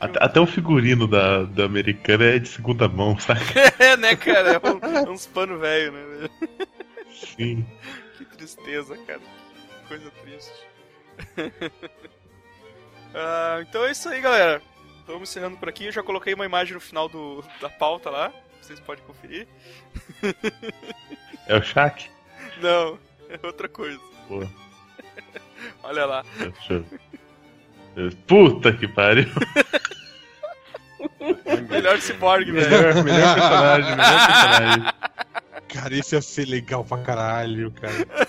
[0.00, 3.40] Até, até o figurino da, da americana é de segunda mão, sabe?
[3.78, 4.52] É, né, cara?
[4.52, 6.28] É, um- é uns pano velho, né?
[7.12, 7.66] Sim.
[8.16, 9.18] Que tristeza, cara.
[9.20, 10.52] Que coisa triste.
[13.14, 14.60] Ah, então é isso aí, galera.
[15.06, 15.86] Vamos encerrando por aqui.
[15.86, 18.30] Eu já coloquei uma imagem no final do, da pauta lá.
[18.60, 19.48] Vocês podem conferir.
[21.46, 22.10] É o Shaq?
[22.60, 22.98] Não,
[23.30, 23.98] é outra coisa.
[24.28, 24.46] Pô,
[25.82, 26.24] Olha lá.
[28.26, 29.26] Puta que pariu.
[31.68, 32.70] Melhor cyborg, velho.
[32.70, 34.84] Melhor, melhor personagem, melhor personagem.
[35.68, 37.92] Cara, esse ia ser legal pra caralho, cara.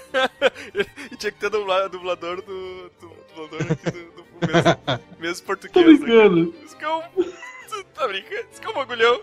[1.12, 2.90] E tinha que ter dubla- dublador do.
[3.00, 4.78] do dublador aqui do, do mesmo,
[5.20, 6.00] mesmo Tô português.
[6.00, 6.06] né?
[6.06, 6.56] brincando.
[6.66, 7.02] Isso que é um.
[7.94, 8.48] Tá brincando?
[8.52, 9.16] Isso que é um bagulhão.
[9.16, 9.22] O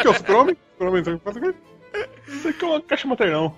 [0.00, 0.56] que é o super-homem?
[0.72, 1.20] Super-homem, sabe o
[1.52, 1.58] que
[2.28, 3.56] Isso aqui é uma caixa maternal.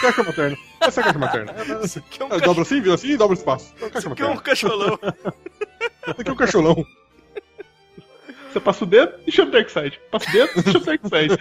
[0.00, 0.56] Caixa materna.
[0.80, 1.54] Essa é a caixa materna.
[1.84, 2.44] Isso aqui é um, É, cach...
[2.44, 3.74] dobra assim, vira assim e dobra o espaço.
[3.76, 4.42] É caixa Isso aqui é um materna.
[4.42, 4.98] cacholão.
[6.08, 6.86] Esse aqui é um cacholão.
[8.52, 10.00] Você passa o dedo e chama o Darkseid.
[10.10, 11.38] Passa o dedo e chama o Darkseid.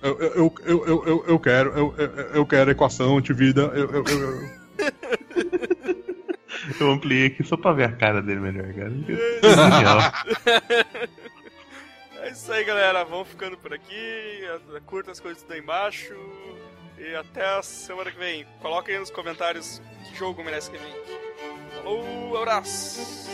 [0.00, 3.62] Eu, eu, eu, eu, eu, eu, eu quero, eu, eu, eu quero equação de vida.
[3.74, 4.58] Eu, eu, eu, eu.
[6.78, 8.90] Eu ampliei aqui só pra ver a cara dele melhor, cara.
[9.42, 10.12] Genial.
[12.28, 13.04] É isso aí, galera.
[13.04, 14.42] Vamos ficando por aqui.
[14.84, 16.14] Curta as coisas daí embaixo.
[16.98, 18.44] E até a semana que vem.
[18.60, 20.92] Coloca aí nos comentários que jogo merece que vem.
[21.76, 23.30] Falou, abraço.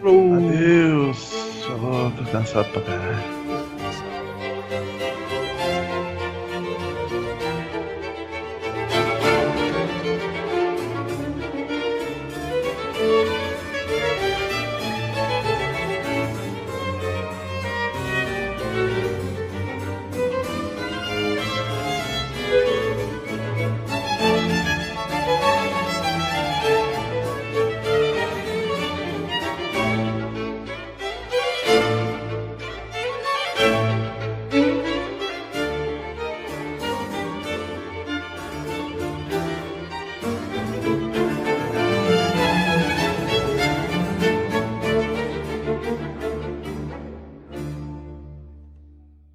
[0.00, 1.18] Adeus.
[1.18, 3.38] Só tô cansado pra caralho.